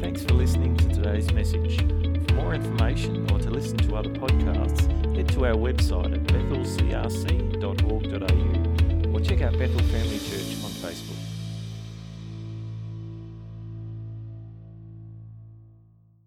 Thanks 0.00 0.24
for 0.24 0.32
listening 0.34 0.76
to 0.76 0.88
today's 0.88 1.32
message. 1.32 1.78
For 2.26 2.34
more 2.34 2.54
information 2.54 3.30
or 3.30 3.38
to 3.38 3.50
listen 3.50 3.78
to 3.78 3.94
other 3.96 4.10
podcasts, 4.10 4.90
head 5.16 5.28
to 5.30 5.46
our 5.46 5.54
website 5.54 6.12
at 6.12 6.22
bethelcrc.org.au 6.24 9.14
or 9.14 9.20
check 9.20 9.40
out 9.42 9.56
Bethel 9.58 9.78
Family 9.78 10.18
Church 10.18 10.56
on 10.64 10.70
Facebook. 10.70 11.21